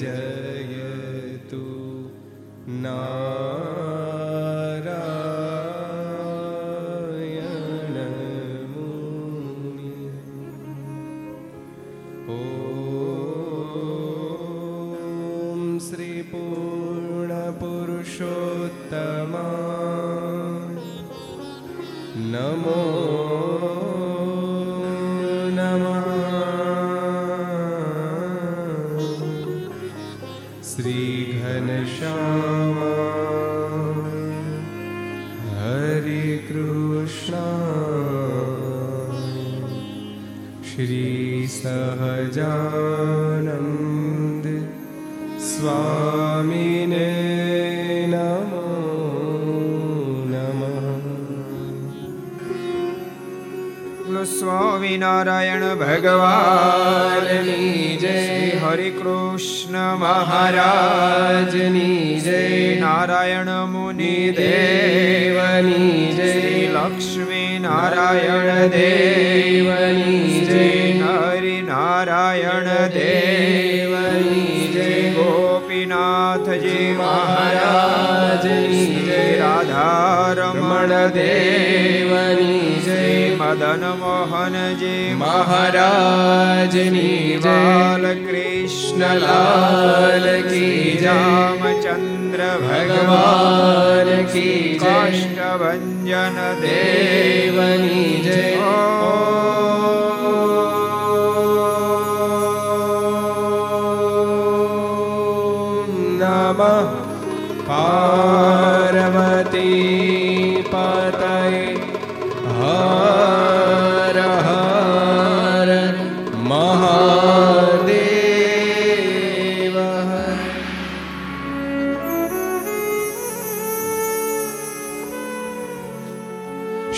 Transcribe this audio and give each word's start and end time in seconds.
जयतु 0.00 1.64
ना 2.82 2.96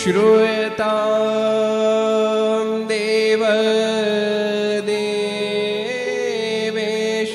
श्रूयतां 0.02 0.86
देव 2.88 3.42
देवेश 4.88 7.34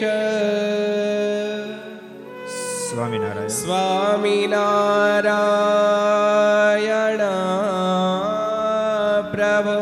स्वामिनारायण 2.55 3.47
स्वामिनारायण 3.59 4.51
प्रभो 9.35 9.77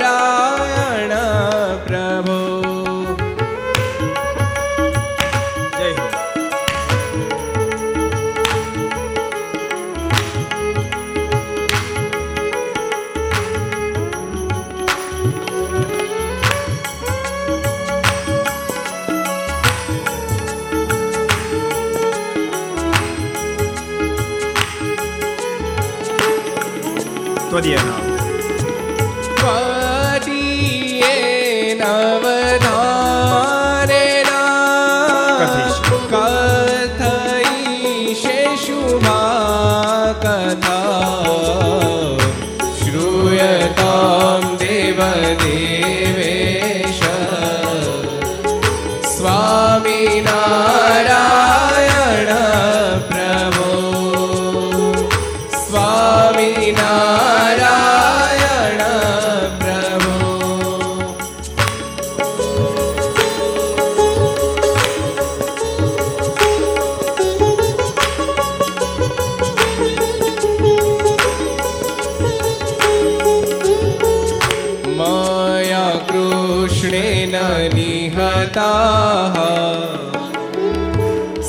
નિહતા 77.73 79.33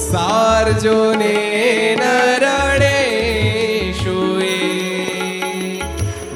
સાર્જુને 0.03 1.37
નરણે 2.01 2.99
શુએ 4.01 4.59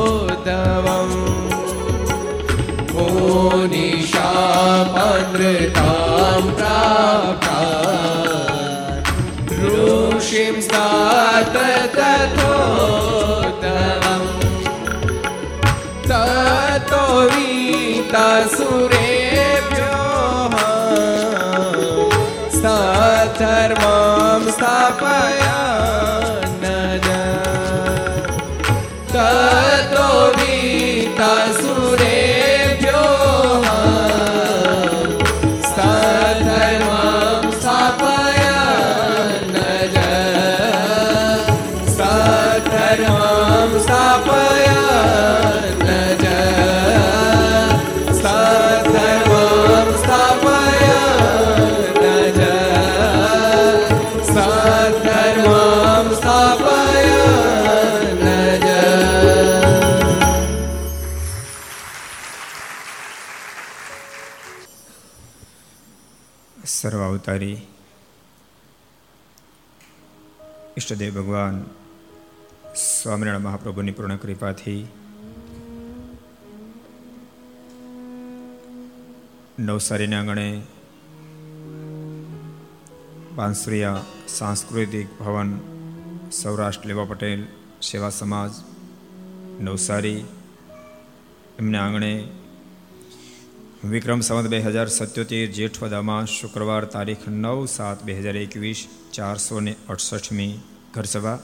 મોનિશાપાનૃતામ 2.93 4.05
પ્રાપ્તા 6.53 7.73
ઋષિંસાત 9.59 10.39
તથોદવમ 11.97 13.03
તતો 16.05 17.05
વીતા 17.29 18.41
સુર 18.49 18.94
અવતારી 67.25 67.59
ઈષ્ટદેવ 70.77 71.15
ભગવાન 71.15 71.57
સ્વામિનારાયણ 72.79 73.47
મહાપ્રભુની 73.47 73.93
પૂર્ણ 73.93 74.19
કૃપાથી 74.19 74.83
નવસારીના 79.61 80.21
આંગણે 80.21 80.47
બાંસુરિયા 83.37 84.05
સાંસ્કૃતિક 84.35 85.19
ભવન 85.19 85.57
સૌરાષ્ટ્ર 86.35 86.89
લેવા 86.89 87.09
પટેલ 87.09 87.43
સેવા 87.83 88.13
સમાજ 88.13 88.63
નવસારી 89.63 90.21
એમના 91.59 91.85
આંગણે 91.87 92.15
વિક્રમ 93.84 94.22
સંવત 94.22 94.50
બે 94.50 94.60
હજાર 94.62 94.90
સત્યોતેર 94.90 95.48
જેઠવદામાં 95.52 96.26
શુક્રવાર 96.30 96.84
તારીખ 96.88 97.26
નવ 97.34 97.60
સાત 97.68 98.00
બે 98.04 98.14
હજાર 98.16 98.38
એકવીસ 98.38 98.80
ચારસો 99.12 99.60
ને 99.60 99.74
અડસઠમી 99.88 100.54
ઘરસભા 100.94 101.40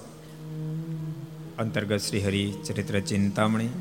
અંતર્ગત 1.58 2.02
Shri 2.02 2.24
Hari 2.24 2.44
Charitra 2.66 2.96
Chintamani 3.04 3.72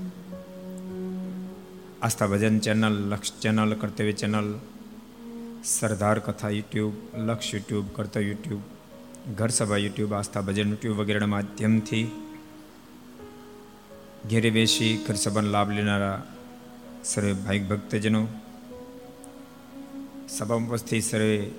Aastha 2.01 2.29
Bhajan 2.29 2.57
channel 2.61 2.97
Laksh 3.11 3.35
channel 3.41 3.73
Kartavya 3.77 4.15
channel 4.15 4.49
Sardar 5.69 6.19
Katha 6.21 6.51
YouTube 6.51 6.95
Laksh 7.21 7.51
YouTube 7.53 7.87
Kartavya 7.93 8.23
YouTube 8.25 8.63
Gharsabha 9.33 9.79
YouTube 9.79 10.13
Aastha 10.13 10.43
Bhajan 10.43 10.71
YouTube 10.71 10.99
વગેરેના 10.99 11.33
માધ્યમથી 11.35 12.07
ઘેરે 14.27 14.51
બેસી 14.51 14.93
ઘરસભાનો 15.07 15.51
લાભ 15.51 15.71
લેનારા 15.71 16.19
સર્વે 17.05 17.33
ભાઈક 17.37 17.65
ભક્તજનો 17.69 18.23
સભામાં 20.30 20.70
ઉપસ્થિત 20.70 21.04
સર્વે 21.04 21.50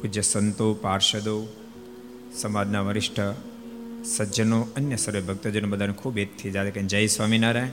પૂજ્ય 0.00 0.20
સંતો, 0.20 0.74
પાર્ષદો, 0.74 1.46
સમાજના 2.34 2.80
વરિષ્ઠ 2.80 3.20
સજ્જનો, 4.04 4.66
અન્ય 4.76 4.96
સર્વે 4.96 5.20
ભક્તજનો 5.20 5.68
બધાને 5.68 5.92
ખૂબ 5.92 6.18
એતથી 6.18 6.50
જાતે 6.50 6.70
કે 6.70 6.82
જય 6.82 7.06
સ્વામિનારાયણ, 7.06 7.68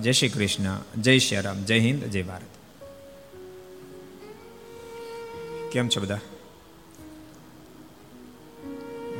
જય 0.00 0.12
શ્રી 0.12 0.28
કૃષ્ણ, 0.28 0.80
જય 1.00 1.18
શ્રી 1.18 1.40
રામ, 1.40 1.64
જય 1.64 1.78
હિન્દ, 1.78 2.04
જય 2.04 2.22
ભારત. 2.22 2.42
કેમ 5.72 5.88
છો 5.88 6.00
બધા? 6.00 6.18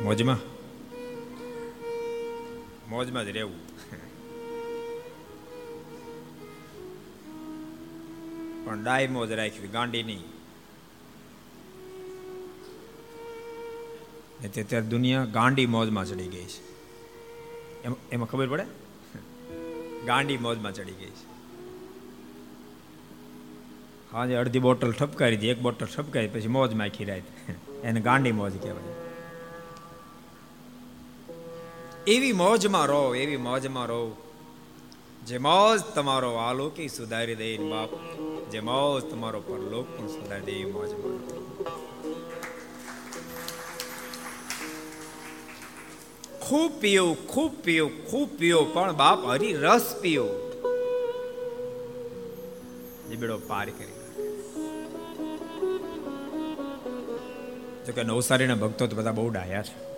મોજમાં? 0.03 0.37
મોજમાં 2.89 3.25
જ 3.25 3.27
રહેવું. 3.27 3.62
પણ 8.65 8.83
ડાય 8.83 9.07
મોજ 9.07 9.31
રાખી 9.31 9.67
ગાંડી 9.67 10.03
નહીં 10.03 10.23
અત્યારે 14.43 14.85
દુનિયા 14.85 15.25
ગાંડી 15.25 15.65
મોજમાં 15.65 16.05
ચડી 16.05 16.27
ગઈ 16.27 16.43
છે. 16.43 16.73
એમ, 17.83 17.95
એમાં 18.11 18.27
ખબર 18.27 18.47
પડે? 18.47 18.65
ગાંડી 20.05 20.37
મોજમાં 20.37 20.73
ચડી 20.73 20.91
ગઈ 20.91 21.09
છે. 21.09 21.33
હાજે 24.11 24.35
અડધી 24.35 24.59
બોટલ 24.59 24.91
ઠપકારી 24.91 25.35
હતી 25.35 25.47
એક 25.47 25.61
બોટલ 25.61 25.85
ઠપકારી, 25.85 26.27
પછી 26.27 26.47
મોજ 26.47 26.73
માખી 26.73 27.05
રાખી. 27.05 27.53
એને 27.83 28.01
ગાંડી 28.01 28.31
મોજ 28.31 28.63
કહેવાય. 28.63 28.83
એવી 32.07 32.31
મોજમાં 32.31 32.85
રહો, 32.85 33.15
એવી 33.15 33.37
મોજમાં 33.37 33.85
રહો. 33.85 34.22
જેમાં 35.29 35.77
જ 35.77 35.83
તમારો 35.95 36.29
આલોકી 36.45 36.89
સુધારી 36.95 37.37
દે 37.41 37.47
બાપ. 37.71 37.91
જેમાં 38.53 38.95
જ 38.95 39.11
તમારો 39.11 39.39
પરલોક 39.47 39.87
પણ 39.95 40.09
સુધારી 40.15 40.47
દે 40.47 40.71
મોજ 40.73 40.91
ખૂબ 46.45 46.71
પીઓ 46.81 47.05
ખૂબ 47.31 47.53
પીઓ 47.65 47.85
ખૂબ 48.09 48.29
પીઓ, 48.39 48.59
પણ 48.73 48.99
બાપ 49.03 49.19
હરી 49.31 49.53
રસ 49.63 49.87
પીયો 50.01 50.29
જીબડો 53.09 53.39
પાર 53.49 53.67
કરી 53.77 53.95
જોકે 57.87 58.01
નવસારીના 58.03 58.61
ભક્તો 58.63 58.83
તો 58.87 58.95
બધા 58.99 59.17
બહુ 59.17 59.29
ડાયા 59.29 59.65
છે. 59.69 59.92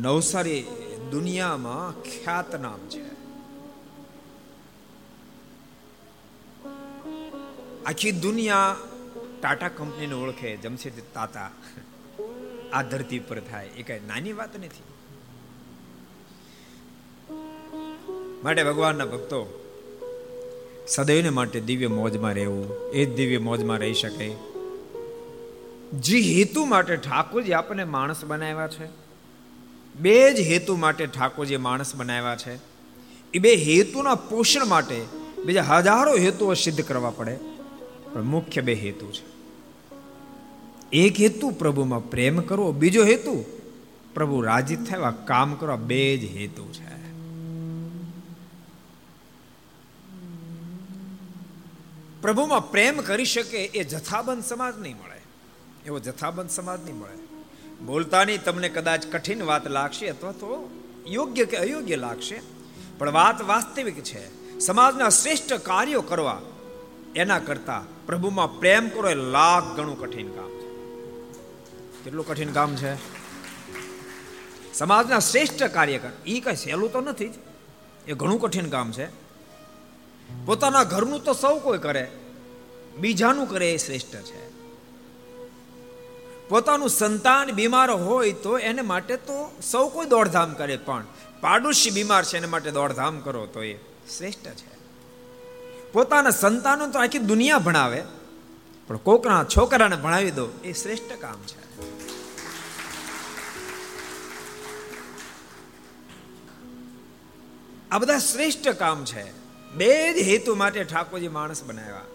નવસારી 0.00 0.64
દુનિયામાં 1.10 2.02
ખ્યાત 2.02 2.60
નામ 2.60 2.78
છે. 2.88 3.02
આખી 7.84 8.12
દુનિયા 8.12 8.76
ટાટા 9.42 9.68
કંપનીને 9.68 10.14
ઓળખે 10.14 10.56
જમશેદજી 10.56 11.02
તાતા. 11.14 11.50
આ 12.72 12.82
ધરતી 12.82 13.18
પર 13.18 13.40
થાય, 13.40 13.66
એ 13.66 13.82
કઈ 13.82 14.00
નાની 14.06 14.32
વાત 14.32 14.56
નથી. 14.56 14.82
માટે 18.42 18.64
ભગવાનના 18.64 19.04
ભક્તો, 19.04 19.40
સદૈવને 20.88 21.30
માટે 21.30 21.60
દિવ્ય 21.60 21.86
મોજમાં 21.86 22.34
રહેવું, 22.34 22.90
એ 22.90 23.04
જ 23.04 23.16
દિવ્ય 23.16 23.38
મોજમાં 23.38 23.78
રહી 23.78 23.94
શકે. 23.94 24.34
જે 25.92 26.18
હેતુ 26.18 26.64
માટે 26.64 26.96
ઠાકોરજી 26.96 27.52
આપણને 27.52 27.84
માણસ 27.84 28.24
બનાવ્યા 28.24 28.68
છે 28.68 28.99
બે 29.94 30.34
જ 30.34 30.40
હેતુ 30.40 30.76
માટે 30.76 31.06
ઠાકોરજી 31.06 31.56
માણસ 31.56 31.94
બનાવ્યા 31.94 32.36
છે. 32.36 32.58
એ 33.34 33.38
બે 33.38 33.54
હેતુના 33.54 34.14
પોષણ 34.14 34.64
માટે 34.64 35.04
બીજા 35.44 35.62
હજારો 35.62 36.16
હેતુઓ 36.16 36.54
સિદ્ધ 36.54 36.80
કરવા 36.80 37.10
પડે. 37.10 37.38
પણ 38.12 38.22
મુખ્ય 38.22 38.60
બે 38.60 38.74
હેતુ 38.74 39.12
છે. 39.12 39.30
એક 40.92 41.20
હેતુ 41.20 41.50
પ્રભુમાં 41.50 42.10
પ્રેમ 42.10 42.40
કરવો, 42.40 42.72
બીજો 42.72 43.04
હેતુ 43.04 43.44
પ્રભુ 44.14 44.40
રાજી 44.40 44.76
થયા 44.76 45.10
કામ 45.10 45.54
કરવા 45.54 45.76
બે 45.76 46.16
જ 46.16 46.24
હેતુ 46.24 46.72
છે. 46.72 47.00
પ્રભુમાં 52.22 52.70
પ્રેમ 52.70 53.00
કરી 53.00 53.24
શકે 53.24 53.58
એ 53.58 53.84
જથાબંધ 53.84 54.44
સમાજ 54.44 54.78
નહીં 54.78 54.96
મળે. 54.96 55.20
એવો 55.86 55.98
જથાબંધ 55.98 56.50
સમાજ 56.50 56.80
નહીં 56.84 56.96
મળે. 56.96 57.29
બોલતાની 57.86 58.38
તમને 58.38 58.68
કદાચ 58.68 59.06
કઠિન 59.06 59.42
વાત 59.42 59.66
લાગશે 59.66 60.08
અથવા 60.08 60.32
તો 60.32 60.70
યોગ્ય 61.06 61.44
કે 61.44 61.56
અયોગ્ય 61.56 61.96
લાગશે, 61.96 62.40
પણ 62.98 63.10
વાત 63.10 63.42
વાસ્તવિક 63.42 64.02
છે. 64.02 64.60
સમાજના 64.60 65.08
શ્રેષ્ઠ 65.08 65.52
કાર્યો 65.52 66.02
કરવા, 66.02 66.40
એના 67.16 67.38
કરતા 67.38 67.82
પ્રભુમાં 68.06 68.58
પ્રેમ 68.58 68.88
કરો 68.88 69.08
એ 69.08 69.14
લાખ 69.14 69.76
ગણું 69.76 70.00
કઠિન 70.00 70.28
કામ 70.28 70.50
છે. 70.50 70.68
કેટલું 72.04 72.26
કઠિન 72.26 72.52
કામ 72.52 72.76
છે? 72.76 72.94
સમાજના 74.74 75.18
શ્રેષ્ઠ 75.18 75.62
કાર્ય 75.62 75.98
કર 75.98 76.10
એ 76.26 76.40
કઈ 76.40 76.56
સહેલું 76.56 76.92
તો 76.92 77.00
નથી 77.00 77.28
જ. 77.28 77.34
એ 78.06 78.12
ઘણું 78.12 78.40
કઠિન 78.40 78.70
કામ 78.70 78.92
છે. 78.92 79.06
પોતાના 80.46 80.84
ઘરનું 80.84 81.24
તો 81.24 81.32
સૌ 81.32 81.58
કોઈ 81.58 81.78
કરે, 81.78 82.10
બીજાનું 83.00 83.48
કરે 83.48 83.72
એ 83.72 83.76
શ્રેષ્ઠ 83.76 84.06
છે. 84.06 84.49
પોતાનું 86.50 86.90
સંતાન 86.90 87.50
બીમાર 87.50 87.90
હોય 87.90 88.32
તો 88.32 88.58
એને 88.58 88.82
માટે 88.82 89.16
તો 89.16 89.38
સૌ 89.62 89.88
કોઈ 89.88 90.06
દોડધામ 90.06 90.54
કરે, 90.54 90.76
પણ 90.76 91.04
પાડોશી 91.40 91.90
બીમાર 91.90 92.22
છે 92.24 92.36
એને 92.36 92.46
માટે 92.46 92.70
દોડધામ 92.70 93.20
કરો 93.20 93.46
તો 93.46 93.62
એ 93.62 93.74
શ્રેષ્ઠ 94.16 94.48
છે. 94.60 94.72
પોતાના 95.92 96.30
સંતાનો 96.30 96.88
તો 96.88 96.98
આખી 96.98 97.18
દુનિયા 97.18 97.58
ભણાવે, 97.58 98.02
પણ 98.88 98.96
કોકના 98.96 99.44
છોકરાને 99.56 99.96
ભણાવી 99.96 100.30
દો 100.30 100.46
એ 100.64 100.72
શ્રેષ્ઠ 100.72 101.12
કામ 101.20 101.40
છે. 101.46 101.60
આ 107.90 107.98
બધા 107.98 108.18
શ્રેષ્ઠ 108.18 108.68
કામ 108.82 109.04
છે. 109.04 109.24
બે 109.74 109.90
જ 110.12 110.28
હેતુ 110.28 110.54
માટે 110.54 110.84
ઠાકોરજી 110.84 111.28
માણસ 111.28 111.64
બનાવ્યા. 111.64 112.06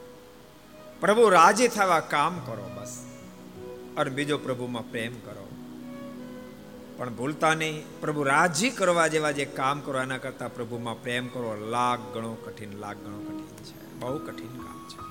પ્રભુ 0.99 1.29
રાજી 1.29 1.67
થવા 1.67 1.99
કામ 1.99 2.39
કરો 2.39 2.69
બસ. 2.75 3.04
અને 3.97 4.09
બીજો 4.09 4.37
પ્રભુમાં 4.37 4.91
પ્રેમ 4.91 5.13
કરો. 5.19 5.49
પણ 6.97 7.13
ભૂલતા 7.13 7.53
નહીં. 7.53 7.83
પ્રભુ 8.01 8.23
રાજી 8.23 8.69
કરવા 8.69 9.07
જેવા 9.07 9.31
જે 9.31 9.45
કામ 9.45 9.79
કરો 9.79 10.01
એના 10.01 10.17
કરતા 10.17 10.47
પ્રભુમાં 10.47 11.03
પ્રેમ 11.03 11.27
કરો. 11.27 11.69
લાખ 11.69 11.99
ગણો 11.99 12.33
કઠિન, 12.33 12.77
લાખ 12.77 12.95
ગણો 12.95 13.19
કઠિન 13.19 13.63
છે. 13.63 13.93
બહુ 13.99 14.17
કઠિન 14.17 14.47
કામ 14.47 14.87
છે. 14.89 15.05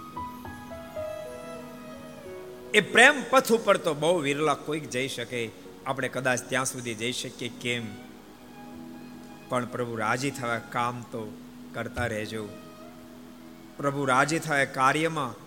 એ 2.71 2.81
પ્રેમ 2.81 3.25
પથ 3.31 3.53
ઉપર 3.53 3.76
તો 3.76 3.95
બહુ 3.95 4.19
વિરલા 4.19 4.55
કોઈક 4.55 4.91
જઈ 4.91 5.09
શકે. 5.09 5.50
આપણે 5.87 6.09
કદાચ 6.09 6.41
ત્યાં 6.49 6.64
સુધી 6.64 6.95
જઈ 6.95 7.12
શકીએ, 7.12 7.49
કેમ? 7.49 7.83
પણ 9.49 9.67
પ્રભુ 9.67 9.97
રાજી 9.97 10.31
થવા 10.31 10.59
કામ 10.59 11.03
તો 11.03 11.33
કરતા 11.75 12.07
રહેજો. 12.07 12.49
પ્રભુ 13.76 14.05
રાજી 14.05 14.38
થાય 14.38 14.67
કાર્યમાં 14.67 15.44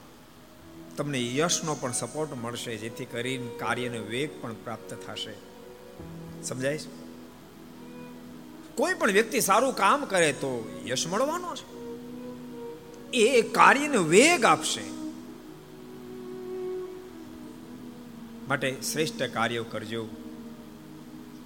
તમને 0.98 1.36
યશનો 1.36 1.75
પણ 1.75 1.92
સપોર્ટ 1.92 2.34
મળશે, 2.34 2.77
જેથી 2.77 3.06
કરીને 3.06 3.48
કાર્યનો 3.60 4.04
વેગ 4.04 4.30
પણ 4.42 4.54
પ્રાપ્ત 4.54 4.94
થશે. 4.94 5.34
સમજાય 6.44 6.77
છે? 6.77 7.08
કોઈ 8.75 8.94
પણ 8.94 9.12
વ્યક્તિ 9.12 9.39
સારું 9.39 9.75
કામ 9.75 10.06
કરે 10.06 10.34
તો 10.34 10.82
યશ 10.86 11.08
મળવાનો 11.08 11.56
છે. 11.56 11.77
એ 13.13 13.42
કાર્યને 13.42 13.98
વેગ 13.98 14.46
આપશે. 14.46 14.82
માટે 18.48 18.77
શ્રેષ્ઠ 18.92 19.24
કાર્યો 19.24 19.63
કરજો. 19.63 20.08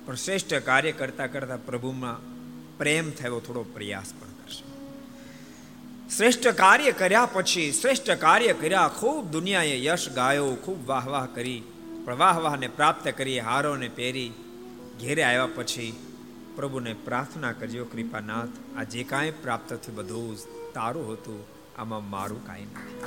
પણ 0.06 0.16
શ્રેષ્ઠ 0.16 0.54
કાર્ય 0.54 0.92
કરતા 0.92 1.28
કરતા 1.28 1.58
પ્રભુમાં 1.58 2.18
પ્રેમ 2.78 3.12
થયો 3.12 3.40
થોડો 3.40 3.64
પ્રયાસ 3.64 4.14
પણ 4.20 4.31
શ્રેષ્ઠ 6.18 6.48
કાર્ય 6.48 6.92
કર્યા 6.92 7.26
પછી, 7.26 7.72
શ્રેષ્ઠ 7.72 8.12
કાર્ય 8.12 8.54
કર્યા, 8.54 8.88
ખૂબ 8.88 9.32
દુનિયાએ 9.32 9.84
યશ 9.84 10.10
ગાયો, 10.10 10.56
ખૂબ 10.56 10.88
વાહ 10.88 11.08
વાહ 11.08 11.26
કરી, 11.26 11.64
પણ 12.06 12.18
વાહ 12.18 12.38
વાહને 12.38 12.68
પ્રાપ્ત 12.68 13.08
કરી, 13.08 13.40
હારોને 13.40 13.90
પહેરી, 13.90 14.34
ઘેરે 15.02 15.24
આવ્યા 15.24 15.48
પછી 15.56 15.94
પ્રભુને 16.56 16.94
પ્રાર્થના 16.94 17.52
કરજો, 17.52 17.86
કૃપાનાથ, 17.86 18.78
આ 18.78 18.84
જે 18.84 19.04
કાંઈ 19.04 19.32
પ્રાપ્ત 19.32 19.74
થયું 19.74 19.96
બધું 19.96 20.38
જ 20.38 20.40
તારું 20.74 21.12
હતું, 21.12 21.46
આમાં 21.78 22.10
મારું 22.10 22.48
કાંઈ 22.48 22.62
નથી. 22.62 23.00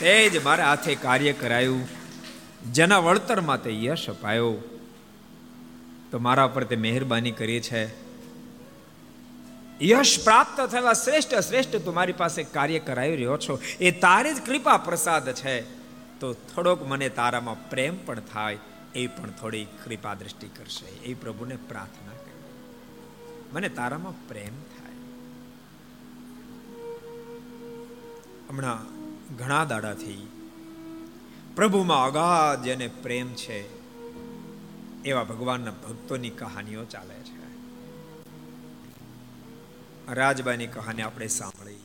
તે 0.00 0.28
જ 0.28 0.44
મારા 0.44 0.64
હાથે 0.64 0.94
કાર્ય 0.94 1.32
કરાયું, 1.32 1.88
જેના 2.72 2.98
વળતરમાં 2.98 3.62
તે 3.62 3.82
યશ 3.82 4.10
અપાયો. 4.10 4.54
તો 6.10 6.18
મારા 6.18 6.46
પર 6.46 6.64
તે 6.64 6.76
મહેરબાની 6.76 7.30
કરી 7.30 7.60
છે. 7.60 8.03
યશ 9.82 10.24
પ્રાપ્ત 10.24 10.60
થયેલા 10.60 10.92
શ્રેષ્ઠ 10.92 11.34
શ્રેષ્ઠ 11.34 11.76
તું 11.76 11.94
મારી 11.94 12.12
પાસે 12.12 12.42
કાર્ય 12.42 12.78
કરાવી 12.78 13.16
રહ્યો 13.16 13.36
છો. 13.36 13.60
એ 13.80 13.90
તારી 13.90 14.34
જ 14.34 14.46
કૃપા 14.46 14.76
પ્રસાદ 14.76 15.34
છે. 15.34 15.60
તો 16.20 16.32
થોડોક 16.32 16.86
મને 16.86 17.08
તારામાં 17.08 17.70
પ્રેમ 17.70 18.06
પણ 18.06 18.20
થાય, 18.20 18.58
એ 18.94 19.06
પણ 19.06 19.30
થોડી 19.30 19.64
કૃપા 19.64 20.14
દ્રષ્ટિ 20.14 20.48
કરશે. 20.48 20.86
એ 20.86 21.14
પ્રભુને 21.14 21.56
પ્રાર્થના 21.56 22.12
કરી. 22.12 22.54
મને 23.52 23.68
તારામાં 23.68 24.28
પ્રેમ 24.28 24.54
થાય. 24.60 24.94
હમણાં 28.48 28.94
ઘણા 29.36 29.64
દાડાથી 29.64 30.28
પ્રભુમાં 31.56 32.06
અગાધ 32.06 32.64
જેને 32.64 32.88
પ્રેમ 32.88 33.34
છે. 33.34 33.84
એવા 35.02 35.24
ભગવાનના 35.24 35.70
ભક્તોની 35.70 36.30
કહાનીઓ 36.30 36.84
ચાલે 36.84 37.14
છે. 37.14 37.33
રાજબાની 40.12 40.66
કહાની 40.66 41.02
આપણે 41.02 41.26
સાંભળી. 41.26 41.76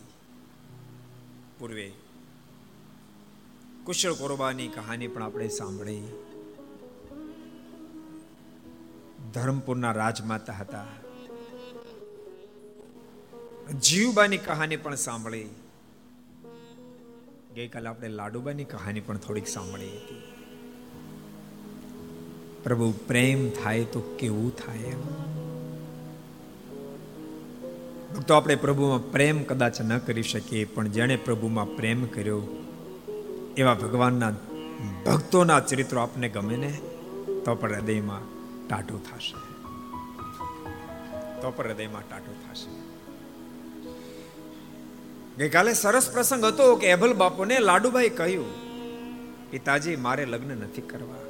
પૂર્વે, 1.60 1.92
કુશળ 3.84 4.14
કોરબાની 4.14 4.68
કહાની 4.68 5.08
પણ 5.08 5.24
આપણે 5.24 5.48
સાંભળી. 5.48 6.04
ધર્મપુરના 9.34 9.92
રાજમાતા 9.92 10.54
હતા. 10.54 10.86
જીવબાની 13.82 14.38
કહાની 14.38 14.78
પણ 14.78 14.96
સાંભળી. 14.96 15.50
ગઈકાલે 17.56 17.88
આપણે 17.88 18.08
લાડુબાની 18.08 18.64
કહાની 18.64 19.00
પણ 19.00 19.18
થોડીક 19.18 19.48
સાંભળી 19.48 19.98
હતી. 19.98 20.22
પ્રભુ, 22.64 22.94
પ્રેમ 23.08 23.50
થાય 23.50 23.84
તો 23.84 24.02
કેવું 24.20 24.56
થાય 24.56 24.78
એમ? 24.78 25.39
ભક્તો 28.16 28.34
આપણે 28.34 28.56
પ્રભુમાં 28.56 29.12
પ્રેમ 29.12 29.44
કદાચ 29.44 29.82
ન 29.82 29.98
કરી 29.98 30.24
શકીએ, 30.24 30.66
પણ 30.66 30.88
જેણે 30.88 31.16
પ્રભુમાં 31.16 31.76
પ્રેમ 31.76 32.06
કર્યો, 32.06 32.42
એવા 33.58 33.74
ભગવાનના 33.74 34.32
ભક્તોના 35.06 35.60
ચરિત્રો 35.60 36.02
આપને 36.02 36.30
ગમે 36.30 36.58
ને, 36.58 36.72
તો 37.46 37.56
પણ 37.56 37.76
હૃદયમાં 37.76 38.24
ટાટું 38.68 39.04
થશે. 39.04 39.38
તો 41.42 41.54
પણ 41.56 41.68
હૃદયમાં 41.68 42.02
ટાટું 42.10 42.36
થશે. 42.46 42.72
ગઈકાલે 45.38 45.74
સરસ 45.74 46.10
પ્રસંગ 46.12 46.46
હતો 46.46 46.76
કે 46.76 46.88
એભલ 46.88 47.14
બાપુને 47.14 47.60
લાડુભાઈ 47.60 48.10
કહ્યું, 48.10 48.50
પિતાજી, 49.52 49.96
મારે 49.96 50.26
લગ્ન 50.26 50.58
નથી 50.58 50.82
કરવા. 50.82 51.24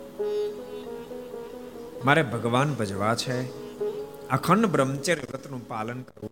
મારે 2.06 2.24
ભગવાન 2.24 2.74
ભજવા 2.74 3.16
છે. 3.16 3.38
અખંડ 4.30 4.66
બ્રહ્મચર્ય 4.66 5.22
વ્રતનું 5.22 5.68
પાલન 5.68 6.02
કરવું 6.02 6.29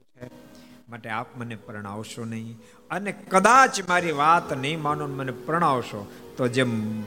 માટે 0.89 1.09
આપ 1.09 1.37
મને 1.37 1.55
પ્રણાવશો 1.55 2.25
નહીં. 2.25 2.59
અને 2.91 3.11
કદાચ 3.11 3.89
મારી 3.89 4.11
વાત 4.11 4.53
નહીં 4.53 4.81
માનો 4.81 5.07
મને 5.07 5.31
પ્રણાવશો, 5.31 6.11
તો 6.37 6.47
જેમ 6.47 7.03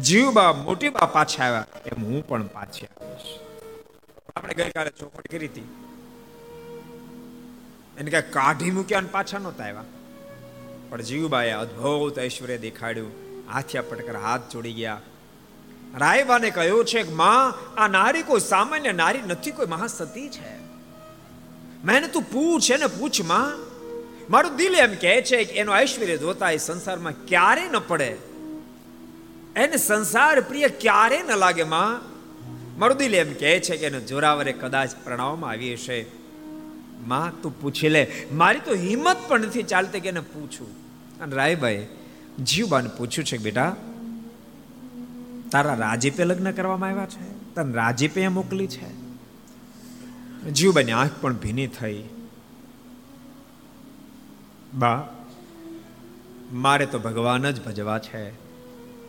જીવબા 0.00 0.52
મોટી 0.52 0.88
બા 0.88 1.06
પાછા 1.06 1.44
આવ્યા, 1.44 1.66
એમ 1.86 2.04
હું 2.04 2.28
પણ 2.28 2.46
પાછી 2.46 2.86
આવીશ. 2.86 3.40
આપણે 4.36 4.54
ગઈકાલે 4.54 4.90
ચોખવટ 4.90 5.28
કરી 5.28 5.46
હતી. 5.46 5.60
એને 7.98 8.10
કઈ 8.10 8.30
કાઢી 8.30 8.70
મૂક્યા 8.70 8.98
અને 8.98 9.08
પાછા 9.08 9.38
નહોતા 9.38 9.64
આવ્યા. 9.64 9.84
પણ 10.88 11.02
જીવબાએ 11.02 11.52
અદ્ભુત 11.52 12.18
ઐશ્વર્ય 12.18 12.58
દેખાડ્યું. 12.58 13.12
હાથિયા 13.52 13.82
પટકર 13.82 14.16
હાથ 14.16 14.52
જોડી 14.52 14.72
ગયા. 14.72 15.00
રાયબાને 15.98 16.50
કહ્યું 16.50 16.84
છે 16.84 17.02
કે, 17.02 17.12
માં, 17.12 17.52
આ 17.80 17.88
નારી 17.88 18.22
કોઈ 18.22 18.40
સામાન્ય 18.40 18.92
નારી 18.92 19.22
નથી, 19.22 19.50
કોઈ 19.50 19.66
મહાસતી 19.66 20.28
છે. 20.28 20.69
મેં 21.84 22.12
તું 22.12 22.24
પૂછ 22.24 22.70
એને 22.70 22.88
પૂછમાં 22.88 23.58
મારું 24.28 24.56
દિલ 24.56 24.74
એમ 24.76 24.94
કહે 24.96 25.14
છે 25.22 25.40
કે 25.44 25.56
એનો 25.56 25.72
ઐશ્વર્ય 25.72 26.18
જોતા 26.18 26.52
એ 26.52 26.58
સંસારમાં 26.58 27.20
ક્યારે 27.26 27.64
ન 27.66 27.76
પડે 27.88 28.10
એને 29.56 29.76
સંસાર 29.78 30.36
પ્રિય 30.42 30.70
ક્યારે 30.78 31.18
ન 31.18 31.32
લાગે 31.36 31.64
માં 31.64 32.00
મારું 32.78 32.98
દિલ 32.98 33.14
એમ 33.14 33.32
કહે 33.34 33.54
છે 33.60 33.76
કે 33.76 33.86
એને 33.86 34.00
જોરાવરે 34.04 34.52
કદાચ 34.54 34.98
પ્રણાવવામાં 35.04 35.52
આવી 35.52 35.74
હશે 35.74 35.98
માં 37.06 37.40
તું 37.42 37.56
પૂછી 37.62 37.88
લે 37.88 38.02
મારી 38.34 38.60
તો 38.60 38.78
હિંમત 38.78 39.26
પણ 39.28 39.48
નથી 39.48 39.66
ચાલતી 39.66 40.00
કે 40.00 40.08
એને 40.08 40.22
પૂછું 40.28 40.70
અને 41.20 41.34
રાયભાઈ 41.34 41.84
જીવબાને 42.44 42.90
પૂછ્યું 42.98 43.26
છે 43.26 43.38
બેટા 43.38 43.70
તારા 45.50 45.78
રાજીપે 45.78 46.22
લગ્ન 46.24 46.52
કરવામાં 46.52 46.90
આવ્યા 46.90 47.12
છે 47.14 47.30
તને 47.54 47.72
રાજીપે 47.72 48.28
મોકલી 48.30 48.68
છે 48.68 48.90
જીવબાની 50.48 50.92
આંખ 50.92 51.10
પણ 51.20 51.34
ભીની 51.34 51.66
થઈ. 51.66 52.04
બા, 54.74 55.08
મારે 56.52 56.86
તો 56.86 56.98
ભગવાન 56.98 57.50
જ 57.50 57.64
ભજવા 57.64 57.98
છે, 57.98 58.30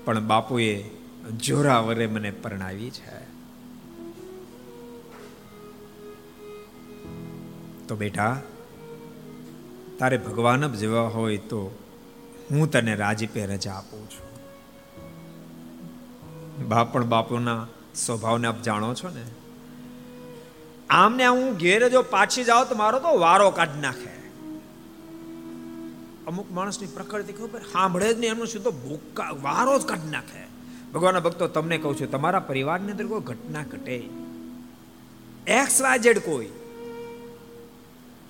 પણ 0.05 0.19
બાપુએ 0.19 0.89
જોરાવરે 1.37 2.07
મને 2.07 2.31
પરણાવી 2.31 2.89
છે. 2.89 3.31
તો 7.87 7.95
બેટા, 7.95 8.41
તારે 9.99 10.17
ભગવાન 10.17 10.67
જ 10.67 10.75
જેવા 10.75 11.01
હોય 11.01 11.37
તો 11.37 11.77
હું 12.51 12.71
તને 12.71 12.95
રાજીપે 12.95 13.45
રજા 13.45 13.73
આપું 13.73 14.09
છું. 14.09 14.31
બાપ 16.67 16.93
પણ 16.93 17.05
બાપુના 17.05 17.67
સ્વભાવને 17.95 18.47
આપ 18.47 18.61
જાણો 18.61 18.93
છો 18.93 19.09
ને? 19.09 19.40
આમને 20.91 21.25
હું 21.25 21.57
ઘેરે 21.57 21.89
જો 21.89 22.01
પાછી 22.01 22.43
જાઉં 22.43 22.69
તો 22.69 22.75
મારો 22.75 22.99
તો 22.99 23.19
વારો 23.19 23.51
કાઢી 23.51 23.81
નાખે. 23.81 24.21
અમુક 26.27 26.51
માણસની 26.51 26.87
પ્રકૃતિ 26.87 27.33
ખબર? 27.33 27.59
સાંભળે 27.59 28.13
જ 28.13 28.19
નહીં, 28.19 28.31
એમનું 28.31 28.47
શું 28.47 28.63
તો 28.63 28.71
ભૂકા, 28.71 29.29
વારો 29.41 29.79
જ 29.79 29.85
કાઢી 29.85 30.09
નાખે. 30.09 30.47
ભગવાનના 30.93 31.19
ભક્તો, 31.19 31.47
તમને 31.47 31.77
કહું 31.77 31.99
છું, 31.99 32.11
તમારા 32.11 32.39
પરિવારની 32.39 32.91
અંદર 32.91 33.07
કોઈ 33.07 33.21
ઘટના 33.21 33.63
ઘટે. 33.63 34.03
એક્સ 35.47 35.81
વાય 35.81 36.13
કોઈ. 36.13 36.49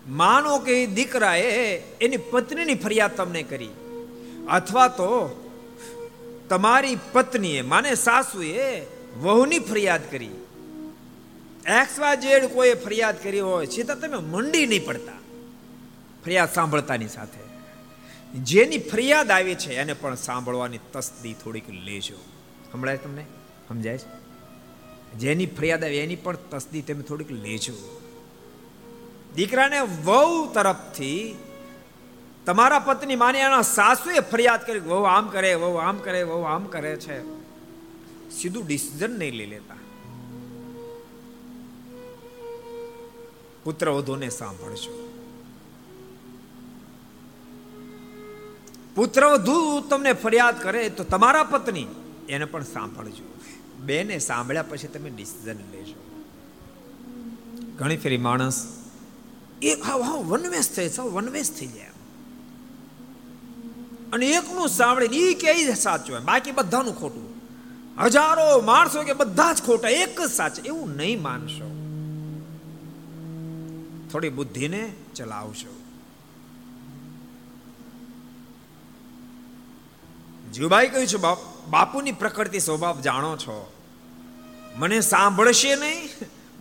માનો 0.10 0.60
કે 0.60 0.86
દીકરાએ 0.86 1.78
એની 1.78 2.17
પત્નીની 2.17 2.76
ફરિયાદ 2.76 3.15
તમને 3.15 3.43
કરી. 3.43 3.69
અથવા 4.50 4.88
તો 4.88 5.43
તમારી 6.50 6.97
પત્નીએ, 7.13 7.62
માને 7.62 7.95
સાસુએ 7.95 8.82
વહુની 9.21 9.60
ફરિયાદ 9.60 10.12
કરી. 10.12 10.30
એક્સવા 11.67 12.15
જેડ 12.15 12.45
કોઈ 12.45 12.74
ફરિયાદ 12.74 13.24
કરી 13.24 13.39
હોય, 13.39 13.65
સીધા 13.65 13.95
તમે 13.95 14.17
મંડી 14.17 14.67
નહીં 14.67 14.86
પડતા. 14.86 15.12
ફરિયાદ 16.26 16.54
સાંભળતાની 16.54 17.08
સાથે. 17.08 17.52
જેની 18.39 18.78
ફરિયાદ 18.78 19.32
આવી 19.32 19.56
છે, 19.56 19.74
એને 19.74 19.93
પણ 19.93 20.15
સાંભળવાની 20.15 20.80
તસ્દી 20.93 21.34
થોડીક 21.34 21.69
લેજો. 21.69 22.15
હમણાં 22.74 23.04
તમને? 23.04 23.26
સમજાય 23.67 23.97
છે? 23.97 24.21
જેની 25.17 25.45
ફરિયાદ 25.45 25.84
આવી, 25.84 25.97
એની 25.97 26.15
પણ 26.15 26.36
તસ્દી 26.36 26.82
તમે 26.82 27.02
થોડીક 27.02 27.32
લેજો. 27.32 28.02
દીકરાને 29.36 29.80
વહુ 29.80 30.54
તરફથી 30.54 31.36
તમારા 32.45 32.80
પત્ની 32.80 33.15
માને 33.15 33.39
એના 33.39 33.62
સાસુએ 33.62 34.19
ફરિયાદ 34.19 34.67
કરી, 34.67 34.80
વહુ 34.80 35.04
આમ 35.04 35.30
કરે, 35.30 35.54
વહુ 35.54 35.76
આમ 35.76 35.97
કરે, 35.97 36.24
વહુ 36.24 36.41
આમ 36.41 36.65
કરે 36.65 36.95
છે. 36.95 37.21
સીધું 38.30 38.67
ડિસિઝન 38.67 39.19
નહીં 39.19 39.34
લઈ 39.34 39.45
લેતા. 39.45 39.81
પુત્ર 43.63 43.89
વધુને 43.89 44.30
સાંભળજો. 44.30 44.93
પુત્ર 48.95 49.26
વધુ 49.26 49.82
તમને 49.89 50.13
ફરિયાદ 50.13 50.63
કરે 50.63 50.89
તો 50.89 51.04
તમારા 51.04 51.43
પત્ની 51.43 51.88
એને 52.30 52.45
પણ 52.45 52.63
સાંભળજો. 52.63 53.28
બેને 53.80 54.19
સાંભળ્યા 54.19 54.63
પછી 54.63 54.88
તમે 54.88 55.10
ડિસિઝન 55.10 55.60
લેજો. 55.71 56.00
ઘણી 57.78 57.97
ફેરી 57.97 58.17
માણસ 58.17 58.65
એ 59.62 59.74
હા 59.74 59.97
હા 59.97 60.15
વનવેશ 60.15 60.69
થઈ 60.69 60.89
સૌ 60.89 61.10
વનવેશ 61.10 61.52
થઈ 61.52 61.67
જાય 61.67 61.88
અને 64.13 64.26
એકનું 64.28 64.67
સાંભળે 64.67 65.06
એ 65.06 65.34
કે 65.34 65.74
સાચું 65.74 66.15
હોય 66.15 66.26
બાકી 66.26 66.52
બધાનું 66.52 67.00
ખોટું. 67.00 67.28
હજારો 68.02 68.62
માણસો 68.62 69.04
કે 69.04 69.13
બધા 69.13 69.54
જ 69.54 69.62
ખોટા, 69.65 69.89
એક 69.89 70.21
જ 70.21 70.30
સાચું, 70.30 70.65
એવું 70.65 70.95
નહીં 70.95 71.21
માનશો. 71.21 71.70
થોડી 74.12 74.30
બુદ્ધિને 74.30 74.93
ચલાવશો 75.15 75.82
જીવભાઈ 80.54 80.88
કહ્યું 80.88 81.08
છે, 81.08 81.17
બાપ, 81.17 81.38
બાપુની 81.69 82.12
પ્રકૃતિ 82.12 82.60
સ્વભાવ 82.60 83.02
જાણો 83.02 83.38
છો. 83.38 83.74
મને 84.76 85.00
સાંભળશે 85.00 85.76
નહીં 85.76 86.10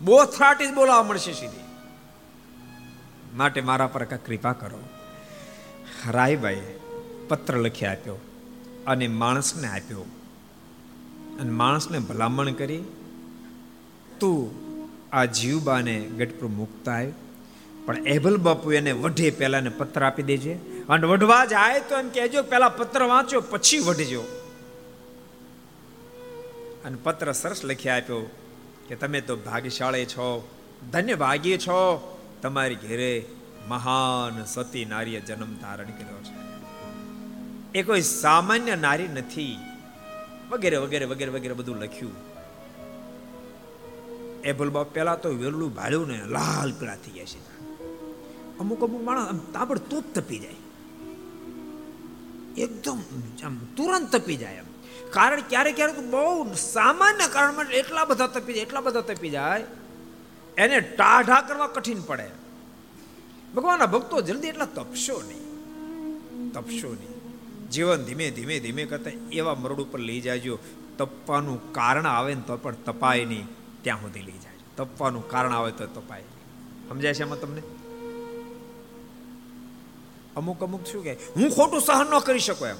બોથરાટી 0.05 0.67
બોલાવા 0.67 1.03
મળશે 1.03 1.33
સીધી. 1.33 1.63
માટે 3.35 3.61
મારા 3.61 3.87
પર 3.87 4.03
કૃપા 4.03 4.53
કરો. 4.53 4.79
રાયભાઈ 6.07 6.61
પત્ર 7.27 7.57
લખી 7.57 7.85
આપ્યો 7.85 8.15
અને 8.87 9.07
માણસને 9.07 9.67
આપ્યો. 9.67 10.01
અને 11.39 11.49
માણસને 11.49 11.99
ભલામણ 11.99 12.51
કરી, 12.51 12.83
તું 14.19 14.51
આ 15.15 15.25
જીવબાને 15.25 15.99
ગઢપુર 15.99 16.47
મુકતા 16.47 16.93
આવ્યો 16.93 17.30
પણ 17.85 18.07
એભલ 18.07 18.37
બાપુ 18.37 18.71
એને 18.71 18.91
વઢે 18.91 19.29
પહેલા 19.29 19.61
પત્ર 19.77 20.03
આપી 20.03 20.23
દેજે. 20.23 20.53
અને 20.89 21.07
વઢવા 21.07 21.45
જાય 21.45 21.79
તો 21.79 21.97
એમ 21.97 22.09
કહેજો 22.09 22.43
પહેલા 22.43 22.69
પત્ર 22.69 23.03
વાંચો, 23.03 23.41
પછી 23.41 23.79
વઢજો. 23.79 24.21
અને 26.85 26.97
પત્ર 27.03 27.31
સરસ 27.31 27.65
લખી 27.65 27.89
આપ્યો 27.89 28.29
કે 28.87 28.95
તમે 28.95 29.21
તો 29.21 29.35
ભાગ્યશાળી 29.35 30.05
છો 30.05 30.57
ધન્ય 30.91 31.15
ભાગ્ય 31.15 31.57
છો. 31.57 32.17
તમારી 32.41 32.75
ઘેરે 32.75 33.25
મહાન 33.67 34.45
સતી 34.45 34.85
નારીએ 34.85 35.19
જન્મ 35.19 35.55
ધારણ 35.55 35.85
કર્યો 35.85 36.23
છે. 36.23 36.41
એ 37.79 37.83
કોઈ 37.83 38.01
સામાન્ય 38.01 38.75
નારી 38.75 39.07
નથી. 39.07 39.57
વગેરે 40.49 40.77
વગેરે 40.77 41.05
વગેરે 41.05 41.31
વગેરે 41.31 41.53
બધું 41.53 41.77
લખ્યું. 41.77 42.11
એ 44.43 44.51
ભૂલબાપ 44.51 44.93
પહેલા 44.93 45.15
તો 45.15 45.29
વેલું 45.29 45.75
ભાડ્યું 45.75 46.07
ને 46.07 46.25
લાલ 46.25 46.71
પીળા 46.71 46.95
થઈ 46.95 47.11
ગયા 47.11 47.25
છે. 47.25 47.60
અમુક 48.61 48.83
અમુક 48.83 49.03
માણસ 49.03 49.39
તાબડ 49.53 49.77
તૂપ 49.77 50.05
તપી 50.13 50.39
જાય. 50.39 50.57
એકદમ 52.57 52.99
આમ 53.45 53.55
તુરંત 53.77 54.15
તપી 54.15 54.35
જાય 54.35 54.55
એમ. 54.55 54.69
કારણ 55.11 55.41
ક્યારેક 55.49 55.75
ક્યારેક 55.75 55.99
બહુ 56.11 56.53
સામાન્ય 56.53 57.27
કારણ 57.27 57.53
માટે 57.53 57.77
એટલા 57.77 58.05
બધા 58.05 58.27
તપી 58.27 58.53
જાય, 58.53 58.63
એટલા 58.63 58.81
બધા 58.81 59.01
તપી 59.01 59.29
જાય, 59.29 59.63
એને 60.57 60.79
ટાઢા 60.79 61.41
કરવા 61.41 61.67
કઠિન 61.67 62.01
પડે. 62.01 62.29
ભગવાનના 63.55 63.85
ભક્તો 63.85 64.21
જલ્દી 64.21 64.47
એટલા 64.47 64.65
તપશો 64.65 65.21
નહીં. 65.27 65.45
તપશો 66.51 66.91
નહીં. 66.93 67.15
જીવન 67.69 68.03
ધીમે 68.03 68.31
ધીમે 68.31 68.59
ધીમે 68.59 68.85
કરતા 68.85 69.11
એવા 69.31 69.55
મરડ 69.55 69.79
ઉપર 69.79 69.99
લઈ 69.99 70.21
જાજો. 70.21 70.59
તપવાનું 70.97 71.73
કારણ 71.73 72.07
આવે 72.07 72.35
ને 72.35 72.41
તો 72.47 72.57
પણ 72.57 72.75
તપાય 72.85 73.25
નહીં. 73.25 73.45
ત્યાં 73.81 74.01
સુધી 74.01 74.21
લઈ 74.21 74.39
જાય 74.43 74.57
તપવાનું 74.77 75.29
કારણ 75.29 75.53
આવે 75.53 75.71
તો 75.71 75.85
તપાય 75.85 76.23
સમજાય 76.89 77.13
છે 77.13 77.23
એમાં 77.23 77.39
તમને? 77.41 77.61
અમુક 80.35 80.63
અમુક 80.63 80.85
શું 80.85 81.03
કહે? 81.03 81.13
હું 81.35 81.49
ખોટું 81.49 81.81
સહન 81.81 82.07
ન 82.07 82.19
કરી 82.19 82.39
શકું 82.39 82.67
એમ. 82.67 82.75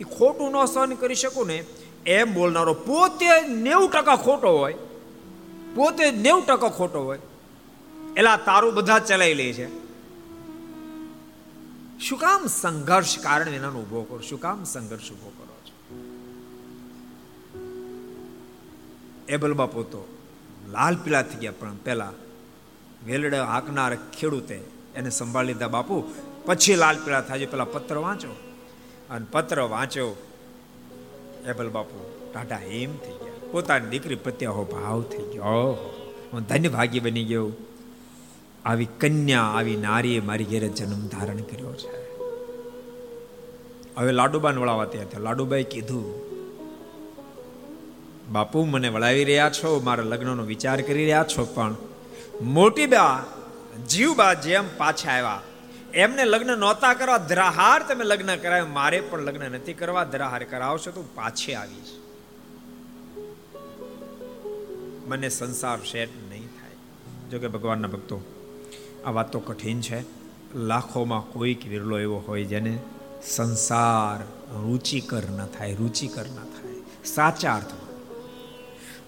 એ 0.00 0.04
ખોટું 0.04 0.50
ન 0.50 0.64
સહન 0.64 0.94
કરી 0.94 1.14
શકું 1.14 1.46
ને, 1.46 1.64
એમ 2.06 2.34
બોલનારો 2.34 2.74
પોતે 2.74 3.48
નેવું 3.48 3.90
ટકા 3.90 4.16
ખોટો 4.16 4.58
હોય, 4.58 4.74
પોતે 5.74 6.10
નેવું 6.10 6.46
ટકા 6.46 6.68
ખોટો 6.68 7.02
હોય. 7.02 7.18
એલા 8.16 8.36
તારું 8.36 8.74
બધા 8.74 8.98
ચલાવી 8.98 9.34
લે 9.34 9.52
છે. 9.52 9.86
શું 11.98 12.18
કામ 12.18 12.46
સંઘર્ષ 12.46 13.18
કારણ 13.18 13.48
એનાનો 13.48 13.80
ઊભો 13.80 14.02
કરો? 14.02 14.20
શું 14.20 14.40
કામ 14.40 14.64
સંઘર્ષ 14.64 15.12
ઊભો 15.12 15.32
કરો 15.38 15.56
છો? 15.66 15.74
એબલ 19.28 19.52
બાપુ 19.52 19.82
તો 19.82 20.08
લાલ 20.68 20.96
પીલા 20.96 21.22
થઈ 21.22 21.38
ગયા 21.38 21.52
પણ 21.58 21.76
પહેલા 21.76 22.12
વેલડે 23.06 23.38
હાંકનાર 23.38 23.96
ખેડૂતે 23.96 24.54
એને 24.94 25.10
સંભાળી 25.10 25.46
લીધા 25.46 25.68
બાપુ 25.68 26.14
પછી 26.46 26.74
લાલ 26.74 26.96
પીળા 27.04 27.20
થાય 27.20 27.46
પેલા 27.46 27.64
પત્ર 27.64 27.96
વાંચો. 27.96 28.32
અને 29.10 29.26
પત્ર 29.32 29.60
વાંચ્યો 29.60 30.10
એબલ 31.46 31.68
બાપુ 31.68 31.98
ટાટા 32.32 32.56
હેમ 32.56 32.96
થઈ 32.96 33.16
ગયા. 33.24 33.32
પોતાની 33.52 33.88
દીકરી 33.88 34.14
પ્રત્યે 34.14 34.48
ભાવ 34.48 35.02
થઈ 35.02 35.24
ગયો. 35.32 35.92
હું 36.32 36.40
ધન્ય 36.40 36.68
ભાગ્ય 36.68 37.00
બની 37.00 37.24
ગયો. 37.24 37.50
આવી 38.64 38.88
કન્યા, 39.00 39.42
આવી 39.42 39.76
નારીએ 39.76 40.20
મારી 40.20 40.44
ઘેરે 40.44 40.68
જન્મ 40.68 41.06
ધારણ 41.08 41.36
કર્યો 41.36 41.72
છે. 41.72 41.92
હવે 43.96 44.12
લાડુબાન 44.12 44.58
વળાવવા 44.58 44.84
ત્યાં 44.84 45.20
લાડુબાઈ 45.20 45.64
કીધું, 45.64 46.06
બાપુ, 48.32 48.64
મને 48.64 48.88
વળાવી 48.88 49.24
રહ્યા 49.24 49.50
છો. 49.50 49.80
મારા 49.84 50.04
લગ્નનો 50.04 50.44
વિચાર 50.44 50.80
કરી 50.80 51.04
રહ્યા 51.04 51.24
છો, 51.24 51.44
પણ 51.44 51.76
મોટી 52.42 52.86
બા, 52.86 53.24
જીવબા 53.88 54.34
જેમ 54.34 54.64
પાછા 54.76 55.10
આવ્યા. 55.10 55.42
એમને 55.96 56.24
લગ્ન 56.24 56.58
નહોતા 56.58 56.94
કરવા 56.94 57.18
ધરાહાર 57.18 57.82
તમે 57.82 58.04
લગ્ન 58.04 58.36
કરાવ્યો 58.36 58.66
મારે 58.66 59.00
પણ 59.00 59.20
લગ્ન 59.20 59.52
નથી 59.52 59.72
કરવા 59.72 60.04
ધરાહાર 60.04 60.44
કરાવશો 60.44 60.90
તો 60.90 61.04
પાછે 61.14 61.54
આવીશ. 61.54 61.92
મને 65.06 65.28
સંસાર 65.28 65.78
સેટ 65.78 66.08
નહીં 66.28 66.46
થાય. 66.46 66.76
જોકે 67.30 67.48
ભગવાનના 67.48 67.88
ભક્તો, 67.88 68.20
આ 69.06 69.10
વાત 69.10 69.32
તો 69.32 69.40
કઠિન 69.40 69.80
છે. 69.80 70.04
લાખોમાં 70.54 71.20
કોઈક 71.20 71.66
વિરલો 71.66 71.98
એવો 71.98 72.18
હોય 72.28 72.44
જેને 72.44 72.78
સંસાર 73.22 74.22
રુચિકર 74.52 75.22
ન 75.30 75.46
થાય, 75.46 75.74
રુચિકર 75.74 76.26
ન 76.26 76.44
થાય. 76.44 77.04
સાચા 77.04 77.54
અર્થમાં. 77.54 77.86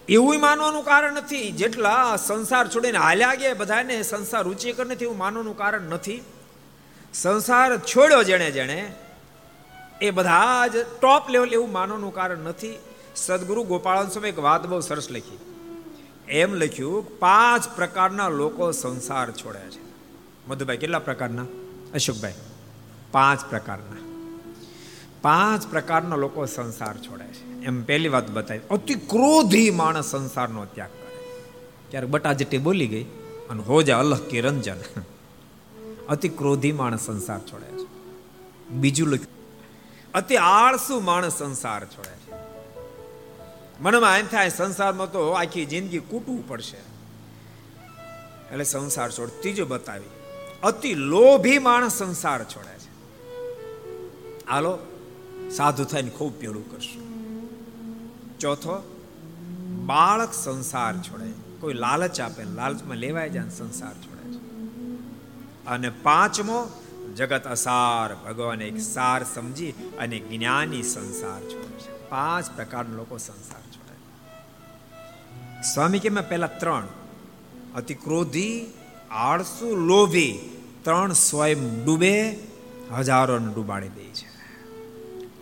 એવું 0.08 0.40
માનવાનું 0.40 0.84
કારણ 0.84 1.12
નથી. 1.12 1.52
જેટલા 1.52 2.16
સંસાર 2.16 2.68
છોડીને 2.68 2.98
હાલ્યા 2.98 3.34
ગયા 3.34 3.54
બધાને 3.54 4.02
સંસાર 4.02 4.42
રુચિકર 4.42 4.86
નથી 4.86 5.04
એવું 5.04 5.18
માનવાનું 5.18 5.56
કારણ 5.56 5.80
નથી. 5.80 6.22
સંસાર 7.14 7.78
છોડ્યો 7.78 8.22
જેણે 8.22 8.50
જેણે, 8.50 8.92
એ 10.00 10.10
બધા 10.10 10.66
જ 10.66 10.76
ટોપ 10.76 11.30
લેવલ 11.30 11.52
એવું 11.52 11.72
માનવાનું 11.72 12.14
કારણ 12.14 12.38
નથી. 12.38 12.78
સદગુરુ 13.16 13.64
ગોપાળન 13.64 14.08
સ્વામી 14.08 14.28
એક 14.28 14.38
વાત 14.38 14.66
બહુ 14.66 14.80
સરસ 14.80 15.10
લખી. 15.10 15.38
એમ 16.28 16.54
લખ્યું, 16.54 17.18
પાંચ 17.18 17.76
પ્રકારના 17.76 18.28
લોકો 18.28 18.70
સંસાર 18.70 19.30
છોડે 19.30 19.70
છે. 19.70 19.80
મધુભાઈ, 20.48 20.76
કેટલા 20.76 20.98
પ્રકારના? 20.98 21.46
અશોકભાઈ, 21.94 22.32
પાંચ 23.12 23.50
પ્રકારના. 23.50 23.96
પાંચ 25.22 25.66
પ્રકારના 25.66 26.16
લોકો 26.16 26.46
સંસાર 26.46 26.96
છોડે 26.96 27.24
છે. 27.24 27.60
એમ 27.62 27.84
પહેલી 27.84 28.08
વાત 28.08 28.30
બતાવી. 28.30 28.60
અતિ 28.70 28.94
ક્રોધી 28.94 29.70
માણસ 29.70 30.04
સંસારનો 30.04 30.64
ત્યાગ 30.64 30.88
કરે. 30.88 31.18
ક્યારેક 31.90 32.10
બટા 32.10 32.32
જેટી 32.32 32.58
બોલી 32.58 32.86
ગઈ 32.86 33.04
અને 33.50 33.62
હો 33.62 33.82
જા 33.82 33.98
અલહ 33.98 34.18
કે 34.18 34.40
રંજન. 34.40 34.76
અતિ 36.08 36.28
ક્રોધી 36.28 36.72
માણસ 36.72 37.00
સંસાર 37.00 37.38
છોડે 37.38 37.84
છે. 37.84 37.88
બીજું 38.68 39.08
લખ્યું, 39.08 40.12
અતિ 40.12 40.36
આળસુ 40.36 41.00
માણસ 41.00 41.38
સંસાર 41.38 41.86
છોડે 41.86 42.10
છે. 42.10 42.32
મનમાં 43.80 44.18
એમ 44.18 44.26
થાય, 44.26 44.48
સંસારમાં 44.48 45.12
તો 45.12 45.30
આખી 45.30 45.66
જિંદગી 45.66 45.98
કૂટવું 45.98 46.48
પડશે. 46.48 46.76
એટલે 48.52 48.64
સંસાર 48.64 49.10
છોડ, 49.10 49.28
ત્રીજો 49.28 49.66
બતાવી, 49.66 50.10
અતિ 50.62 50.94
લોભી 50.94 51.58
માણસ 51.58 51.92
સંસાર 51.92 52.44
છોડે 52.44 52.78
છે. 52.78 52.90
હાલો, 54.50 54.78
સાધુ 55.50 55.84
થઈને 55.84 56.10
ખૂબ 56.10 56.32
પેલું 56.32 56.70
કરશું. 56.70 57.02
ચોથો, 58.38 58.76
બાળક 59.86 60.32
સંસાર 60.32 60.96
છોડે. 60.96 61.32
કોઈ 61.60 61.74
લાલચ 61.74 62.20
આપે 62.20 62.44
લાલચમાં 62.44 62.96
લેવાય 62.96 63.30
જાય 63.30 63.48
સંસાર 63.48 63.94
છોડે. 63.94 64.17
અને 65.68 65.90
પાંચમો, 65.90 66.82
જગત 67.16 67.46
અસાર, 67.46 68.14
ભગવાન 68.14 68.62
એક 68.62 68.80
સાર 68.80 69.24
સમજી 69.24 69.70
અને 69.70 70.18
જ્ઞાની 70.18 70.82
સંસાર 70.82 71.40
છોડે 71.40 71.78
છે. 71.78 72.08
પાંચ 72.08 72.50
પ્રકારના 72.56 72.96
લોકો 72.96 73.16
સંસાર 73.16 73.60
છોડે 73.60 73.88
સ્વામી 75.74 75.98
કે 75.98 76.08
મેં 76.08 76.28
પહેલા 76.28 76.46
ત્રણ. 76.46 76.86
અતિ 77.74 77.94
ક્રોધી, 77.94 78.66
આળસુ, 79.10 79.76
લોભી, 79.76 80.38
ત્રણ 80.82 81.12
સ્વયં 81.12 81.84
ડૂબે 81.84 82.36
હજારોને 82.98 83.52
ડૂબાડી 83.54 83.88
દે 83.88 84.04
છે. 84.04 84.28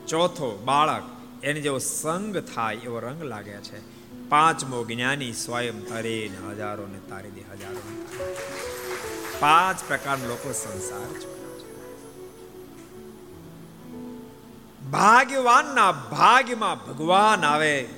ચોથો, 0.07 0.62
બાળક, 0.65 1.03
એને 1.43 1.61
જેવો 1.61 1.79
સંગ 1.79 2.39
થાય 2.39 2.75
એવો 2.75 2.99
રંગ 2.99 3.23
લાગે 3.23 3.53
છે. 3.53 3.79
પાંચમો, 4.29 4.85
જ્ઞાની 4.85 5.33
સ્વયં 5.33 5.85
તરે 5.85 6.31
હજારોને 6.51 6.99
તારી 7.09 7.31
દે, 7.31 7.41
હજારો 7.41 7.81
પાંચ 9.40 9.81
પ્રકારના 9.88 10.27
લોકો 10.27 10.53
સંસાર 10.53 11.37
ભાગ્યવાનના 14.90 15.92
ભાગ્યમાં 15.92 16.87
ભગવાન 16.87 17.44
આવે. 17.44 17.88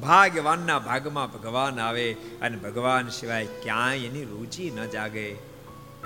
ભાગ્યવાનના 0.00 0.78
ભાગમાં 0.78 1.32
ભગવાન 1.32 1.80
આવે 1.80 2.12
અને 2.12 2.56
ભગવાન 2.56 3.08
સિવાય 3.08 3.46
ક્યાંય 3.46 3.96
એની 3.96 4.24
રુચિ 4.24 4.70
ન 4.70 4.86
જાગે. 4.86 5.28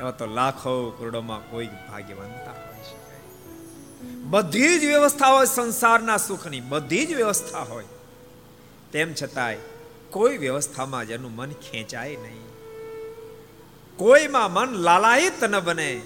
એવા 0.00 0.10
તો 0.10 0.26
લાખો 0.26 0.90
કરોડોમાં 0.90 1.50
કોઈ 1.50 1.66
ભાગ્યવાનતા 1.66 2.52
હોય 2.52 2.84
છે 2.84 2.98
બધી 4.24 4.78
જ 4.78 4.84
વ્યવસ્થા 4.84 5.26
હોય 5.26 5.46
સંસારના 5.46 6.16
સુખની, 6.16 6.60
બધી 6.60 7.06
જ 7.06 7.14
વ્યવસ્થા 7.14 7.58
હોય. 7.58 7.84
તેમ 8.92 9.14
છતાંય 9.22 9.56
કોઈ 10.10 10.36
વ્યવસ્થામાં 10.36 11.06
જેનું 11.06 11.36
મન 11.36 11.50
ખેંચાય 11.50 12.16
નહીં. 12.16 12.49
કોઈમાં 14.00 14.52
મન 14.52 14.68
લાલાયિત 14.68 15.44
ન 15.44 15.60
બને. 15.60 16.02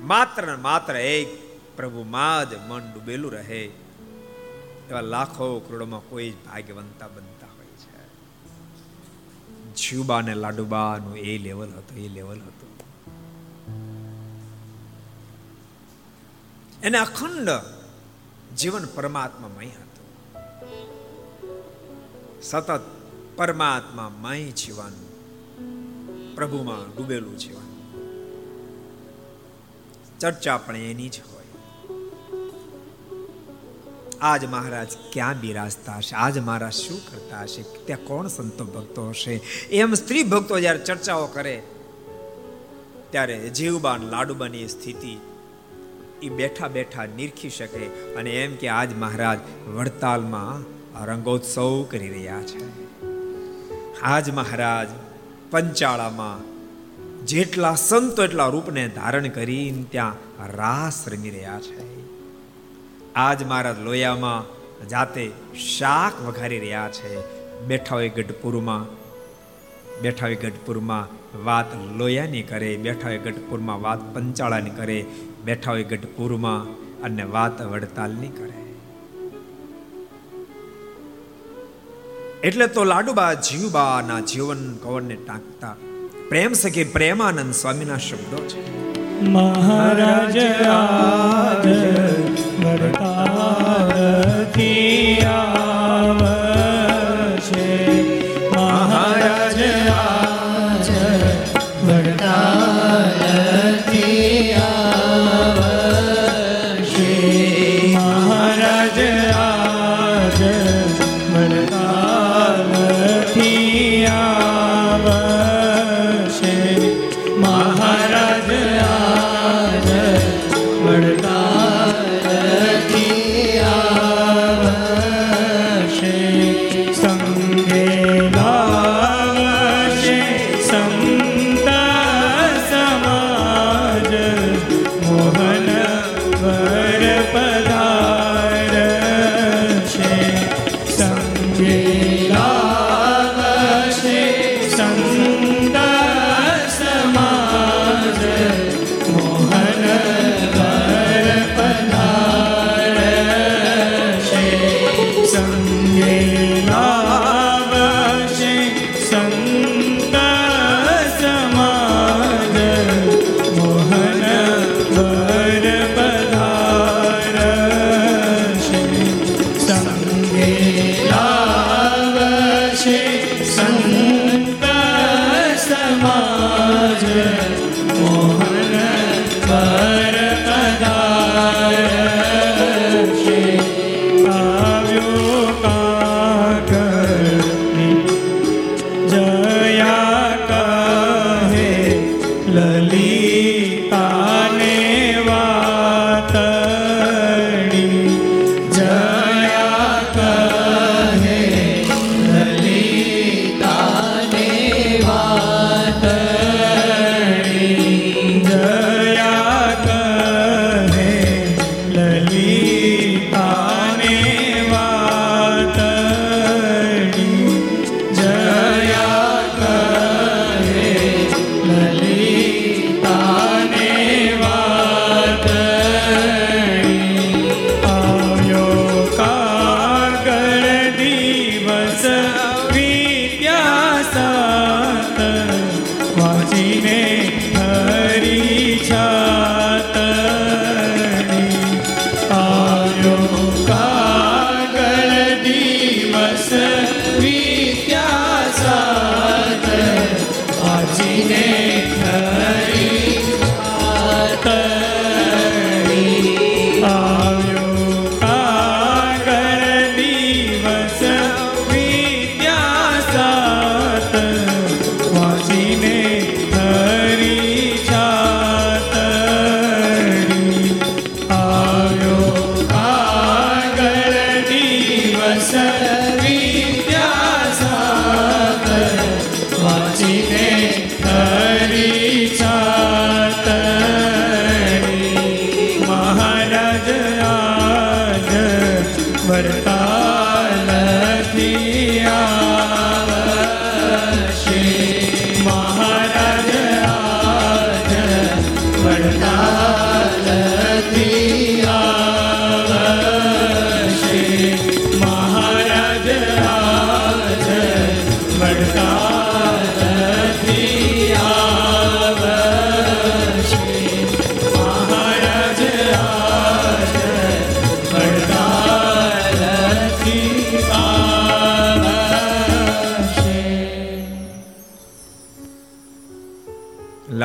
માત્ર 0.00 0.56
માત્ર 0.56 0.96
એક 0.96 1.28
પ્રભુમાં 1.76 2.50
જ 2.50 2.54
મન 2.54 2.92
ડૂબેલું 2.94 3.32
રહે. 3.32 3.70
એવા 4.90 5.00
લાખો 5.00 5.60
કરોડોમાં 5.60 6.00
કોઈ 6.00 6.30
જ 6.30 6.34
ભાગ્યવંતા 6.34 7.08
બનતા 7.08 7.46
હોય 7.46 7.66
છે. 7.66 8.06
જીવબા 9.74 10.20
ને 10.20 10.34
લાડુબાનું 10.34 11.18
એ 11.18 11.38
લેવલ 11.38 11.68
હતું, 11.68 11.98
એ 11.98 12.08
લેવલ 12.08 12.38
હતું. 12.38 12.68
એને 16.82 16.98
અખંડ 16.98 17.48
જીવન 18.56 18.86
પરમાત્મામય 18.86 19.66
હતું. 19.66 20.06
સતત 22.42 22.80
પરમાત્મામય 23.36 24.50
જીવન 24.50 25.09
પ્રભુમાં 26.40 26.96
ડૂબેલું 26.96 27.38
છે 27.38 27.52
ચર્ચા 30.18 30.56
પણ 30.56 30.76
એની 30.76 31.08
જ 31.08 31.20
હોય. 31.32 31.44
આજ 34.20 34.44
મહારાજ 34.44 34.88
ક્યાં 35.12 35.40
બિરાજતા 35.40 35.96
હશે? 35.96 36.16
આજ 36.16 36.38
મહારાજ 36.38 36.72
શું 36.72 37.00
કરતા 37.10 37.42
હશે? 37.42 37.62
ત્યાં 37.62 38.04
કોણ 38.04 38.28
સંતો 38.28 38.64
ભક્તો 38.64 39.08
હશે? 39.08 39.40
એમ 39.70 39.94
સ્ત્રી 39.94 40.22
ભક્તો 40.22 40.60
જ્યારે 40.60 40.78
ચર્ચાઓ 40.78 41.26
કરે, 41.26 41.62
ત્યારે 43.10 43.48
જીવબાન 43.48 44.02
લાડુબાની 44.02 44.68
સ્થિતિ 44.68 45.16
એ 46.22 46.28
બેઠા 46.28 46.68
બેઠા 46.68 47.06
નિરખી 47.06 47.50
શકે 47.50 48.14
અને 48.14 48.44
એમ 48.44 48.56
કે 48.56 48.68
આજ 48.68 48.96
મહારાજ 48.96 49.38
વડતાલમાં 49.68 50.64
રંગોત્સવ 51.04 51.82
કરી 51.82 52.08
રહ્યા 52.08 52.42
છે. 52.42 52.60
આજ 54.00 54.30
મહારાજ 54.30 55.09
પંચાળામાં. 55.50 56.60
જેટલા 57.26 57.74
સંતો 57.74 58.24
એટલા 58.24 58.46
રૂપને 58.46 58.88
ધારણ 58.88 59.28
કરીને 59.28 59.84
ત્યાં 59.90 60.14
રાસ 60.52 61.08
રમી 61.08 61.30
રહ્યા 61.30 61.60
છે. 61.60 62.00
આજ 63.14 63.44
મહારાજ 63.44 63.78
લોયામાં 63.78 64.60
જાતે 64.88 65.30
શાક 65.78 66.22
વઘારી 66.22 66.58
રહ્યા 66.58 66.90
છે. 66.92 67.40
બેઠા 67.60 67.94
હોય 67.94 68.08
ગઢપુરમાં, 68.08 68.86
બેઠા 70.02 70.26
હોય 70.26 70.34
ગઢપુરમાં 70.34 71.08
વાત 71.44 71.66
લોયાની 71.96 72.42
કરે, 72.42 72.76
બેઠા 72.76 73.08
હોય 73.08 73.18
ગઢપુરમાં 73.18 73.82
વાત 73.82 74.14
પંચાળાની 74.14 74.70
કરે, 74.70 75.04
બેઠા 75.44 75.70
હોય 75.70 75.84
ગઢપુરમાં 75.84 76.64
અને 77.02 77.22
વાત 77.22 77.62
વડતાલની 77.62 78.28
કરે. 78.28 78.59
એટલે 82.44 82.66
તો 82.66 82.84
લાડુબા 82.84 83.34
જીવબાના 83.34 84.20
જીવન 84.20 84.76
કવરને 84.82 85.14
ટાંકતા. 85.14 85.76
પ્રેમ 86.28 86.52
સખી 86.52 86.84
પ્રેમાનંદ 86.84 87.54
સ્વામીના 87.54 87.96
શબ્દો 87.96 88.36
છે. 88.36 88.80
મહારાજ 89.28 90.38
આજ 90.64 91.66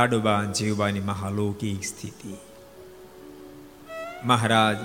લાડુબા 0.05 0.43
જીવબાની 0.43 0.99
મહાલૌકિક 0.99 1.83
સ્થિતિ. 1.83 2.35
મહારાજ 4.23 4.77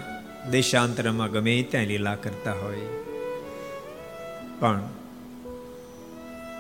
દેશાંતરમાં 0.50 1.30
ગમે 1.30 1.62
ત્યાં 1.62 1.85
લીલા 1.85 2.14
કરતા 2.14 2.52
હોય. 2.52 2.80
પણ 4.61 4.83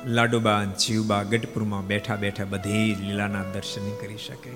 લાડુબા 0.06 0.64
જીવબા 0.64 1.22
ગઢપુરમાં 1.22 1.86
બેઠા 1.86 2.16
બેઠા 2.16 2.44
બધી 2.44 2.94
લીલાના 2.94 3.42
દર્શન 3.42 3.96
કરી 3.96 4.18
શકે. 4.18 4.52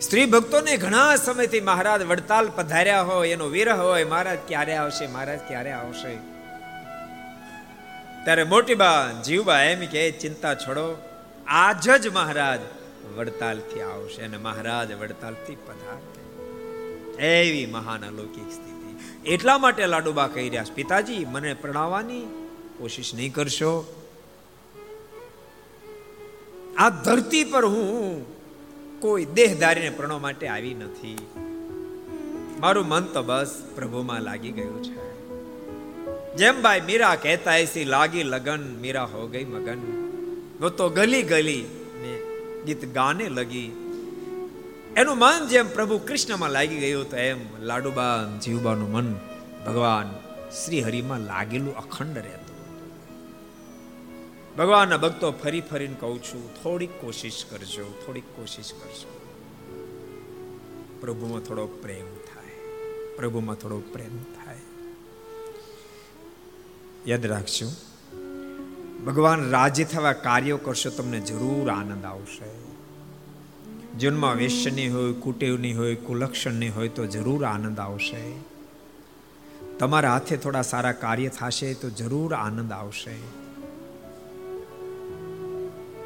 સ્ત્રી 0.00 0.26
ભક્તોને 0.26 0.76
ઘણા 0.76 1.16
સમયથી 1.16 1.60
મહારાજ 1.60 2.02
વડતાલ 2.02 2.50
પધાર્યા 2.56 3.02
હોય, 3.02 3.28
એનો 3.28 3.46
વિરહ 3.46 3.76
હોય, 3.76 4.04
મહારાજ 4.04 4.38
ક્યારે 4.48 4.76
આવશે, 4.76 5.06
મહારાજ 5.06 5.38
ક્યારે 5.38 5.72
આવશે? 5.72 6.16
ત્યારે 8.24 8.44
મોટી 8.44 8.74
બા 8.74 9.10
જીવબા 9.24 9.60
એમ 9.60 9.86
કે 9.86 10.10
ચિંતા 10.10 10.54
છોડો 10.54 11.06
આજ 11.50 11.90
જ 11.90 12.08
મહારાજ 12.08 12.60
વડતાલથી 13.16 13.80
આવશે 13.80 14.22
અને 14.22 14.36
મહારાજ 14.36 14.92
વડતાલથી 14.92 15.54
પધારશે 15.54 16.20
એવી 17.26 17.66
મહાન 17.66 18.06
અલૌકિક 18.06 18.52
સ્થિતિ. 18.52 19.20
એટલા 19.30 19.58
માટે 19.58 19.86
લાડુબા 19.86 20.26
કહી 20.26 20.48
રહ્યા 20.48 20.64
પિતાજી, 20.74 21.24
મને 21.24 21.54
પ્રણાવવાની 21.54 22.22
કોશિશ 22.78 23.14
નહીં 23.14 23.32
કરશો. 23.32 24.04
આ 26.78 26.90
ધરતી 26.90 27.44
પર 27.44 27.64
હું 27.64 28.26
કોઈ 29.00 29.24
દેહધારીને 29.24 29.90
પ્રણવ 29.90 30.18
માટે 30.18 30.48
આવી 30.48 30.74
નથી. 30.74 31.16
મારું 32.60 32.86
મન 32.86 33.04
તો 33.04 33.22
બસ 33.22 33.62
પ્રભુમાં 33.74 34.22
લાગી 34.22 34.52
ગયું 34.52 34.82
છે. 34.82 35.26
જેમ 36.36 36.62
ભાઈ 36.62 36.80
મીરા 36.80 37.16
કહેતા 37.16 37.56
એસી 37.56 37.84
લાગી 37.84 38.22
લગન, 38.22 38.76
મીરા 38.80 39.04
હો 39.04 39.26
ગઈ 39.26 39.44
મગન. 39.44 40.09
વો 40.60 40.68
તો 40.68 40.86
ગલી 40.88 41.22
ગલી 41.22 41.62
ગીત 42.66 42.82
ગાને 42.94 43.26
લગી. 43.28 43.68
એનું 44.96 45.16
મન 45.18 45.46
જેમ 45.48 45.68
પ્રભુ 45.74 45.96
કૃષ્ણમાં 45.98 46.50
લાગી 46.50 46.80
ગયું 46.80 47.06
તો 47.10 47.16
એમ 47.16 47.40
લાડુબા 47.60 48.14
જીવબાનું 48.42 48.90
મન 48.92 49.08
ભગવાન 49.66 50.08
શ્રી 50.50 50.82
હરિમાં 50.82 51.20
લાગેલું 51.20 51.74
અખંડ 51.76 52.16
રહેતું. 52.18 52.58
ભગવાનના 54.56 54.96
ભક્તો 54.96 55.32
ફરી 55.32 55.60
ફરીને 55.60 55.96
કહું 56.00 56.18
છું, 56.22 56.42
થોડીક 56.62 56.92
કોશિશ 57.00 57.40
કરજો, 57.50 57.86
થોડીક 58.06 58.26
કોશિશ 58.36 58.72
કરજો. 58.72 59.10
પ્રભુમાં 61.00 61.40
થોડો 61.40 61.66
પ્રેમ 61.66 62.08
થાય, 62.28 62.56
પ્રભુમાં 63.16 63.56
થોડો 63.56 63.78
પ્રેમ 63.92 64.16
થાય. 64.34 64.64
યાદ 67.06 67.24
રાખજો 67.26 67.68
ભગવાન 69.06 69.50
રાજી 69.50 69.84
થવા 69.84 70.12
કાર્યો 70.12 70.56
કરશો, 70.56 70.90
તમને 70.90 71.20
જરૂર 71.20 71.70
આનંદ 71.70 72.04
આવશે. 72.04 72.70
જીવનમાં 73.98 74.34
નહીં 74.70 74.94
હોય, 74.94 75.12
કુટેવની 75.12 75.74
હોય, 75.74 75.94
કુલક્ષણની 75.94 76.68
હોય 76.68 76.88
તો 76.88 77.06
જરૂર 77.06 77.44
આનંદ 77.44 77.80
આવશે. 77.80 78.32
તમારા 79.78 80.12
હાથે 80.12 80.36
થોડા 80.36 80.62
સારા 80.62 80.92
કાર્ય 80.92 81.28
થશે 81.28 81.74
તો 81.74 81.90
જરૂર 81.90 82.34
આનંદ 82.34 82.72
આવશે. 82.72 83.16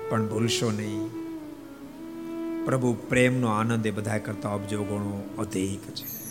પણ 0.09 0.27
ભૂલશો 0.27 0.71
નહીં. 0.71 1.11
પ્રભુ, 2.67 2.93
પ્રેમનો 2.95 3.49
આનંદ 3.49 3.87
એ 3.87 3.91
બધા 3.91 4.19
કરતા 4.19 4.51
અબજો 4.53 4.83
ગણો 4.83 5.23
અધિક 5.39 5.91
છે. 5.91 6.25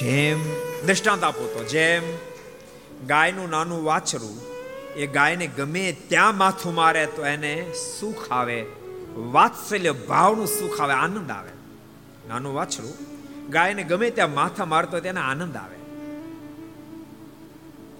જેમ 0.00 0.42
દ્રષ્ટાંત 0.86 1.24
આપો 1.24 1.46
તો, 1.46 1.64
જેમ 1.64 2.02
ગાયનું 3.06 3.50
નાનું 3.50 3.84
વાછરું 3.84 4.53
એ 4.96 5.06
ગાયને 5.06 5.46
ગમે 5.56 5.84
ત્યાં 6.08 6.36
માથું 6.36 6.74
મારે 6.74 7.04
તો 7.16 7.22
એને 7.26 7.52
સુખ 7.80 8.24
આવે, 8.32 8.58
વાત્સલ્ય 9.32 9.92
ભાવનું 10.08 10.48
સુખ 10.48 10.80
આવે, 10.80 10.94
આનંદ 10.94 11.30
આવે. 11.30 11.52
નાનું 12.28 12.54
વાછરું, 12.54 12.94
ગાયને 13.50 13.82
ગમે 13.84 14.08
ત્યાં 14.10 14.34
માથા 14.34 14.64
મારતો 14.64 15.00
તેને 15.00 15.20
આનંદ 15.20 15.56
આવે. 15.56 15.78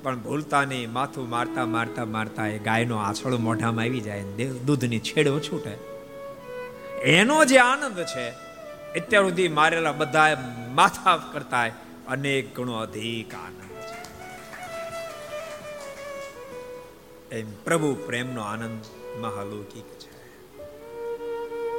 પણ 0.03 0.19
ભૂલતા 0.19 0.65
નહીં, 0.65 0.93
માથું 0.93 1.29
મારતા 1.29 1.67
મારતા 1.67 2.07
મારતા 2.15 2.47
એ 2.47 2.59
ગાયનો 2.59 2.97
આછળ 2.99 3.37
મોઢામાં 3.39 3.85
આવી 3.85 4.01
જાય 4.01 4.49
દૂધની 4.67 5.03
છેડો 5.09 5.35
છૂટે 5.41 5.75
એનો 7.13 7.37
જે 7.45 7.59
આનંદ 7.59 7.99
છે, 8.13 8.27
અત્યાર 8.99 9.25
સુધી 9.25 9.51
મારેલા 9.59 9.93
બધા 9.93 10.33
માથા 10.75 11.17
કરતા 11.33 11.67
અનેક 12.09 12.45
ગણો 12.57 12.75
અધિક 12.79 13.35
આનંદ. 13.35 13.74
એમ 17.35 17.47
પ્રભુ 17.65 17.95
પ્રેમનો 17.95 18.41
આનંદ 18.41 18.81
મહાલૌકિક 19.21 19.85
છે. 19.85 20.13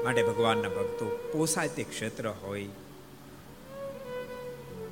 માટે 0.04 0.24
ભગવાનના 0.24 0.70
ભક્તો 0.70 1.20
પોસાય 1.34 1.68
તે 1.68 1.84
ક્ષેત્ર 1.84 2.34
હોય. 2.44 2.70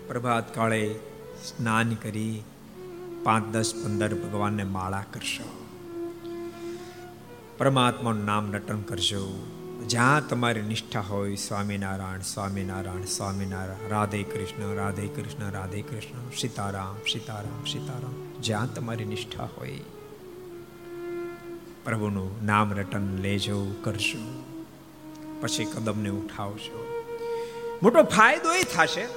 પ્રભાત 0.08 0.56
કાળે 0.56 0.95
સ્નાન 1.45 1.93
કરી 1.93 2.43
પાંચ, 3.23 3.47
દસ, 3.47 3.73
પંદર 3.84 4.13
ભગવાનને 4.13 4.63
માળા 4.63 5.04
કરશો. 5.13 5.65
પરમાત્માનું 7.58 8.26
નામ 8.26 8.54
રટન 8.54 8.82
કરશો 8.82 9.47
જ્યાં 9.88 10.28
તમારી 10.28 10.62
નિષ્ઠા 10.62 10.99
હોય, 10.99 11.36
સ્વામિનારાયણ 11.36 12.19
સ્વામિનારાયણ 12.19 13.02
સ્વામિનારાયણ, 13.02 13.89
રાધે 13.89 14.23
કૃષ્ણ 14.23 14.76
રાધે 14.76 15.08
કૃષ્ણ 15.08 15.52
રાધે 15.52 15.82
કૃષ્ણ, 15.82 16.30
સીતારામ 16.38 16.97
સીતારામ 17.12 17.65
સીતારામ, 17.65 18.41
જ્યાં 18.41 18.73
તમારી 18.73 19.06
નિષ્ઠા 19.06 19.49
હોય. 19.58 19.80
પ્રભુનું 21.86 22.46
નામ 22.46 22.74
રટન 22.74 23.17
લેજો, 23.22 23.72
કરજો, 23.84 24.43
પછી 25.41 25.65
કદમને 25.65 26.10
ઉઠાવશો 26.10 26.89
મોટો 27.84 28.04
ફાયદો 28.04 28.54
એ 28.54 28.63
થશે, 28.63 29.08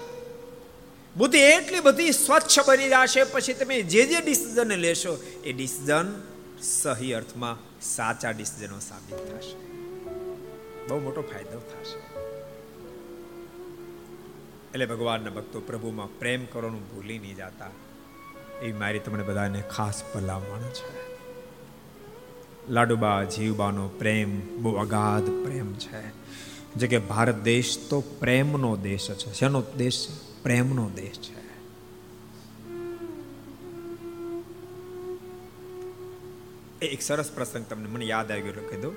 બુદ્ધિ 1.17 1.39
એટલી 1.39 1.81
બધી 1.81 2.13
સ્વચ્છ 2.13 2.69
બની 2.69 2.89
જશે, 2.89 3.25
પછી 3.25 3.55
તમે 3.55 3.83
જે 3.83 4.07
જે 4.07 4.21
ડિસિઝન 4.21 4.73
લેશો, 4.73 5.19
એ 5.45 5.53
ડિસિઝન 5.53 6.23
સહી 6.63 7.13
અર્થમાં 7.13 7.81
સાચા 7.81 8.31
ડિસિઝનો 8.31 8.79
સાબિત 8.79 9.19
થશે. 9.19 9.57
બહુ 10.89 10.99
મોટો 11.01 11.23
ફાયદો 11.23 11.59
થશે. 11.59 11.99
એટલે 14.71 14.87
ભગવાનના 14.87 15.31
ભક્તો 15.31 15.61
પ્રભુમાં 15.61 16.19
પ્રેમ 16.19 16.45
કરવાનું 16.45 16.97
ભૂલી 16.97 17.19
નહીં 17.19 17.37
જતા. 17.37 17.71
એ 18.63 18.73
મારી 18.73 18.99
તમને 18.99 19.23
બધાને 19.23 19.61
ખાસ 19.61 20.03
ભલામણ 20.15 20.61
છે. 20.61 21.16
લાડુબા 22.69 23.25
જીવબાનો 23.25 23.89
પ્રેમ, 23.89 24.63
બહુ 24.63 24.75
અગાધ 24.75 25.23
પ્રેમ 25.23 25.75
છે. 25.75 26.27
જે 26.75 26.87
કે 26.87 26.99
ભારત 26.99 27.43
દેશ 27.43 27.89
તો 27.89 28.01
પ્રેમનો 28.01 28.77
દેશ 28.77 29.11
છે. 29.11 29.33
શેનો 29.33 29.63
દેશ 29.77 30.09
પ્રેમનો 30.43 30.91
દેશ 30.91 31.19
છે. 31.19 31.37
એક 36.87 37.03
સરસ 37.03 37.33
પ્રસંગ 37.33 37.67
તમને 37.67 37.89
મને 37.89 38.05
યાદ 38.05 38.31
આવી 38.31 38.43
કહી 38.43 38.81
દઉં. 38.81 38.97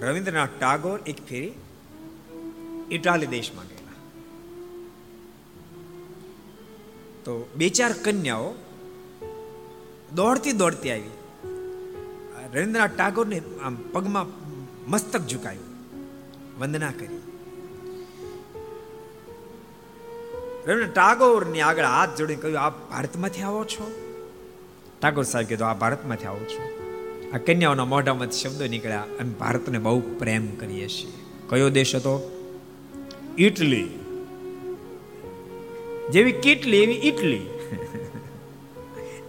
રવિન્દ્રનાથ 0.00 0.48
ટાગોર 0.60 1.00
એક 1.06 1.26
ફેરી 1.26 1.52
ઇટાલી 2.90 3.26
દેશમાં 3.26 3.66
ગયેલા. 3.68 3.92
તો 7.24 7.50
બે 7.56 7.68
ચાર 7.68 7.92
કન્યાઓ 7.92 8.54
દોડતી 10.14 10.52
દોડતી 10.52 10.90
આવી. 10.90 11.19
રવિન્દ્રનાથ 12.54 12.96
ટાગોરને 12.96 13.42
આમ 13.64 13.76
પગમાં 13.92 14.26
મસ્તક 14.90 15.26
ઝુકાયું. 15.26 15.64
વંદના 16.60 16.90
કરી. 16.90 17.20
રવિન્દ્રનાથ 20.66 20.94
ટાગોરની 20.94 21.60
આગળ 21.60 21.84
હાથ 21.84 22.18
જોડીને 22.18 22.42
કહ્યું 22.42 22.60
આપ 22.60 22.90
ભારતમાંથી 22.90 23.42
આવો 23.42 23.64
છો? 23.64 23.90
ટાગોર 25.02 25.24
સાહેબ 25.24 25.46
કીધું 25.46 25.68
આ 25.68 25.74
ભારતમાંથી 25.74 26.24
આવો 26.24 26.40
છો. 26.40 26.90
આ 27.32 27.38
કન્યાઓના 27.38 27.84
મોઢામાંથી 27.84 28.32
શબ્દો 28.32 28.66
નીકળ્યા 28.66 29.00
અમે 29.00 29.30
ભારતને 29.30 29.78
બહુ 29.78 30.00
પ્રેમ 30.00 30.56
કરીએ 30.56 30.88
છીએ. 30.88 31.12
કયો 31.48 31.68
દેશ 31.68 31.94
હતો? 31.94 32.36
ઇટલી. 33.38 33.88
જેવી 36.10 36.32
કેટલી 36.32 36.76
એવી 36.76 36.94
ઇટલી. 36.94 37.46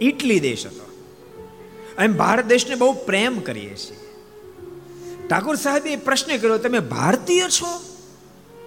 ઇટલી 0.00 0.40
દેશ 0.40 0.66
હતો. 0.66 0.91
અમે 1.98 2.08
ભારત 2.08 2.44
દેશને 2.44 2.74
બહુ 2.74 2.92
પ્રેમ 2.92 3.40
કરીએ 3.40 3.74
છીએ. 3.74 4.00
ઠાકોર 5.28 5.56
સાહેબે 5.56 5.96
પ્રશ્ન 5.96 6.36
કર્યો, 6.36 6.58
તમે 6.58 6.78
ભારતીય 6.78 7.48
છો? 7.48 7.72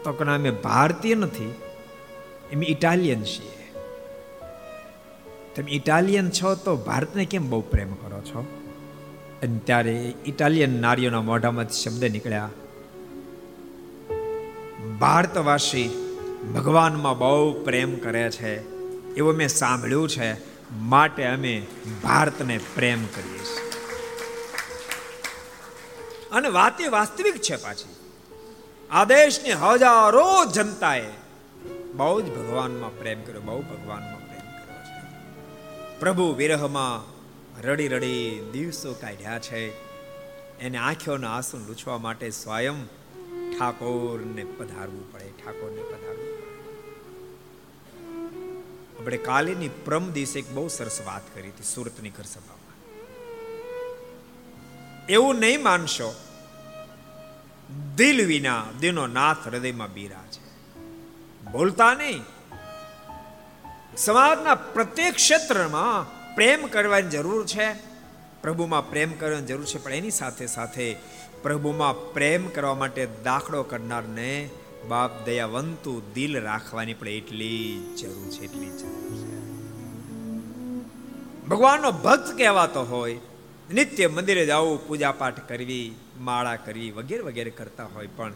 તો 0.03 0.11
કે 0.11 0.23
અમે 0.25 0.51
ભારતીય 0.51 1.15
નથી 1.15 1.53
એમ 2.51 2.63
ઇટાલિયન 2.63 3.23
છીએ. 3.23 3.53
તમે 5.55 5.71
ઇટાલિયન 5.71 6.29
છો 6.29 6.55
તો 6.55 6.75
ભારતને 6.75 7.25
કેમ 7.25 7.49
બહુ 7.49 7.61
પ્રેમ 7.61 7.93
કરો 7.93 8.21
છો? 8.21 8.45
અને 9.43 9.57
ત્યારે 9.65 10.13
ઇટાલિયન 10.25 10.81
નારીઓના 10.81 11.21
મોઢામાંથી 11.21 11.81
શબ્દ 11.81 12.03
નીકળ્યા, 12.05 12.49
ભારતવાસી 14.99 15.87
ભગવાનમાં 16.55 17.17
બહુ 17.17 17.53
પ્રેમ 17.63 17.95
કરે 17.95 18.25
છે, 18.31 18.51
એવું 19.15 19.33
મેં 19.33 19.49
સાંભળ્યું 19.49 20.09
છે. 20.09 20.54
માટે 20.71 21.25
અમે 21.25 21.67
ભારતને 22.03 22.59
પ્રેમ 22.75 23.05
કરીએ 23.05 23.37
છીએ. 23.37 23.65
અને 26.31 26.49
વાત 26.49 26.81
વાસ્તવિક 26.81 27.41
છે 27.41 27.55
પાછી. 27.55 27.95
આ 28.91 29.03
દેશની 29.03 29.51
હજારો 29.51 30.45
જનતાએ 30.45 31.09
બહુ 31.93 32.21
જ 32.21 32.25
ભગવાનમાં 32.25 32.99
પ્રેમ 32.99 33.21
કર્યો, 33.23 33.41
બહુ 33.41 33.61
ભગવાનમાં 33.61 34.17
પ્રેમ 34.17 34.39
કર્યો 34.39 34.83
છે. 34.83 35.99
પ્રભુ 35.99 36.35
વિરહમાં 36.35 37.15
રડી 37.61 37.87
રડી 37.87 38.49
દિવસો 38.53 38.93
કાઢ્યા 38.93 39.39
છે. 39.39 39.85
એને 40.59 40.77
આંખોના 40.77 41.31
આંસુ 41.31 41.57
લૂછવા 41.57 41.97
માટે 41.97 42.29
સ્વયં 42.29 42.85
ઠાકોરને 43.59 44.43
પધારવું 44.43 45.11
પડે, 45.11 45.29
ઠાકોરને 45.29 45.81
આપણે 49.05 49.17
કાલેની 49.17 49.69
પ્રમ 49.69 50.11
દિવસે 50.11 50.39
એક 50.39 50.47
બહુ 50.51 50.67
સરસ 50.67 51.01
વાત 51.05 51.21
કરી 51.33 51.49
હતી 51.49 51.63
સુરતની 51.63 52.09
ઘર 52.09 52.23
સભામાં. 52.23 52.71
એવું 55.05 55.35
નહીં 55.35 55.63
માનશો, 55.63 56.15
દિલ 57.95 58.25
વિના 58.25 58.63
દિનો 58.79 59.07
નાથ 59.07 59.47
હૃદયમાં 59.47 59.93
બીરા 59.93 60.23
છે. 60.31 60.43
બોલતા 61.51 61.93
નહીં. 61.93 62.23
સમાજના 63.97 64.55
પ્રત્યેક 64.55 65.15
ક્ષેત્રમાં 65.15 66.09
પ્રેમ 66.35 66.67
કરવાની 66.67 67.09
જરૂર 67.09 67.45
છે, 67.45 67.73
પ્રભુમાં 68.41 68.89
પ્રેમ 68.89 69.13
કરવાની 69.13 69.45
જરૂર 69.45 69.65
છે, 69.65 69.77
પણ 69.77 69.93
એની 69.93 70.11
સાથે 70.11 70.47
સાથે 70.47 70.95
પ્રભુમાં 71.43 72.13
પ્રેમ 72.13 72.47
કરવા 72.47 72.75
માટે 72.75 73.07
દાખલો 73.23 73.63
કરનારને 73.63 74.49
બાપ 74.87 75.25
દયાવંતુ 75.25 76.01
દિલ 76.15 76.41
રાખવાની 76.41 76.93
પણ 76.93 77.07
એટલી 77.07 77.95
જરૂર 78.01 78.27
છે, 78.29 78.43
એટલી 78.43 78.69
જરૂર 78.69 79.13
છે. 79.19 79.35
ભગવાનનો 81.47 81.91
ભક્ત 81.91 82.37
કહેવાતો 82.37 82.83
હોય, 82.83 83.19
નિત્ય 83.73 84.07
મંદિરે 84.07 84.45
જવું 84.45 84.87
પૂજા 84.87 85.11
પાઠ 85.11 85.39
કરવી, 85.47 85.95
માળા 86.19 86.55
કરવી 86.55 86.91
વગેરે 86.91 87.23
વગેરે 87.23 87.49
કરતા 87.49 87.87
હોય 87.95 88.09
પણ 88.17 88.33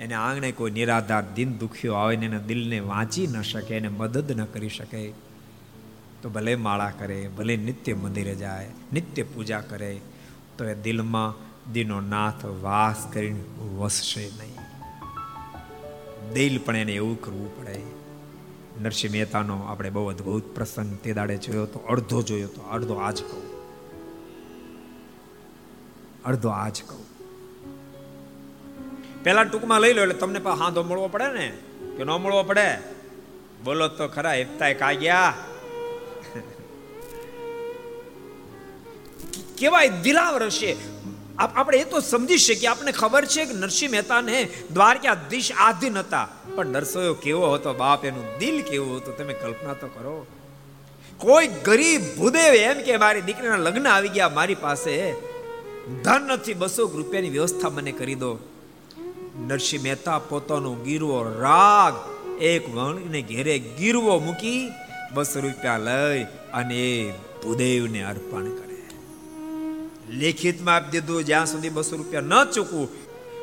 એને 0.00 0.14
આંગણે 0.14 0.52
કોઈ 0.52 0.70
નિરાધાર 0.70 1.24
દિન 1.36 1.58
દુખ્યો 1.58 1.94
આવે 1.94 2.16
ને 2.16 2.26
એના 2.26 2.38
દિલને 2.38 2.78
વાંચી 2.80 3.26
ન 3.26 3.42
શકે, 3.42 3.76
એને 3.76 3.88
મદદ 3.88 4.32
ન 4.32 4.44
કરી 4.44 4.68
શકે, 4.68 5.02
તો 6.22 6.30
ભલે 6.30 6.56
માળા 6.56 6.92
કરે, 6.98 7.28
ભલે 7.28 7.56
નિત્ય 7.56 7.94
મંદિરે 7.94 8.34
જાય, 8.34 8.68
નિત્ય 8.92 9.22
પૂજા 9.22 9.60
કરે, 9.60 10.00
તો 10.58 10.64
એ 10.64 10.74
દિલમાં 10.74 11.32
દિનો 11.72 12.00
નાથ 12.00 12.44
વાસ 12.44 13.06
કરીને 13.12 13.42
વસશે 13.78 14.26
નહીં. 14.38 14.61
દિલ 16.34 16.74
એને 16.74 16.92
એવું 16.92 17.20
કરવું 17.20 17.58
પડે. 17.58 18.02
નરસિંહ 18.82 19.12
મહેતાનો 19.12 19.62
આપણે 19.62 19.90
બહુ 19.90 20.08
અદભુત 20.08 20.54
પ્રસંગ 20.54 20.96
તે 20.96 21.12
દાડે 21.12 21.36
જોયો 21.36 21.66
તો, 21.66 21.78
અડધો 21.78 22.22
જોયો 22.22 22.48
તો, 22.48 22.62
અડધો 22.62 22.94
આજ 22.94 23.22
કહું. 23.22 23.42
અડધો 26.24 26.48
આજ 26.48 26.82
કહું. 26.86 27.12
પેલા 29.22 29.44
ટૂંકમાં 29.44 29.80
લઈ 29.80 29.92
લો 29.92 30.02
એટલે 30.02 30.14
તમને 30.14 30.38
પણ 30.38 30.52
હાંધો 30.52 30.82
મળવો 30.82 31.08
પડે 31.08 31.32
ને? 31.32 31.52
કે 31.96 32.04
ન 32.04 32.10
મળવો 32.10 32.42
પડે? 32.42 32.78
બોલો 33.64 33.88
તો 33.88 34.08
ખરા 34.08 34.32
હેપતાય 34.32 34.74
કાગ્યા. 34.74 35.34
કેવાય 39.58 39.88
દિલાવર 39.88 40.50
છે 40.50 41.02
આપણે 41.38 41.78
એ 41.78 41.84
તો 41.84 42.00
સમજી 42.00 42.38
શકીએ 42.38 42.68
આપણે 42.68 42.92
ખબર 42.92 43.24
છે 43.24 43.44
કે 43.44 43.54
નરસિંહ 43.54 43.90
મહેતાને 43.90 44.48
દ્વારકાધીશ 44.74 45.52
આધીન 45.58 45.98
હતા. 45.98 46.28
પણ 46.54 46.66
નરસોયો 46.66 47.14
કેવો 47.14 47.54
હતો, 47.54 47.74
બાપ 47.74 48.04
એનું 48.04 48.38
દિલ 48.38 48.62
કેવું 48.62 48.96
હતું, 48.96 49.16
તમે 49.16 49.34
કલ્પના 49.34 49.74
તો 49.74 49.86
કરો. 49.86 50.26
કોઈ 51.18 51.46
ગરીબ 51.46 52.02
ભૂદેવ 52.18 52.54
એમ 52.54 52.78
કે 52.82 52.96
મારી 52.96 53.20
દીકરીના 53.20 53.56
લગ્ન 53.56 53.86
આવી 53.86 54.08
ગયા, 54.08 54.28
મારી 54.28 54.54
પાસે 54.54 55.14
ધન 56.04 56.22
નથી, 56.28 56.54
બસો 56.54 56.86
રૂપિયાની 56.86 57.28
વ્યવસ્થા 57.28 57.70
મને 57.70 57.92
કરી 57.92 58.14
દો. 58.14 58.38
નરસિંહ 59.48 59.82
મહેતા 59.82 60.18
પોતાનો 60.18 60.74
ગીરવો 60.74 61.22
રાગ 61.40 61.94
એક 62.40 62.68
વણને 62.74 63.22
ઘેરે 63.22 63.58
ગીરવો 63.58 64.18
મૂકી 64.18 64.72
બસો 65.14 65.40
રૂપિયા 65.40 65.78
લઈ 65.78 66.26
અને 66.52 67.14
ભૂદેવને 67.42 68.04
અર્પણ 68.04 68.44
કરે 68.44 68.61
લેખિતમાં 70.12 70.76
આપી 70.76 70.90
દીધું 70.90 71.24
જ્યાં 71.24 71.46
સુધી 71.46 71.68
બસો 71.68 71.96
રૂપિયા 71.96 72.20
ન 72.20 72.44
ચૂકવું, 72.44 72.88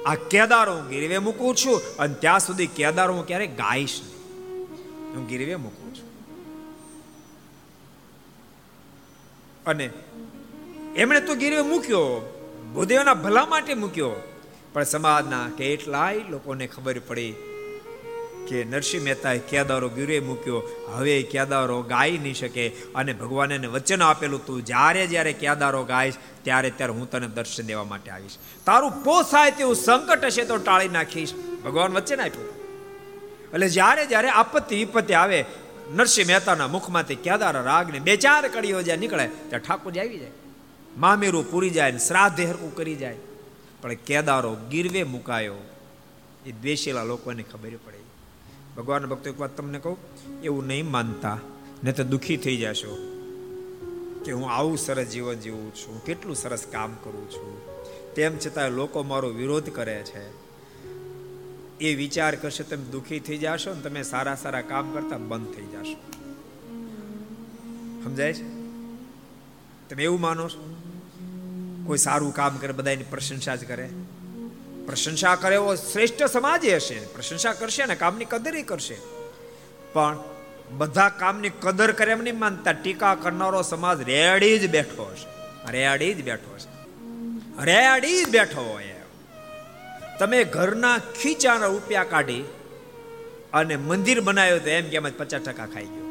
આ 0.05 0.15
કેદારો 0.15 0.73
હું 0.73 0.87
ગીરવે 0.89 1.17
મૂકું 1.17 1.55
છું 1.55 1.97
અને 1.97 2.13
ત્યાં 2.13 2.39
સુધી 2.39 2.67
કેદારો 2.67 3.13
હું 3.13 3.27
ક્યારેય 3.27 3.47
ગાઈશ 3.47 4.01
નહીં. 4.01 5.15
હું 5.15 5.27
ગીરવે 5.27 5.55
મૂકું 5.55 5.95
છું. 5.95 6.07
અને 9.65 9.89
એમણે 10.95 11.21
તો 11.21 11.35
ગીરવે 11.35 11.61
મૂક્યો, 11.61 12.05
ભૂદેવના 12.73 13.13
ભલા 13.13 13.45
માટે 13.45 13.73
મૂક્યો, 13.73 14.13
પણ 14.73 14.83
સમાજના 14.83 15.49
કેટલાય 15.57 16.21
લોકોને 16.29 16.67
ખબર 16.67 16.99
પડી 16.99 17.33
કે 18.49 18.63
નરસિંહ 18.63 19.03
મહેતાએ 19.03 19.39
કેદારો 19.39 19.89
ગીરે 19.89 20.19
મૂક્યો. 20.19 20.63
હવે 20.95 21.23
કેદારો 21.23 21.81
ગાઈ 21.81 22.11
નહીં 22.11 22.33
શકે 22.33 22.67
અને 22.69 23.13
ભગવાને 23.13 23.55
એને 23.55 23.67
વચન 23.67 24.03
આપેલું 24.03 24.45
તું, 24.45 24.65
જ્યારે 24.65 25.07
જ્યારે 25.07 25.33
કેદારો 25.33 25.83
ગાઈશ, 25.83 26.13
ત્યારે 26.43 26.69
ત્યારે 26.69 26.93
હું 26.93 27.09
તને 27.09 27.27
દર્શન 27.27 27.63
દેવા 27.63 27.83
માટે 27.83 28.11
આવીશ. 28.11 28.37
તારું 28.65 28.91
પોસાય 29.03 29.51
તેવું 29.51 29.75
સંકટ 29.75 30.25
હશે 30.25 30.43
તો 30.43 30.57
ટાળી 30.57 30.89
નાખીશ. 30.89 31.33
ભગવાન 31.65 31.93
વચન 31.93 32.21
આપ્યું. 32.21 32.49
એટલે 33.53 33.69
જ્યારે 33.69 34.05
જ્યારે 34.05 34.29
આપત્તિ 34.29 34.75
વિપત્તિ 34.75 35.13
આવે, 35.13 35.45
નરસિંહ 35.91 36.27
મહેતાના 36.27 36.67
મુખમાંથી 36.67 37.15
કેદાર 37.15 37.63
રાગને 37.63 37.99
બે 37.99 38.15
ચાર 38.17 38.47
કડીઓ 38.47 38.81
જ્યાં 38.81 38.97
નીકળે, 38.97 39.27
ત્યાં 39.27 39.59
ઠાકોરજી 39.59 39.99
આવી 39.99 40.19
જાય. 40.19 40.31
મામેરું 40.97 41.51
પૂરી 41.51 41.69
જાય 41.69 41.91
ને 41.91 41.99
શ્રાદ્ધ 41.99 42.41
હરકું 42.41 42.75
કરી 42.75 42.95
જાય. 42.95 43.15
પણ 43.81 43.93
કેદારો 43.93 44.57
ગીરવે 44.69 45.03
મુકાયો. 45.03 45.55
એ 46.45 46.51
દ્વેષેલા 46.51 47.03
લોકોને 47.03 47.43
ખબર 47.43 47.69
પડે. 47.69 47.98
ભગવાન 48.79 49.05
ભક્તો 49.05 49.29
એક 49.29 49.39
વાત 49.39 49.57
તમને 49.57 49.79
કહું, 49.79 49.97
એવું 50.41 50.67
નહીં 50.67 50.91
માનતા 50.91 51.39
ને 51.83 51.91
તો 51.91 52.03
દુઃખી 52.03 52.37
થઈ 52.37 52.57
જશો 52.57 52.97
કે 54.25 54.31
હું 54.31 54.51
આવું 54.51 54.77
સરસ 54.77 55.07
જીવન 55.07 55.35
જીવું 55.35 55.75
છું, 55.75 56.05
કેટલું 56.05 56.35
સરસ 56.35 56.63
કામ 56.71 56.93
કરું 56.93 57.31
છું. 57.31 57.65
તેમ 58.15 58.37
છતાં 58.37 58.69
લોકો 58.69 59.03
મારો 59.03 59.29
વિરોધ 59.29 59.69
કરે 59.69 60.03
છે. 60.03 60.49
એ 61.77 61.95
વિચાર 61.95 62.35
કરશે 62.35 62.63
તમે 62.63 62.83
દુઃખી 62.83 63.19
થઈ 63.19 63.37
જશો 63.37 63.73
ને 63.73 63.81
તમે 63.81 64.03
સારા 64.03 64.35
સારા 64.35 64.61
કામ 64.61 64.91
કરતા 64.91 65.17
બંધ 65.17 65.47
થઈ 65.47 65.65
જશો. 65.65 66.11
સમજાય 68.03 68.33
છે? 68.33 68.43
તમે 69.89 70.03
એવું 70.03 70.19
માનો 70.19 70.49
છો? 70.49 70.75
કોઈ 71.85 71.97
સારું 71.97 72.33
કામ 72.33 72.57
કરે, 72.57 72.73
બધાની 72.73 73.03
પ્રશંસા 73.03 73.55
જ 73.55 73.67
કરે. 73.67 73.89
પ્રશંસા 74.89 75.35
કરે 75.35 75.55
એવો 75.55 75.75
શ્રેષ્ઠ 75.75 76.23
સમાજ 76.23 76.65
હશે. 76.65 76.99
પ્રશંસા 76.99 77.53
કરશે 77.53 77.85
ને 77.85 77.95
કામની 77.95 78.25
કદર 78.25 78.61
કરશે. 78.61 78.97
પણ 79.93 80.17
બધા 80.71 81.09
કામની 81.09 81.49
કદર 81.49 81.91
કરે 81.91 82.11
એમ 82.11 82.21
નહીં 82.21 82.39
માનતા. 82.39 82.71
ટીકા 82.71 83.15
કરનારો 83.15 83.61
સમાજ 83.61 84.01
રેડી 84.01 84.59
જ 84.59 84.69
બેઠો 84.69 85.11
હશે. 85.11 85.27
રેડી 85.71 86.13
જ 86.13 86.23
બેઠો 86.23 86.55
હશે. 86.55 86.69
રેડી 87.65 88.23
જ 88.23 88.29
બેઠો 88.29 88.61
હોય 88.61 88.95
તમે 90.19 90.43
ઘરના 90.43 90.97
ખીચાના 90.97 91.65
રૂપિયા 91.65 92.03
કાઢી 92.03 92.43
અને 93.53 93.75
મંદિર 93.75 94.21
બનાવ્યો 94.21 94.59
તો 94.59 94.69
એમ 94.69 94.89
કે 94.89 94.95
એમ 94.95 95.07
પચાસ 95.17 95.41
ટકા 95.41 95.65
ખાઈ 95.65 95.85
ગયો. 95.85 96.05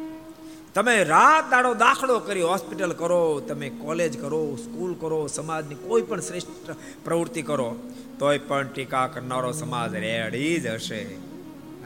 તમે 0.73 1.03
રાત 1.03 1.51
દાડો 1.51 1.73
દાખલો 1.73 2.19
કરી 2.19 2.41
હોસ્પિટલ 2.41 2.91
કરો, 2.91 3.39
તમે 3.39 3.69
કોલેજ 3.69 4.21
કરો, 4.21 4.55
સ્કૂલ 4.55 4.93
કરો, 4.93 5.27
સમાજની 5.27 5.75
કોઈ 5.75 6.01
પણ 6.01 6.21
શ્રેષ્ઠ 6.21 6.75
પ્રવૃત્તિ 7.05 7.41
કરો 7.41 7.75
તોય 8.19 8.37
પણ 8.37 8.67
ટીકા 8.67 9.07
કરનારો 9.07 9.51
સમાજ 9.51 9.95
રેડી 9.95 10.59
જ 10.59 10.67
હશે. 10.67 11.05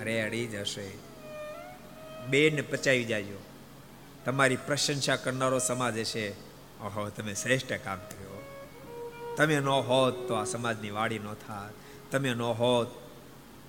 રેડી 0.04 0.48
જ 0.48 0.56
હશે. 0.56 0.92
બેન 2.30 2.64
પચાવી 2.72 3.04
જાજો. 3.04 3.44
તમારી 4.26 4.56
પ્રશંસા 4.56 5.16
કરનારો 5.16 5.60
સમાજ 5.60 6.00
હશે. 6.00 6.30
ઓહો, 6.82 7.10
તમે 7.10 7.34
શ્રેષ્ઠ 7.34 7.74
કામ 7.74 7.98
કર્યો 7.98 8.30
તમે 9.38 9.60
ન 9.60 9.68
હોત 9.68 10.28
તો 10.28 10.34
આ 10.34 10.44
સમાજની 10.44 10.92
વાડી 10.92 11.20
ન 11.20 11.34
થાત. 11.34 11.72
તમે 12.12 12.34
ન 12.34 12.42
હોત 12.42 12.88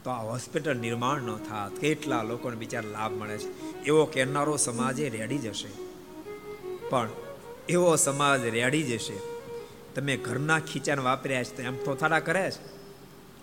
તો 0.05 0.11
આ 0.11 0.23
હોસ્પિટલ 0.23 0.77
નિર્માણ 0.77 1.23
ન 1.23 1.37
થાત. 1.37 1.73
કેટલા 1.73 2.23
લોકોને 2.23 2.57
બિચાર 2.57 2.85
લાભ 2.85 3.13
મળે 3.13 3.39
છે. 3.39 3.83
એવો 3.83 4.05
કહેનારો 4.05 4.57
સમાજ 4.57 5.01
રેડી 5.01 5.39
જશે 5.39 5.69
પણ 6.89 7.09
એવો 7.69 7.97
સમાજ 7.97 8.45
રેડી 8.45 8.83
જશે 8.83 9.34
તમે 9.95 10.17
ઘરના 10.17 10.59
ખીચાને 10.59 11.03
વાપર્યા 11.03 11.43
છે 11.43 11.63
એમ 11.63 11.77
થોથાડા 11.77 12.21
કરે 12.21 12.51
છે? 12.51 12.75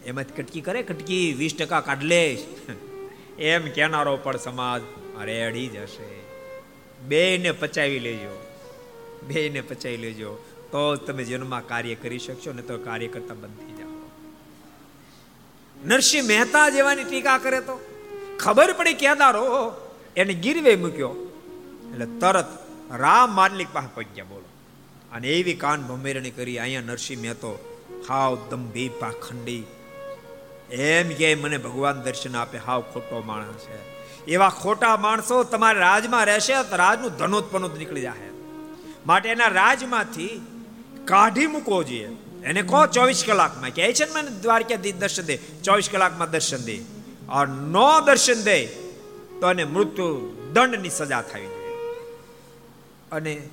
એમાંથી 0.05 0.43
કટકી 0.43 0.61
કરે? 0.61 0.83
કટકી 0.83 1.33
વીસ 1.33 1.55
ટકા 1.55 1.81
કાઢ 1.81 2.03
લે 2.03 2.33
એમ 3.39 3.71
કહેનારો 3.71 4.17
પણ 4.17 4.37
સમાજ 4.37 4.81
રેડી 5.21 5.67
જશે. 5.67 6.21
બેને 7.07 7.51
પચાવી 7.51 7.99
લેજો. 7.99 8.43
બેને 9.27 9.61
પચાવી 9.61 9.97
લેજો. 9.97 10.45
તો 10.71 10.95
તમે 10.95 11.23
જન્મમાં 11.23 11.67
કાર્ય 11.67 11.95
કરી 11.95 12.19
શકશો, 12.19 12.53
ને 12.53 12.61
તો 12.61 12.77
કાર્ય 12.77 13.07
કરતા 13.07 13.33
બંધ 13.33 13.57
થઈ 13.57 13.73
જાઓ. 13.73 14.09
નરસિંહ 15.85 16.27
મહેતા 16.27 16.69
જેવાની 16.69 17.03
ટીકા 17.03 17.37
કરે 17.37 17.61
તો? 17.61 17.79
ખબર 18.39 18.73
પડી 18.73 18.93
કેદારો? 18.93 19.73
એને 20.15 20.33
ગીરવે 20.33 20.75
મૂક્યો. 20.75 21.09
એટલે 21.93 22.05
તરત 22.05 22.45
રામ 22.97 23.35
માલિક 23.35 23.67
પાસે 23.73 23.87
પગ્યા 23.95 24.25
બોલો. 24.25 24.40
અને 25.11 25.27
એવી 25.27 25.53
કાન 25.53 25.81
ભમેરણી 25.81 26.31
કરી 26.31 26.59
અહીંયા 26.59 26.81
નરસિંહ 26.81 27.21
મહેતો, 27.21 27.51
હાવ 28.07 28.37
દંભી 28.49 28.89
પાખંડી 28.89 29.63
એમ 30.71 31.09
કે 31.09 31.35
મને 31.35 31.57
ભગવાન 31.57 32.01
દર્શન 32.01 32.35
આપે, 32.35 32.57
હાવ 32.57 32.81
ખોટો 32.81 33.23
માણસ 33.25 33.55
છે. 33.55 33.79
એવા 34.25 34.49
ખોટા 34.49 34.97
માણસો 34.97 35.43
તમારા 35.43 35.79
રાજમાં 35.79 36.25
રહેશે 36.25 36.53
તો 36.63 36.75
રાજનું 36.75 37.17
ધનોત્પન્ન 37.17 37.77
નીકળી 37.77 38.01
જાય 38.01 38.31
માટે 39.05 39.29
એના 39.29 39.47
રાજમાંથી 39.47 40.41
કાઢી 41.05 41.47
મૂકવો 41.47 41.83
જોઈએ. 41.83 42.09
એને 42.43 42.61
કહો 42.61 42.85
ચોવીસ 42.85 43.23
કલાકમાં. 43.27 43.69
કહે 43.69 43.93
છે 43.93 44.05
ને 44.05 44.11
મને 44.11 44.29
દ્વારકાધીશ 44.29 44.95
દર્શન 44.95 45.23
દે. 45.23 45.37
ચોવીસ 45.37 45.89
કલાકમાં 45.91 46.31
દર્શન 46.31 46.57
દે. 46.57 46.77
આ 47.29 47.45
નો 47.45 47.99
દર્શન 47.99 48.33
દે 48.33 48.65
તો 49.41 49.51
એને 49.51 49.63
મૃત્યુ 49.63 50.35
દંડની 50.53 50.89
સજા 50.89 51.21
થવી 51.21 51.45
જોઈએ. 51.45 51.75
અને 53.11 53.49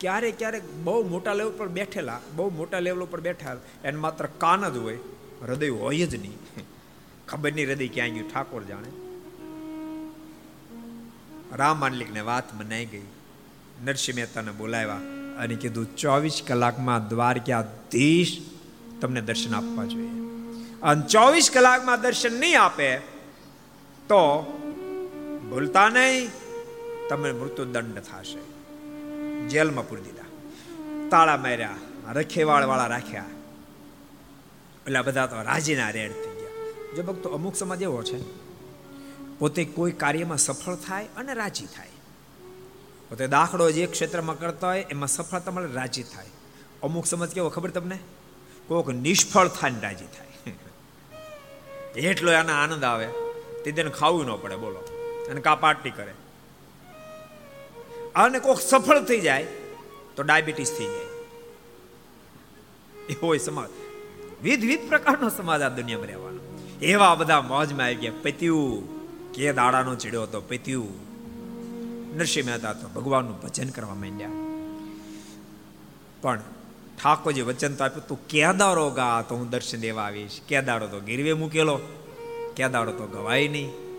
ક્યારેક 0.00 0.38
ક્યારેક 0.38 0.74
બહુ 0.74 1.08
મોટા 1.08 1.32
લેવલ 1.32 1.52
પર 1.56 1.68
બેઠેલા, 1.68 2.20
બહુ 2.36 2.50
મોટા 2.50 2.78
લેવલ 2.78 3.04
પર 3.04 3.20
બેઠા, 3.20 3.56
એને 3.84 3.98
માત્ર 3.98 4.26
કાન 4.38 4.68
જ 4.74 4.76
હોય, 4.76 4.98
હૃદય 5.42 5.68
હોય 5.68 6.06
જ 6.06 6.14
નહીં. 6.14 6.38
ખબર 7.28 7.52
નહીં 7.52 7.68
હૃદય 7.68 7.88
ક્યાં 7.88 8.08
ગયું, 8.08 8.32
ઠાકોર 8.32 8.62
જાણે. 8.64 8.90
રામ 11.56 11.80
માંડલિકને 11.80 12.20
વાત 12.20 12.54
મનાઈ 12.54 12.86
ગઈ. 12.86 13.02
નરસિંહ 13.84 14.16
મહેતાને 14.16 14.52
બોલાવ્યા 14.52 15.00
અને 15.38 15.54
કીધું, 15.54 15.96
ચોવીસ 15.96 16.42
કલાકમાં 16.46 17.08
દ્વારકાધીશ 17.08 18.42
તમને 19.00 19.20
દર્શન 19.20 19.54
આપવા 19.54 19.84
જોઈએ. 19.84 20.10
અને 20.82 21.02
ચોવીસ 21.06 21.50
કલાકમાં 21.50 22.00
દર્શન 22.00 22.40
નહીં 22.40 22.60
આપે, 22.60 22.96
તો 24.08 24.22
ભૂલતા 25.50 25.88
નહીં, 25.88 26.30
તમને 27.08 27.32
મૃત્યુદંડ 27.32 27.98
થશે. 27.98 28.49
જેલમાં 29.50 29.88
પૂરી 29.88 30.02
દીધા. 30.02 30.24
તાળા 31.10 31.36
માર્યા 31.36 31.76
રખેવાળ 32.12 32.64
વાળા 32.64 32.86
રાખ્યા. 32.86 33.24
એટલે 34.86 35.02
બધા 35.02 35.26
તો 35.26 35.42
રાજીના 35.42 35.90
રેડ 35.90 36.12
થઈ 36.12 36.40
ગયા. 36.40 36.50
જો 36.96 37.02
ભક્તો, 37.02 37.28
અમુક 37.28 37.56
સમાજ 37.56 37.82
એવો 37.82 38.02
છે, 38.02 38.20
પોતે 39.38 39.64
કોઈ 39.64 39.92
કાર્યમાં 39.92 40.38
સફળ 40.38 40.74
થાય 40.74 41.06
અને 41.16 41.34
રાજી 41.34 41.66
થાય. 41.66 41.88
પોતે 43.08 43.26
દાખલો 43.26 43.70
જે 43.70 43.86
ક્ષેત્રમાં 43.86 44.38
કરતા 44.38 44.66
હોય, 44.66 44.86
એમાં 44.90 45.08
સફળતા 45.08 45.50
મળે, 45.50 45.74
રાજી 45.74 46.02
થાય. 46.02 46.26
અમુક 46.82 47.06
સમજ 47.06 47.30
કેવો, 47.30 47.48
ખબર 47.48 47.70
તમને? 47.70 47.98
કોઈક 48.68 48.88
નિષ્ફળ 48.88 49.48
થાય 49.48 49.70
ને 49.70 49.80
રાજી 49.80 50.04
થાય. 50.04 50.52
એટલો 52.08 52.32
એના 52.32 52.62
આનંદ 52.62 52.84
આવે. 52.84 53.06
તે 53.64 53.72
તેને 53.72 53.90
ખાવું 53.90 54.26
ન 54.26 54.36
પડે, 54.36 54.56
બોલો. 54.56 54.78
અને 55.30 55.40
કાપાટી 55.40 55.90
કરે. 55.90 56.14
અને 58.14 58.38
કોઈક 58.38 58.58
સફળ 58.58 59.02
થઈ 59.02 59.20
જાય 59.20 59.46
તો 60.16 60.22
ડાયાબિટીસ 60.22 60.72
થઈ 60.78 60.84
જાય. 60.84 61.06
એવો 63.08 63.36
સમાજ. 63.36 63.68
વિધ 64.42 64.64
વિધ 64.64 64.88
પ્રકારનો 64.88 65.28
સમાજ 65.28 65.62
આ 65.62 65.68
દુનિયામાં 65.68 66.06
રહેવાનો. 66.06 66.58
એવા 66.82 67.14
બધા 67.14 67.40
મોજમાં 67.40 67.86
આવી 67.86 67.94
ગયા. 67.94 68.12
પત્યું 68.22 69.00
કે 69.32 69.52
દાડાનો 69.52 69.94
ચીડ્યો 69.94 70.22
હતો. 70.22 70.40
પત્યું 70.40 71.10
નરસિંહ 72.16 72.46
મહેતા 72.46 72.72
તો 72.72 72.88
ભગવાનનું 72.88 73.40
ભજન 73.40 73.68
કરવા 73.68 73.94
માંડ્યા. 73.94 74.30
પણ 76.22 76.40
ઠાકોરજી 77.02 77.42
વચન 77.42 77.74
તો 77.74 77.84
આપ્યું, 77.84 78.08
તું 78.08 78.26
કેદારો 78.26 78.90
ગા, 78.90 79.22
તો 79.22 79.36
હું 79.36 79.50
દર્શન 79.50 79.78
દેવા 79.78 80.02
આવીશ. 80.02 80.40
કેદારો 80.48 80.86
તો 80.86 81.00
ગીરવે 81.00 81.32
મૂકેલો, 81.32 81.80
કેદારો 82.56 82.92
તો 82.92 83.06
ગવાય 83.06 83.48
નહીં. 83.48 83.89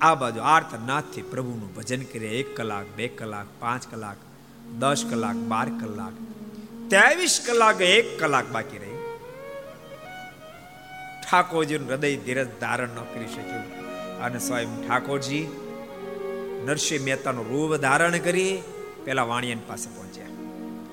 આ 0.00 0.14
બાજુ 0.14 0.40
આર્તનાથથી 0.40 1.22
પ્રભુનું 1.22 1.74
ભજન 1.74 2.02
કરીએ. 2.02 2.28
એક 2.28 2.56
કલાક, 2.56 2.86
બે 2.96 3.08
કલાક, 3.08 3.46
પાંચ 3.58 3.86
કલાક, 3.90 4.16
દસ 4.78 5.06
કલાક, 5.10 5.34
બાર 5.34 5.68
કલાક, 5.68 6.12
ત્રેવીસ 6.88 7.44
કલાક, 7.46 7.80
એક 7.80 8.20
કલાક 8.20 8.46
બાકી 8.46 8.78
રહી. 8.78 8.98
ઠાકોરજીનું 11.30 11.88
હૃદય 11.88 12.16
ધીરજ 12.16 12.48
ધારણ 12.60 12.88
ન 12.88 13.02
કરી 13.14 13.26
શક્યું. 13.26 13.86
અને 14.20 14.38
સ્વયં 14.38 14.88
ઠાકોરજી, 14.88 15.46
નરસિંહ 16.66 17.04
મહેતાનું 17.04 17.48
રૂપ 17.48 17.76
ધારણ 17.76 18.18
કરી 18.18 18.62
પેલા 19.04 19.22
વાણિયન 19.22 19.58
પાસે 19.66 19.90
પહોંચ્યા. 19.96 20.26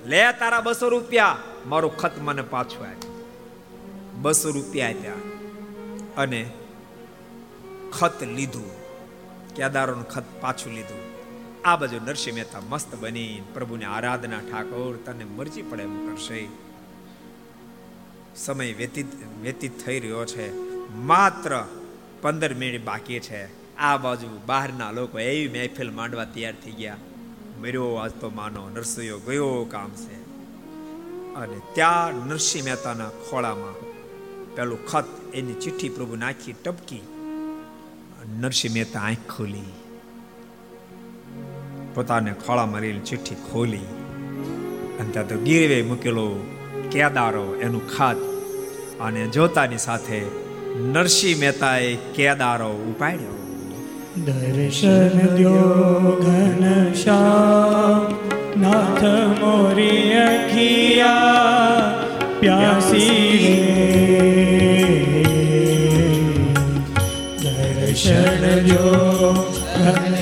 લે 0.06 0.32
તારા 0.32 0.62
બસો 0.62 0.90
રૂપિયા, 0.90 1.38
મારું 1.66 1.98
ખત 1.98 2.12
મને 2.18 2.42
પાછું 2.42 2.88
આપ્યું 2.88 3.14
બસો 4.22 4.52
રૂપિયા 4.52 4.90
આપ્યા 4.90 5.14
અને 6.18 6.50
ખત 8.00 8.24
લીધું. 8.24 8.83
કેદારોનું 9.56 10.08
ખત 10.08 10.24
પાછું 10.42 10.74
લીધું. 10.74 11.14
આ 11.66 11.76
બાજુ 11.76 12.00
નરસિંહ 12.06 12.36
મહેતા 12.36 12.62
મસ્ત 12.70 12.96
બની 12.96 13.42
પ્રભુની 13.54 13.86
આરાધના 13.86 14.40
ઠાકોર 14.40 14.96
તને 14.96 15.24
મરજી 15.24 15.62
પડે 15.62 15.84
એમ 15.84 16.08
કરશે. 16.08 16.48
સમય 18.36 18.74
વ્યતીત 18.74 19.06
વ્યતીત 19.42 19.86
થઈ 19.86 20.00
રહ્યો 20.00 20.26
છે. 20.26 20.58
માત્ર 20.90 21.66
પંદર 22.22 22.54
મિનિટ 22.54 22.86
બાકી 22.86 23.20
છે. 23.20 23.76
આ 23.78 23.98
બાજુ 23.98 24.28
બહારના 24.46 24.92
લોકો 24.92 25.20
એવી 25.20 25.48
મહેફિલ 25.48 25.92
માંડવા 25.92 26.26
તૈયાર 26.26 26.54
થઈ 26.64 26.72
ગયા. 26.72 26.98
મર્યો 27.62 27.94
આજ 27.94 28.12
તો 28.12 28.30
માનો, 28.30 28.70
નરસિંહો 28.70 29.20
ગયો 29.20 29.68
કામ 29.72 29.92
છે. 29.92 30.24
અને 31.36 31.62
ત્યાં 31.74 32.28
નરસિંહ 32.28 32.66
મહેતાના 32.66 33.10
ખોળામાં 33.10 33.94
પેલું 34.56 34.88
ખત 34.88 35.06
એની 35.34 35.54
ચિઠ્ઠી 35.54 35.90
પ્રભુ 35.90 36.16
નાખી 36.16 36.54
ટપકી. 36.54 37.02
નરસિંહ 38.28 38.74
મહેતા 38.74 39.00
આંખ 39.00 39.32
ખોલી. 39.38 39.74
પોતાને 41.96 42.34
ખોળા 42.34 42.66
મરેલી 42.66 43.00
ચિઠ્ઠી 43.00 43.36
ખોલી. 43.36 43.86
અને 45.00 45.10
ત્યાં 45.12 45.28
તો 45.28 45.38
ગીરવે 45.38 45.82
મૂકેલો 45.82 46.36
કેદારો 46.92 47.56
એનું 47.56 47.90
ખાત 47.90 48.18
અને 49.02 49.28
જોતાની 49.28 49.78
સાથે 49.78 50.22
નરસિંહ 50.78 51.40
મહેતાએ 51.40 51.96
કેદારો 51.96 52.70
ઉપાડ્યો. 52.70 53.34
દર્શન 54.26 55.36
દ્યો 55.36 56.22
ઘન 56.22 56.94
નાથ 58.58 59.04
મોરી 59.40 60.14
અખિયા, 60.14 61.10
પ્યાસી 62.40 64.13
દર્શન 68.04 68.68
જો 68.68 68.88
ઘન 69.76 70.16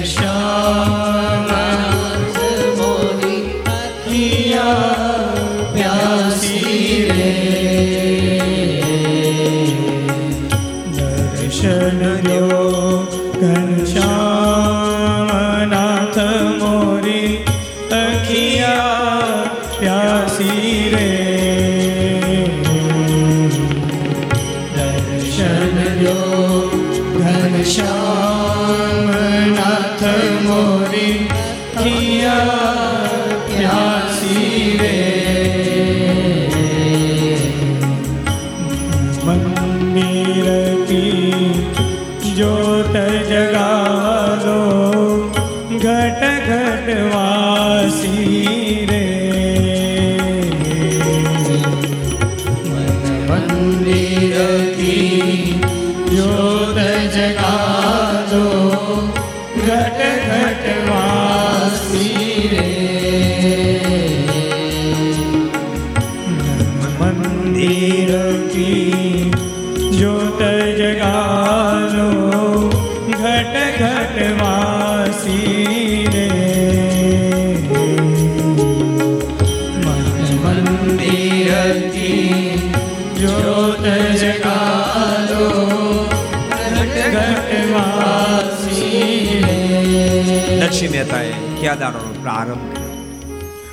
કેદારોનો 91.73 92.13
પ્રારંભ 92.21 92.73
કર્યો. 92.73 92.89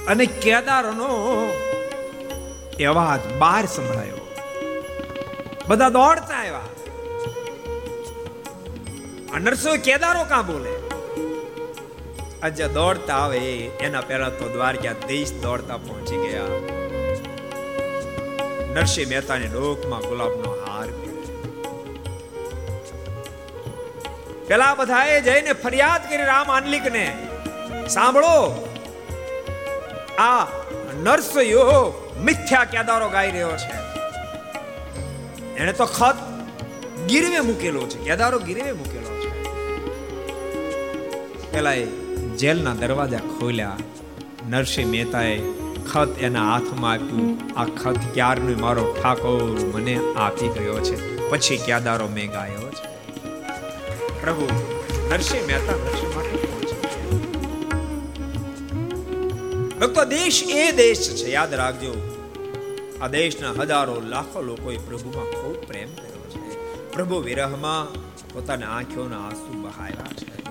અને 0.06 0.26
કેદારોનો 0.26 1.06
અવાજ 2.86 3.32
બહાર 3.38 3.66
સંભળાયો. 3.66 4.34
બધા 5.68 5.88
દોડતા 5.88 6.34
આવ્યા. 6.34 6.60
અનરસો 9.34 9.76
કેદારો 9.76 10.24
કા 10.24 10.42
બોલે? 10.42 10.70
આજે 12.42 12.68
દોડતા 12.68 13.14
આવે, 13.14 13.38
એના 13.80 14.00
પહેલા 14.00 14.28
તો 14.28 14.48
દ્વારકાધીશ 14.48 15.32
દોડતા 15.32 15.76
પહોંચી 15.76 16.16
ગયા. 16.16 16.44
નરસિંહ 18.74 19.08
મહેતાની 19.08 19.46
ડોકમાં 19.46 20.00
ગુલાબનો 20.00 20.50
હાર 20.66 20.88
પહેલા 24.48 24.74
બધાએ 24.74 25.20
જઈને 25.20 25.52
ફરિયાદ 25.52 26.10
કરી 26.10 26.24
રામ 26.24 26.50
આનલિકને 26.50 27.27
સાંભળો. 27.88 28.68
આ 30.18 30.46
નરસૈયો 31.02 31.94
મિથ્યા 32.24 32.64
કેદારો 32.64 33.08
ગાઈ 33.08 33.30
રહ્યો 33.30 33.56
છે. 33.56 33.88
એને 35.56 35.72
તો 35.72 35.86
ખત 35.86 36.16
ગીરવે 37.08 37.40
મૂકેલો 37.40 37.80
છે. 37.80 38.04
કેદારો 38.04 38.38
ગીરવે 38.38 38.72
મૂકેલો 38.72 39.20
છે. 39.20 39.42
પેલા 41.52 41.72
એ 41.72 41.84
જેલના 42.36 42.74
દરવાજા 42.74 43.18
ખોલ્યા. 43.18 43.76
નરસિંહ 44.48 44.90
મહેતાએ 44.90 45.40
ખત 45.92 46.18
એના 46.20 46.52
હાથમાં 46.52 46.92
આપ્યું. 46.92 47.58
આ 47.58 47.64
ખત 47.64 47.98
ક્યારનું 48.14 48.60
મારો 48.60 48.96
ઠાકોર 49.02 49.42
મને 49.76 50.00
આપી 50.16 50.48
ગયો 50.48 50.80
છે. 50.80 51.18
પછી 51.30 51.56
ક્યાદારો 51.56 52.08
મેં 52.08 52.30
ગાયો 52.30 52.70
છે. 52.70 52.88
પ્રભુ, 54.20 54.48
નરસિંહ 55.10 55.46
મહેતા 55.46 55.72
નરસિંહ 55.72 56.17
ભક્તો, 59.80 60.04
દેશ 60.04 60.42
એ 60.42 60.72
દેશ 60.72 61.14
છે, 61.16 61.30
યાદ 61.30 61.54
રાખજો. 61.54 62.14
આ 63.00 63.08
દેશના 63.08 63.52
હજારો 63.52 64.00
લાખો 64.00 64.40
લોકોએ 64.40 64.78
પ્રભુમાં 64.78 65.24
ખૂબ 65.24 65.56
પ્રેમ 65.56 65.94
કર્યો 65.94 66.30
છે. 66.30 66.92
પ્રભુ 66.92 67.20
વિરહમાં 67.20 68.08
પોતાની 68.34 68.64
આંખોના 68.64 69.18
આંસુ 69.18 69.62
બહાયા 69.62 70.06
છે. 70.16 70.44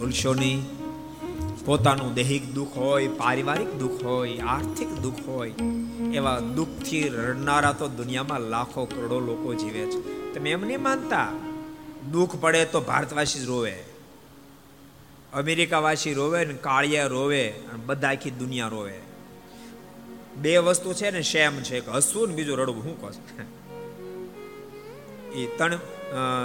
ભૂલશો 0.00 0.34
નહીં 0.34 0.62
પોતાનું 1.64 2.14
દૈહિક 2.14 2.54
દુઃખ 2.54 2.76
હોય, 2.76 3.08
પારિવારિક 3.08 3.74
દુઃખ 3.74 4.02
હોય, 4.04 4.38
આર્થિક 4.38 4.88
દુઃખ 4.88 5.28
હોય, 5.28 5.54
એવા 6.14 6.38
દુઃખથી 6.38 7.08
રડનારા 7.08 7.72
તો 7.72 7.88
દુનિયામાં 7.88 8.40
લાખો 8.40 8.84
કરોડો 8.84 9.20
લોકો 9.20 9.54
જીવે 9.54 9.86
છે. 9.86 10.34
તમે 10.34 10.50
એમ 10.50 10.60
નહીં 10.60 10.82
માનતા? 10.82 11.28
દુઃખ 12.12 12.36
પડે 12.40 12.64
તો 12.64 12.80
ભારતવાસી 12.80 13.40
જ 13.40 13.44
રોવે. 13.44 13.89
અમેરિકાવાસી 15.34 16.14
રોવે 16.14 16.44
ને 16.44 16.54
કાળિયા 16.54 17.06
રોવે 17.06 17.48
અને 17.48 17.78
બધા 17.86 18.08
આખી 18.08 18.30
દુનિયા 18.30 18.68
રોવે. 18.68 18.98
બે 20.36 20.58
વસ્તુ 20.58 20.92
છે 20.92 21.10
ને 21.10 21.22
શેમ 21.22 21.56
છે 21.60 21.80
કે 21.80 21.90
હસવું 21.90 22.28
ને 22.28 22.34
બીજું 22.34 22.58
રડવું 22.58 22.82
શું 22.82 23.00
કહો 23.00 23.10
એ 25.32 25.46
ત્રણ 25.46 25.76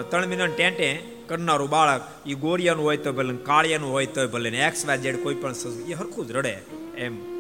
ત્રણ 0.10 0.26
મિનિટ 0.26 0.58
ટેન્ટે 0.58 1.04
કરનારું 1.28 1.70
બાળક 1.70 2.02
એ 2.26 2.34
ગોરિયાનું 2.34 2.84
હોય 2.84 2.98
તો 2.98 3.14
ભલે 3.14 3.38
કાળિયાનું 3.38 3.92
હોય 3.92 4.06
તો 4.06 4.28
ભલે 4.28 4.50
ને 4.50 4.58
એક્સ 4.58 4.86
વાય 4.86 4.98
જેડ 4.98 5.24
કોઈ 5.24 5.36
પણ 5.36 5.54
એ 5.88 5.94
હરખું 5.94 6.28
જ 6.28 6.32
રડે. 6.32 6.58
એમ. 6.98 7.36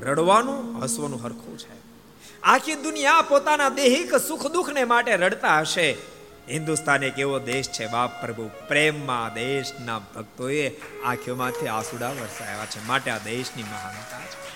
રડવાનું, 0.00 0.82
હસવાનું 0.82 1.24
હરખું 1.24 1.58
છે. 1.58 1.76
આખી 2.42 2.74
દુનિયા 2.74 3.22
પોતાના 3.22 3.68
દેહિક 3.68 4.14
સુખ 4.14 4.46
દુઃખને 4.46 4.84
માટે 4.84 5.16
રડતા 5.16 5.60
હશે. 5.60 5.96
હિન્દુસ્તાન 6.50 7.02
એક 7.02 7.18
એવો 7.18 7.38
દેશ 7.38 7.68
છે, 7.68 7.86
બાપ 7.86 8.20
પ્રભુ, 8.20 8.50
પ્રેમમાં 8.68 9.34
દેશના 9.34 9.98
ભક્તોએ 9.98 10.68
આંખોમાંથી 11.04 11.66
આસુડા 11.66 12.10
વરસાયા 12.10 12.66
છે. 12.66 12.86
માટે 12.86 13.10
આ 13.10 13.18
દેશની 13.18 13.62
મહાનતા 13.62 14.18
છે. 14.18 14.46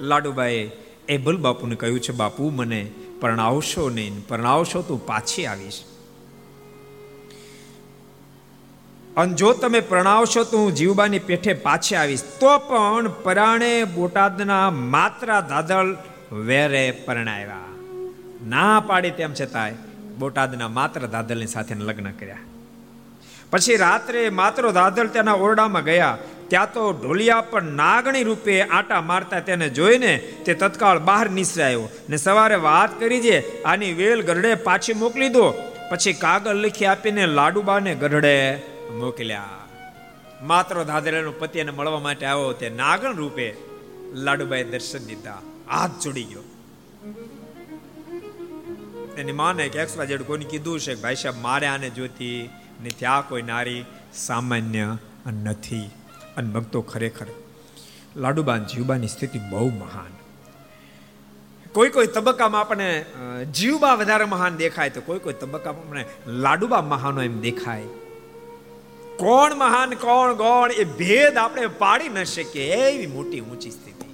લાડુભાઈ 0.00 0.70
એ 1.08 1.16
ભૂલ 1.16 1.36
બાપુને 1.36 1.74
કહ્યું 1.74 2.00
છે, 2.00 2.12
બાપુ, 2.12 2.50
મને 2.50 2.90
પરણાવશો 3.20 3.90
નહીં, 3.90 4.28
પરણાવશો 4.28 4.82
તું 4.82 5.06
પાછી 5.06 5.46
આવીશ. 5.46 5.82
અને 9.16 9.34
જો 9.34 9.52
તમે 9.52 9.80
પ્રણાવશો 9.80 10.44
તો 10.44 10.58
હું 10.58 10.74
જીવબાની 10.74 11.18
પેઠે 11.18 11.52
પાછી 11.52 11.96
આવીશ. 11.96 12.22
તો 12.40 12.58
પણ 12.58 13.08
પરાણે 13.08 13.84
બોટાદના 13.84 14.70
માત્રા 14.70 15.40
દાદળ 15.40 15.96
વેરે 16.32 16.90
પરણાવ્યા. 16.90 17.56
ના 18.46 18.80
પાડી 18.80 19.10
તેમ 19.10 19.34
છતાંય 19.40 19.72
બોટાદના 20.18 20.68
માત્ર 20.68 21.06
દાદલની 21.06 21.46
સાથે 21.46 21.74
લગ્ન 21.74 22.10
કર્યા. 22.10 22.36
પછી 23.50 23.76
રાત્રે 23.76 24.30
માત્ર 24.30 24.70
દાદલ 24.70 25.06
તેના 25.06 25.32
ઓરડામાં 25.32 25.84
ગયા. 25.84 26.18
ત્યાં 26.48 26.72
તો 26.72 26.92
ઢોલિયા 26.92 27.40
પર 27.40 27.62
નાગણી 27.62 28.22
રૂપે 28.22 28.62
આટા 28.62 29.00
મારતા 29.00 29.40
તેને 29.40 29.68
જોઈને 29.68 30.16
તે 30.44 30.54
તત્કાળ 30.54 30.98
બહાર 30.98 31.30
નિસરાયો 31.30 31.88
ને 32.08 32.16
સવારે 32.16 32.54
વાત 32.54 33.00
કરી 33.00 33.20
દે 33.20 33.62
આની 33.62 33.92
વેલ 33.92 34.22
ગરડે 34.22 34.54
પાછી 34.54 34.92
મોકલી 34.92 35.28
દો. 35.28 35.54
પછી 35.90 36.12
કાગળ 36.12 36.54
લખી 36.54 36.84
આપીને 36.84 37.26
લાડુબાને 37.26 37.94
ગરડે 37.94 38.62
મોકલ્યા. 38.98 39.44
માત્ર 40.42 40.82
ધાદરેનો 40.82 41.32
પતિ 41.32 41.58
એને 41.58 41.70
મળવા 41.70 42.00
માટે 42.00 42.26
આવ્યો 42.26 42.52
તે 42.52 42.68
નાગણ 42.68 43.14
રૂપે 43.14 43.54
લાડુબાએ 44.14 44.64
દર્શન 44.64 44.98
દીધા. 44.98 45.38
હાથ 45.70 46.04
જોડી 46.04 46.24
ગયો. 46.24 46.55
એની 49.18 49.32
માને 49.32 49.68
કે 49.68 49.78
એક્સરા 49.78 50.04
જેડ 50.04 50.22
કોઈને 50.22 50.44
કીધું 50.44 50.80
છે 50.80 50.94
કે 50.94 51.00
ભાઈ 51.00 51.14
સાહેબ, 51.14 51.42
મારે 51.42 51.66
આને 51.66 51.90
જોતી 51.90 52.48
ને 52.82 52.90
ત્યાં 52.98 53.28
કોઈ 53.28 53.42
નારી 53.42 53.84
સામાન્ય 54.14 54.96
નથી. 55.44 55.90
અને 56.36 56.50
ભક્તો 56.50 56.80
ખરેખર 56.82 57.26
લાડુબાન 58.16 58.64
જીવબાની 58.64 59.08
સ્થિતિ 59.08 59.38
બહુ 59.50 59.68
મહાન. 59.70 60.12
કોઈ 61.72 61.88
કોઈ 61.88 62.06
તબક્કામાં 62.06 62.60
આપણને 62.60 63.04
જીવબા 63.54 63.94
વધારે 63.94 64.24
મહાન 64.24 64.56
દેખાય 64.56 64.90
તો 64.90 65.00
કોઈ 65.00 65.18
કોઈ 65.18 65.34
તબક્કામાં 65.40 65.82
આપણે 65.82 66.04
લાડુબા 66.26 66.82
મહાનો 66.82 67.22
એમ 67.22 67.40
દેખાય. 67.40 67.82
કોણ 69.16 69.54
મહાન, 69.54 69.90
કોણ 69.94 70.34
ગોણ 70.34 70.70
એ 70.70 70.84
ભેદ 70.84 71.36
આપણે 71.36 71.66
પાડી 71.66 72.08
ન 72.08 72.24
શકીએ 72.24 72.74
એવી 72.74 73.06
મોટી 73.06 73.40
ઊંચી 73.40 73.70
સ્થિતિ. 73.70 74.08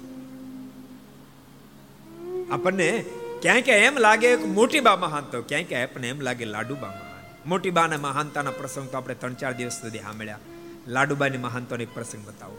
આપણને 2.51 3.05
ક્યાંય 3.43 3.61
ક્યાંય 3.61 3.83
એમ 3.83 3.97
લાગે 3.97 4.29
મોટી 4.57 4.79
બા 4.79 4.95
મહાન 4.95 5.25
તો 5.31 5.39
ક્યાંય 5.41 5.63
ક્યાંય 5.63 5.85
આપણને 5.85 6.09
એમ 6.09 6.21
લાગે 6.21 6.45
લાડુબા 6.45 6.89
મહાન. 6.89 7.23
મોટી 7.45 7.73
બાના 7.77 7.97
મહાનતાના 7.97 8.51
પ્રસંગ 8.51 8.87
તો 8.91 8.97
આપણે 8.97 9.15
ત્રણ 9.15 9.33
ચાર 9.33 9.53
દિવસ 9.53 9.79
સુધી 9.81 9.99
સાંભળ્યા. 9.99 10.39
લાડુબાની 10.87 11.37
મહાનતાનો 11.37 11.83
એક 11.83 11.91
પ્રસંગ 11.93 12.23
બતાવો. 12.27 12.57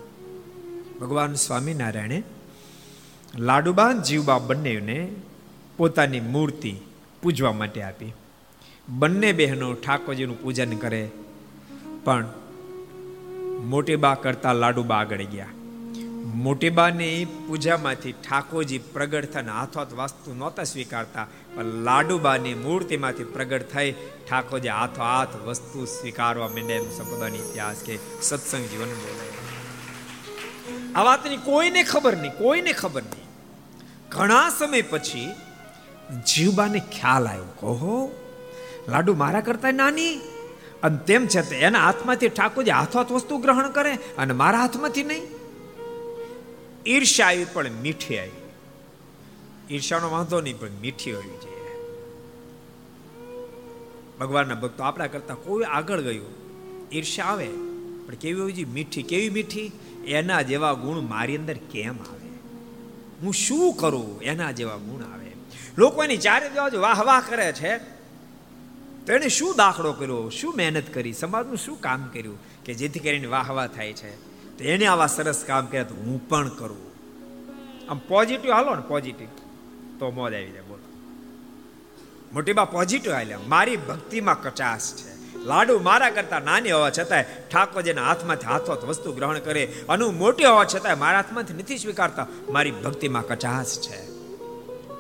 ભગવાન 1.01 1.35
સ્વામિનારાયણે 1.35 2.19
લાડુબા 3.39 3.89
જીવબા 4.03 4.39
બંનેને 4.39 4.99
પોતાની 5.77 6.23
મૂર્તિ 6.35 6.75
પૂજવા 7.23 7.53
માટે 7.53 7.83
આપી. 7.83 8.13
બંને 8.89 9.33
બહેનો 9.33 9.73
ઠાકોરજીનું 9.75 10.39
પૂજન 10.43 10.77
કરે, 10.77 11.03
પણ 12.05 12.25
મોટી 13.65 13.97
બા 13.97 14.15
કરતા 14.15 14.53
લાડુબા 14.53 14.97
આગળ 14.97 15.29
ગયા. 15.33 15.53
મોટી 16.25 16.71
બાની 16.71 17.27
પૂજામાંથી 17.47 18.13
ઠાકોરજી 18.27 18.79
પ્રગટ 18.93 19.27
થઈને 19.33 19.51
હાથ 19.51 19.93
વાસ્તુ 19.99 20.35
નહોતા 20.35 20.65
સ્વીકારતા, 20.65 21.27
પણ 21.55 21.83
લાડુબાની 21.89 22.55
મૂર્તિમાંથી 22.55 23.27
પ્રગટ 23.35 23.67
થઈ 23.73 23.91
ઠાકોરજી 24.29 24.69
હાથો 24.69 25.03
હાથ 25.03 25.35
વસ્તુ 25.49 25.85
સ્વીકારવા 25.87 26.49
માંડે 26.49 26.75
એમ 26.77 26.89
સંપ્રદાયનો 26.97 27.43
ઇતિહાસ 27.43 27.85
કે 27.89 27.99
સત્સંગ 28.23 28.65
જીવન 28.71 28.97
બોલાય. 29.03 29.33
આ 30.97 31.05
વાતની 31.11 31.41
કોઈને 31.51 31.83
ખબર 31.83 32.15
નહીં, 32.17 32.35
કોઈને 32.39 32.73
ખબર 32.73 33.03
નહીં. 33.03 33.29
ઘણા 34.11 34.49
સમય 34.59 34.83
પછી 34.91 35.29
જીવબાને 36.33 36.81
ખ્યાલ 36.97 37.27
આવ્યો 37.27 37.53
કહો 37.61 38.01
લાડુ 38.89 39.21
મારા 39.25 39.47
કરતા 39.51 39.77
નાની? 39.83 40.13
અને 40.83 40.99
તેમ 41.07 41.23
છતાં 41.29 41.65
એના 41.69 41.87
હાથમાંથી 41.87 42.29
ઠાકોરજી 42.29 42.77
હાથો 42.81 42.99
હાથ 42.99 43.13
વસ્તુ 43.13 43.43
ગ્રહણ 43.47 43.73
કરે 43.79 43.97
અને 44.19 44.33
મારા 44.43 44.67
હાથમાંથી 44.67 45.11
નહીં? 45.15 45.25
ઈર્ષા 46.87 47.27
આવી 47.27 47.45
પણ 47.45 47.71
મીઠી 47.71 48.19
આવી. 48.19 48.45
ઈર્ષાનો 49.75 50.11
વાંધો 50.11 50.41
નહીં, 50.41 50.59
પણ 50.59 50.71
મીઠી 50.71 51.13
હોવી 51.13 51.29
જોઈએ. 51.29 51.55
ભગવાનના 54.21 54.55
ભક્તો 54.55 54.83
આપણા 54.83 55.07
કરતા 55.07 55.35
કોઈ 55.35 55.65
આગળ 55.65 56.01
ગયું 56.01 56.27
ઈર્ષા 56.93 57.25
આવે, 57.25 57.49
પણ 58.07 58.15
કેવી 58.15 58.41
હોવી 58.41 58.53
જોઈએ? 58.53 58.73
મીઠી, 58.73 59.03
કેવી 59.03 59.31
મીઠી? 59.31 59.73
એના 60.07 60.43
જેવા 60.43 60.73
ગુણ 60.73 61.01
મારી 61.01 61.37
અંદર 61.37 61.57
કેમ 61.57 61.99
આવે? 61.99 62.29
હું 63.23 63.35
શું 63.35 63.75
કરું? 63.75 64.23
એના 64.23 64.51
જેવા 64.51 64.77
ગુણ 64.77 65.13
આવે. 65.13 65.33
લોકો 65.79 66.05
એની 66.05 66.17
ચારે 66.17 66.49
બાજુ 66.49 66.81
વાહ 66.81 67.03
વાહ 67.03 67.23
કરે 67.31 67.53
છે. 67.53 67.79
તો 69.07 69.13
એને 69.13 69.29
શું 69.29 69.55
દાખલો 69.57 69.93
કર્યો? 69.93 70.29
શું 70.29 70.55
મહેનત 70.57 70.95
કરી? 70.95 71.13
સમાજનું 71.13 71.57
શું 71.57 71.81
કામ 71.81 72.11
કર્યું? 72.13 72.39
કે 72.65 72.75
જેથી 72.75 72.99
કરીને 72.99 73.27
વાહ 73.27 73.53
વાહ 73.53 73.67
થાય 73.67 73.93
છે. 73.93 74.34
તો 74.59 74.65
એને 74.65 74.87
આવા 74.87 75.07
સરસ 75.07 75.45
કામ 75.47 75.67
કર્યા 75.67 75.83
તો 75.83 75.95
હું 75.95 76.29
પણ 76.29 76.49
કરું. 76.49 76.95
આમ 77.91 77.99
પોઝિટિવ 77.99 78.53
હાલો 78.53 78.75
ને 78.75 78.83
પોઝિટિવ 78.89 79.29
તો 79.99 80.11
મોજ 80.11 80.35
આવી 80.35 80.51
જાય, 80.51 80.63
બોલો. 80.63 80.93
મોટી 82.33 82.53
બા 82.53 82.65
પોઝિટિવ 82.65 83.13
હાલ્યા 83.13 83.39
મારી 83.49 83.77
ભક્તિમાં 83.77 84.43
કચાશ 84.43 84.95
છે. 84.95 85.39
લાડુ 85.39 85.81
મારા 85.81 86.11
કરતા 86.11 86.39
નાની 86.39 86.71
હોવા 86.71 86.91
છતાંય 86.91 87.23
ઠાકોરજીના 87.23 88.03
હાથમાંથી 88.03 88.47
હાથો 88.47 88.87
વસ્તુ 88.87 89.13
ગ્રહણ 89.13 89.39
કરે. 89.39 89.73
અને 89.89 90.05
મોટી 90.05 90.45
હોવા 90.45 90.65
છતાંય 90.65 90.95
મારા 90.95 91.17
હાથમાંથી 91.17 91.55
નથી 91.55 91.79
સ્વીકારતા. 91.79 92.27
મારી 92.49 92.71
ભક્તિમાં 92.71 93.23
કચાશ 93.23 93.79
છે. 93.79 94.15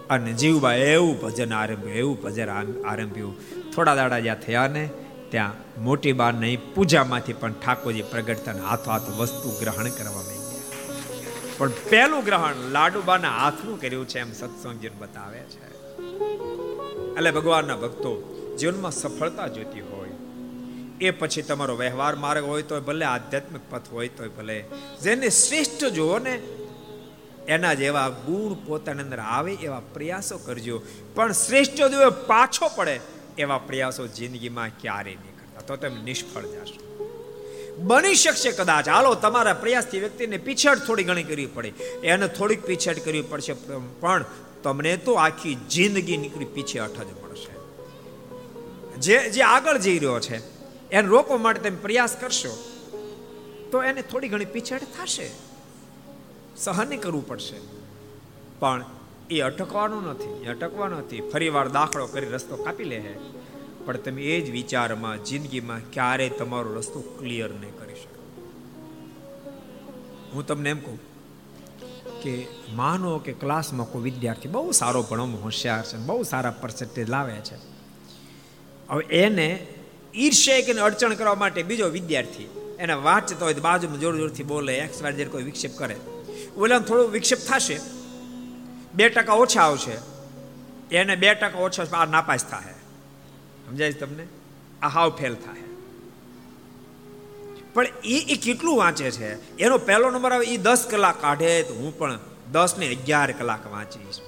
અને 0.09 0.32
જીવબા 0.32 0.74
એવું 0.74 1.20
ભજન 1.20 1.55
આરંભ્યું, 1.55 1.96
એવું 1.96 2.22
ભજન 2.22 2.48
આરંભ્યું. 2.86 3.36
થોડા 3.70 3.94
દાડા 3.94 4.18
જ્યાં 4.18 4.36
થયા 4.36 4.66
ને 4.66 4.90
ત્યાં 5.35 5.82
મોટી 5.82 6.12
બાર 6.12 6.32
નહીં, 6.35 6.74
પૂજામાંથી 6.74 7.32
પણ 7.32 7.53
ઠાકોરજી 7.53 8.03
પ્રગટ 8.03 8.41
થઈને 8.47 8.61
હાથો 8.61 8.91
હાથ 8.91 9.09
વસ્તુ 9.18 9.55
ગ્રહણ 9.61 9.91
કરવા 9.91 10.22
માંગ્યા 10.22 10.43
પણ 11.59 11.72
પહેલું 11.91 12.24
ગ્રહણ 12.24 12.57
લાડુબાના 12.70 13.35
હાથનું 13.39 13.80
કર્યું 13.80 14.09
છે 14.09 14.18
એમ 14.20 14.32
સત્સંગજીન 14.32 14.99
બતાવે 14.99 15.39
છે. 15.39 15.66
એટલે 17.16 17.30
ભગવાનના 17.30 17.76
ભક્તો, 17.76 18.12
જીવનમાં 18.61 18.93
સફળતા 18.93 19.49
જોતી 19.49 19.80
હોય, 19.80 20.14
એ 21.01 21.11
પછી 21.11 21.43
તમારો 21.43 21.76
વ્યવહાર 21.76 22.16
માર્ગ 22.16 22.45
હોય 22.45 22.62
તો 22.62 22.80
ભલે, 22.80 23.05
આધ્યાત્મિક 23.05 23.64
પથ 23.70 23.89
હોય 23.93 24.09
તો 24.09 24.28
ભલે, 24.28 24.59
જેને 25.03 25.28
શ્રેષ્ઠ 25.28 25.85
જુઓ 25.85 26.18
ને, 26.18 26.35
એના 27.49 27.74
જેવા 27.74 28.09
ગુણ 28.09 28.55
પોતાની 28.66 29.03
અંદર 29.03 29.20
આવે 29.20 29.53
એવા 29.53 29.82
પ્રયાસો 29.95 30.39
કરજો. 30.39 30.82
પણ 31.14 31.32
શ્રેષ્ઠ 31.32 31.74
જો 31.74 32.11
પાછો 32.26 32.70
પડે 32.76 32.97
એવા 33.39 33.59
પ્રયાસો 33.59 34.07
જિંદગીમાં 34.07 34.68
ક્યારેય 34.68 35.14
નહીં 35.14 35.37
કરતા. 35.37 35.61
તો 35.61 35.76
તમે 35.76 36.03
નિષ્ફળ 36.03 36.43
જશો. 36.43 36.85
બની 37.78 38.14
શકશે 38.14 38.53
કદાચ. 38.53 38.89
હાલો, 38.89 39.14
તમારા 39.14 39.55
પ્રયાસથી 39.55 40.01
વ્યક્તિને 40.01 40.37
પીછેડ 40.37 40.78
થોડી 40.78 41.05
ઘણી 41.05 41.22
કરવી 41.22 41.47
પડે. 41.47 41.68
એને 42.05 42.28
થોડીક 42.28 42.62
પીછેડ 42.62 42.99
કરવી 42.99 43.22
પડશે, 43.22 43.53
પણ 44.01 44.24
તમને 44.62 44.97
તો 44.97 45.12
આખી 45.12 45.55
જિંદગી 45.55 46.16
નીકળી 46.16 46.45
પીછે 46.45 46.78
જ 46.78 47.14
પડશે. 47.22 47.53
જે 48.97 49.30
જે 49.30 49.43
આગળ 49.43 49.78
જઈ 49.78 49.99
રહ્યો 49.99 50.20
છે, 50.20 50.37
એને 50.91 51.09
રોકવા 51.09 51.37
માટે 51.37 51.61
તમે 51.61 51.78
પ્રયાસ 51.78 52.16
કરશો, 52.16 52.53
તો 53.72 53.82
એને 53.82 54.03
થોડી 54.03 54.28
ઘણી 54.28 54.45
પીછેડ 54.45 54.80
થશે. 54.82 55.30
સહન 56.57 56.97
કરવું 56.97 57.26
પડશે. 57.26 57.57
પણ 58.59 58.85
એ 59.31 59.41
અટકવાનું 59.41 60.11
નથી, 60.11 60.45
એ 60.45 60.47
અટકવાનું 60.47 60.99
નથી. 60.99 61.20
ફરી 61.20 61.49
વાર 61.49 61.68
દાખલો 61.68 62.07
કરી 62.07 62.27
રસ્તો 62.27 62.57
કાપી 62.57 62.85
લે 62.85 63.01
પણ 63.85 63.97
તમે 63.97 64.22
એ 64.22 64.41
જ 64.41 64.51
વિચારમાં, 64.51 65.25
જિંદગીમાં 65.25 65.81
ક્યારેય 65.93 66.29
તમારો 66.29 66.75
રસ્તો 66.75 67.01
ક્લિયર 67.01 67.51
નહીં 67.51 67.79
કરી 67.79 67.95
શકો. 67.95 68.20
હું 70.35 70.47
તમને 70.47 70.70
એમ 70.70 70.79
કહું 70.79 70.99
કે 72.22 72.47
માનો 72.75 73.18
કે 73.18 73.33
ક્લાસમાં 73.33 73.93
કોઈ 73.93 74.03
વિદ્યાર્થી 74.03 74.49
બહુ 74.49 74.72
સારો 74.72 75.03
ભણવામાં 75.03 75.43
હોશિયાર 75.43 75.85
છે 75.85 75.97
બહુ 75.97 76.22
સારા 76.22 76.51
પર્સન્ટેજ 76.51 77.11
લાવે 77.11 77.41
છે. 77.41 77.57
હવે 78.91 79.05
એને 79.05 79.66
ઈર્ષે 80.14 80.62
કે 80.62 80.72
અડચણ 80.72 81.14
કરવા 81.14 81.35
માટે 81.35 81.62
બીજો 81.62 81.89
વિદ્યાર્થી, 81.89 82.49
એને 82.79 82.93
વાંચતો 82.93 83.45
હોય 83.45 83.55
તો 83.55 83.61
બાજુમાં 83.61 84.01
જોર 84.01 84.16
જોરથી 84.16 84.43
બોલે 84.43 84.79
એક્સ 84.79 85.03
વાય 85.03 85.25
કોઈ 85.25 85.43
વિક્ષેપ 85.43 85.77
કરે. 85.77 85.97
ઓલા 86.57 86.79
થોડો 86.79 87.07
વિક્ષેપ 87.07 87.39
થશે 87.39 87.81
બે 88.95 89.09
ટકા 89.09 89.36
ઓછા 89.42 89.62
આવશે, 89.62 89.97
એને 90.97 91.14
બે 91.16 91.34
ટકા 91.34 91.62
ઓછા 91.66 91.86
આ 91.92 92.07
નાપાસ 92.07 92.45
થાય 92.51 92.74
સમજાય 93.66 93.92
તમને? 93.92 94.26
આ 94.82 94.88
હાવ 94.88 95.11
ફેલ 95.11 95.34
થાય 95.45 95.62
પણ 97.74 97.86
એ 98.05 98.18
એ 98.32 98.36
કેટલું 98.36 98.76
વાંચે 98.78 99.09
છે? 99.11 99.30
એનો 99.59 99.76
પહેલો 99.78 100.11
નંબર 100.11 100.32
આવે 100.32 100.47
એ 100.47 100.57
દસ 100.57 100.82
કલાક 100.90 101.16
કાઢે 101.20 101.51
તો 101.62 101.74
હું 101.74 101.99
પણ 101.99 102.18
દસ 102.53 102.74
ને 102.78 102.86
અગિયાર 102.86 103.30
કલાક 103.32 103.64
વાંચીશ. 103.72 104.18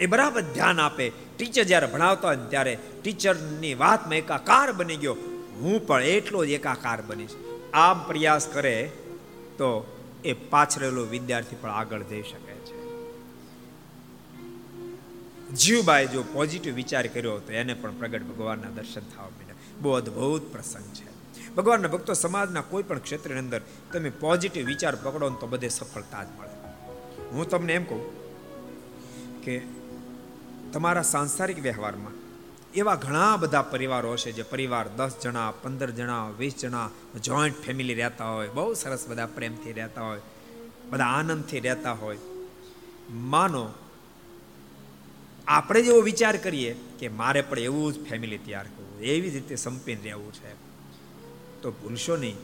એ 0.00 0.06
બરાબર 0.06 0.42
ધ્યાન 0.54 0.80
આપે. 0.80 1.06
ટીચર 1.36 1.64
જ્યારે 1.64 1.86
ભણાવતા 1.86 2.28
હોય 2.28 2.36
ત્યારે 2.50 2.74
ટીચરની 3.02 3.74
વાતમાં 3.74 4.18
એકાકાર 4.18 4.72
બની 4.72 4.96
ગયો. 4.96 5.16
હું 5.60 5.86
પણ 5.86 6.02
એટલો 6.02 6.44
જ 6.44 6.56
એકાકાર 6.58 7.02
બનીશ. 7.02 7.34
આમ 7.74 7.98
પ્રયાસ 8.06 8.46
કરે 8.46 8.74
તો 9.58 9.68
એ 10.24 10.32
પાછળેલો 10.52 11.04
વિદ્યાર્થી 11.04 11.60
પણ 11.60 11.70
આગળ 11.70 12.02
જઈ 12.02 12.22
શકે. 12.22 12.43
છે 15.54 15.60
જીવબાઈ 15.60 16.06
જો 16.06 16.22
પોઝિટિવ 16.22 16.74
વિચાર 16.74 17.06
કર્યો 17.06 17.38
તો 17.38 17.52
એને 17.52 17.74
પણ 17.74 17.92
પ્રગટ 17.92 18.22
ભગવાનના 18.22 18.70
દર્શન 18.70 19.00
થવા 19.00 19.24
મળ્યા. 19.24 19.54
બહુ 19.80 19.90
અદ્ભુત 19.90 20.52
પ્રસંગ 20.52 20.82
છે. 20.82 21.14
ભગવાનના 21.54 21.88
ભક્તો 21.88 22.12
સમાજના 22.12 22.60
કોઈ 22.60 22.82
પણ 22.82 22.98
ક્ષેત્રની 22.98 23.38
અંદર 23.38 23.62
તમે 23.92 24.10
પોઝિટિવ 24.10 24.66
વિચાર 24.66 24.96
પકડો 24.96 25.30
તો 25.30 25.46
બધે 25.46 25.68
સફળતા 25.68 26.24
જ 26.24 26.26
મળે. 26.38 26.54
હું 27.30 27.48
તમને 27.48 27.74
એમ 27.74 27.84
કહું 27.84 28.24
કે 29.42 29.62
તમારા 30.72 31.02
સાંસારિક 31.02 31.62
વ્યવહારમાં 31.62 32.12
એવા 32.72 32.94
ઘણા 32.94 33.36
બધા 33.36 33.62
પરિવારો 33.62 34.12
હશે 34.12 34.32
જે 34.32 34.42
પરિવાર 34.42 34.88
દસ 34.88 35.10
જણા, 35.22 35.52
પંદર 35.62 35.90
જણા, 35.90 36.30
વીસ 36.38 36.56
જણા 36.56 36.90
જોઈન્ટ 37.22 37.60
ફેમિલી 37.62 37.94
રહેતા 37.94 38.28
હોય, 38.28 38.48
બહુ 38.48 38.74
સરસ 38.74 39.06
બધા 39.08 39.26
પ્રેમથી 39.26 39.72
રહેતા 39.72 40.02
હોય, 40.02 40.20
બધા 40.90 41.04
આનંદથી 41.04 41.60
રહેતા 41.60 41.92
હોય. 41.92 42.18
માનો 43.10 43.70
આપણે 45.48 45.82
જેવો 45.82 46.00
વિચાર 46.00 46.36
કરીએ 46.36 46.76
કે 46.98 47.08
મારે 47.08 47.42
પણ 47.42 47.58
એવું 47.58 47.92
જ 47.92 48.04
ફેમિલી 48.08 48.38
તૈયાર 48.38 48.64
કરવું, 48.64 49.00
એવી 49.00 49.30
જ 49.30 49.34
રીતે 49.34 49.56
સંપીને 49.56 50.00
રહેવું 50.04 50.32
છે. 50.32 50.52
તો 51.62 51.70
ભૂલશો 51.70 52.16
નહીં 52.16 52.36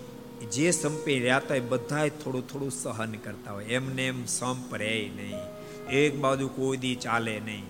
જે 0.51 0.71
સંપી 0.71 1.19
રહ્યા 1.19 1.55
એ 1.55 1.61
બધા 1.61 2.09
થોડું 2.09 2.49
થોડું 2.49 2.71
સહન 2.71 3.13
કરતા 3.13 3.53
હોય. 3.53 3.65
એમને 3.65 4.07
એમ 4.07 4.25
સંપ 4.25 4.75
રહે 4.75 5.11
નહીં. 5.17 5.39
એક 5.89 6.17
બાજુ 6.17 6.49
કોઈ 6.49 6.77
દી 6.77 6.95
ચાલે 6.95 7.41
નહીં. 7.41 7.65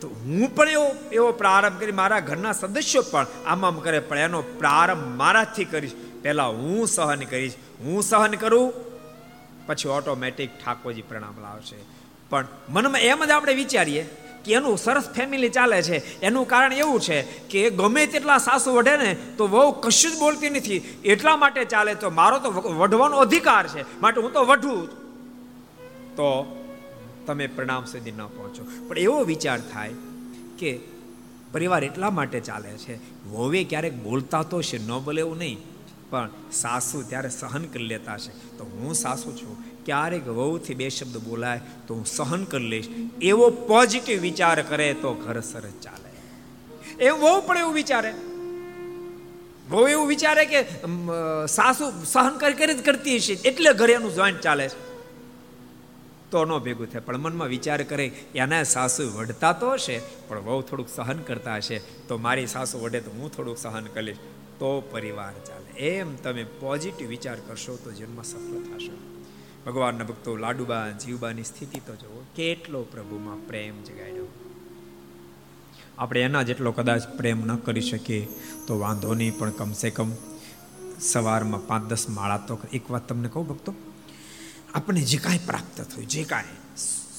તો 0.00 0.08
હું 0.08 0.54
પણ 0.54 0.68
એવો 0.68 0.94
એવો 1.12 1.32
પ્રારંભ 1.32 1.80
કરી 1.80 1.92
મારા 1.92 2.20
ઘરના 2.20 2.52
સદસ્યો 2.52 3.02
પણ 3.02 3.26
આમ 3.46 3.66
આમ 3.66 3.80
કરે, 3.80 4.00
પણ 4.00 4.18
એનો 4.18 4.42
પ્રારંભ 4.42 5.16
મારાથી 5.16 5.64
કરીશ. 5.64 5.92
પહેલા 6.22 6.46
હું 6.46 6.86
સહન 6.86 7.20
કરીશ. 7.20 7.54
હું 7.80 8.02
સહન 8.02 8.34
કરું, 8.34 8.72
પછી 9.66 9.88
ઓટોમેટિક 9.88 10.50
ઠાકોરજી 10.64 11.02
પ્રણામ 11.02 11.40
લાવશે. 11.42 11.76
પણ 12.30 12.46
મનમાં 12.68 13.00
એમ 13.00 13.24
જ 13.24 13.30
આપણે 13.30 13.54
વિચારીએ 13.54 14.02
કે 14.44 14.54
એનું 14.54 14.78
સરસ 14.78 15.10
ફેમિલી 15.10 15.48
ચાલે 15.48 15.82
છે. 15.82 16.20
એનું 16.20 16.48
કારણ 16.48 16.72
એવું 16.72 17.00
છે 17.00 17.22
કે 17.22 17.70
ગમે 17.70 18.06
તેટલા 18.06 18.38
સાસુ 18.38 18.74
વઢે 18.74 18.96
ને 18.96 19.14
તો 19.36 19.48
વહુ 19.48 19.70
કશું 19.72 20.12
જ 20.12 20.18
બોલતી 20.18 20.50
નથી. 20.50 20.78
એટલા 21.04 21.36
માટે 21.36 21.64
ચાલે 21.64 21.94
તો 21.94 22.10
મારો 22.10 22.38
તો 22.38 22.50
વઢવાનો 22.50 23.16
અધિકાર 23.16 23.66
છે. 23.66 24.00
માટે 24.00 24.20
હું 24.20 24.32
તો 24.32 24.44
વઢું 24.44 24.86
તો 26.16 26.60
તમે 27.26 27.46
પ્રણામ 27.46 27.84
સુધી 27.84 28.12
ન 28.12 28.26
પહોંચો. 28.26 28.88
પણ 28.88 28.98
એવો 28.98 29.24
વિચાર 29.24 29.60
થાય 29.60 29.92
કે 30.58 30.80
પરિવાર 31.52 31.84
એટલા 31.84 32.10
માટે 32.10 32.40
ચાલે 32.40 32.70
છે. 32.70 32.96
વહુએ 33.30 33.64
ક્યારેક 33.64 33.94
બોલતા 34.02 34.42
તો 34.42 34.62
છે, 34.62 34.86
ન 34.86 34.98
બોલે 34.98 35.20
એવું 35.20 35.38
નહીં. 35.38 35.58
પણ 36.10 36.30
સાસુ 36.52 37.02
ત્યારે 37.02 37.30
સહન 37.30 37.64
કરી 37.64 37.84
લેતા 37.84 38.18
છે. 38.18 38.58
તો 38.58 38.64
હું 38.64 38.94
સાસુ 38.94 39.32
છું. 39.32 39.73
ક્યારેક 39.86 40.28
વહુથી 40.36 40.78
બે 40.80 40.88
શબ્દ 40.88 41.16
બોલાય 41.24 41.60
તો 41.86 41.94
હું 41.94 42.06
સહન 42.06 42.44
કરી 42.52 42.68
લઈશ. 42.68 42.88
એવો 43.22 43.50
પોઝિટિવ 43.70 44.20
વિચાર 44.20 44.56
કરે 44.62 44.88
તો 45.02 45.10
ઘર 45.24 45.40
સરસ 45.40 45.76
ચાલે. 45.82 46.10
એમ 47.00 47.14
વહુ 47.16 47.34
પણ 47.46 47.58
એવું 47.58 47.74
વિચારે. 47.74 48.12
વહુ 49.70 49.82
એવું 49.88 50.08
વિચારે 50.08 50.44
કે 50.46 50.60
સાસુ 51.48 51.92
સહન 52.06 52.34
કરી 52.38 52.58
કરી 52.60 52.74
જ 52.74 52.82
કરતી 52.88 53.16
હશે, 53.16 53.34
એટલે 53.50 53.70
ઘરે 53.74 53.94
એનું 53.94 54.12
જોઈન્ટ 54.14 54.40
ચાલે 54.40 54.66
છે. 54.68 54.82
તો 56.32 56.44
ન 56.44 56.52
ભેગું 56.58 56.88
થાય, 56.92 57.06
પણ 57.06 57.22
મનમાં 57.24 57.48
વિચાર 57.48 57.80
કરે, 57.90 58.06
એના 58.34 58.62
સાસુ 58.74 59.02
વઢતા 59.16 59.52
તો 59.62 59.72
હશે, 59.72 59.96
પણ 60.28 60.44
વહુ 60.46 60.60
થોડુંક 60.68 60.90
સહન 60.96 61.18
કરતા 61.28 61.56
હશે. 61.56 61.78
તો 62.08 62.18
મારી 62.18 62.48
સાસુ 62.54 62.82
વઢે 62.84 63.00
તો 63.00 63.10
હું 63.18 63.34
થોડુંક 63.36 63.58
સહન 63.58 63.86
કરીશ 63.94 64.22
તો 64.60 64.70
પરિવાર 64.92 65.34
ચાલે. 65.48 65.68
એમ 65.90 66.08
તમે 66.24 66.44
પોઝિટિવ 66.60 67.08
વિચાર 67.08 67.38
કરશો 67.46 67.76
તો 67.84 67.90
જન્મ 67.92 68.22
સફળ 68.22 68.64
થશો. 68.70 68.96
ભગવાનના 69.66 70.04
ભક્તો 70.04 70.36
લાડુબા, 70.36 70.90
જીવબાની 70.90 71.44
સ્થિતિ 71.44 71.80
તો 71.80 71.96
જુઓ, 71.96 72.24
કેટલો 72.36 72.82
પ્રભુમાં 72.82 73.46
પ્રેમ 73.46 73.82
જગાડ્યો. 73.82 74.26
આપણે 75.98 76.20
એના 76.20 76.42
જેટલો 76.42 76.72
કદાચ 76.72 77.08
પ્રેમ 77.16 77.46
ન 77.46 77.56
કરી 77.56 77.80
શકીએ, 77.80 78.28
તો 78.66 78.78
વાંધો 78.78 79.14
નહીં, 79.14 79.38
પણ 79.38 79.50
કમસે 79.50 79.90
કમ 79.90 80.10
સવારમાં 81.00 81.66
પાંચ 81.66 81.84
દસ 81.86 82.08
માળા 82.08 82.36
તો 82.36 82.58
એક 82.72 82.90
વાત 82.90 83.08
તમને 83.08 83.28
કહું 83.28 83.48
ભક્તો, 83.48 83.74
આપણને 84.74 85.00
જે 85.00 85.18
કાંઈ 85.18 85.38
પ્રાપ્ત 85.46 85.80
થયું, 85.80 86.08
જે 86.08 86.24
કાંઈ 86.24 86.54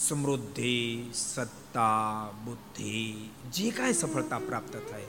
સમૃદ્ધિ, 0.08 1.10
સત્તા, 1.14 2.30
બુદ્ધિ, 2.46 3.30
જે 3.54 3.72
કાંઈ 3.72 3.94
સફળતા 3.94 4.40
પ્રાપ્ત 4.40 4.74
થાય 4.92 5.04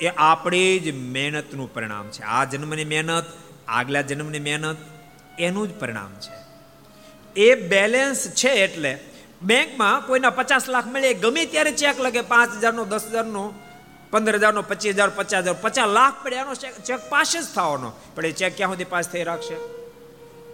એ 0.00 0.08
આપણી 0.08 0.78
જ 0.78 0.94
મહેનતનું 0.94 1.74
પરિણામ 1.74 2.08
છે. 2.08 2.22
આ 2.22 2.44
જન્મની 2.44 2.84
મહેનત, 2.84 3.24
આગલા 3.68 4.02
જન્મની 4.02 4.40
મહેનત, 4.40 4.76
એનું 5.38 5.68
જ 5.68 5.80
પરિણામ 5.80 6.14
છે. 6.14 6.41
એ 7.36 7.54
બેલેન્સ 7.54 8.28
છે 8.28 8.48
એટલે 8.48 8.98
બેંકમાં 9.42 10.06
કોઈના 10.06 10.30
પચાસ 10.30 10.68
લાખ 10.68 10.86
મળે 10.86 11.14
ગમે 11.14 11.44
ત્યારે 11.44 11.72
ચેક 11.72 12.00
લગે, 12.00 12.20
પાંચ 12.20 12.56
હજારનો, 12.56 12.84
દસ 12.84 13.04
હજારનો, 13.04 13.52
પંદર 14.10 14.34
હજારનો, 14.34 14.62
પચીસ 14.62 14.94
હજાર, 14.94 15.10
પચાસ 15.10 15.44
હજાર, 15.44 15.54
પચાસ 15.54 15.88
લાખ 15.88 16.24
પડે 16.24 16.36
એનો 16.36 16.54
ચેક 16.54 17.08
પાસ 17.08 17.36
જ 17.36 17.54
થવાનો. 17.54 17.92
પણ 18.14 18.26
એ 18.26 18.32
ચેક 18.32 18.56
ક્યાં 18.56 18.70
સુધી 18.70 18.84
પાસ 18.84 19.08
થઈ 19.08 19.22
રાખશે? 19.22 19.56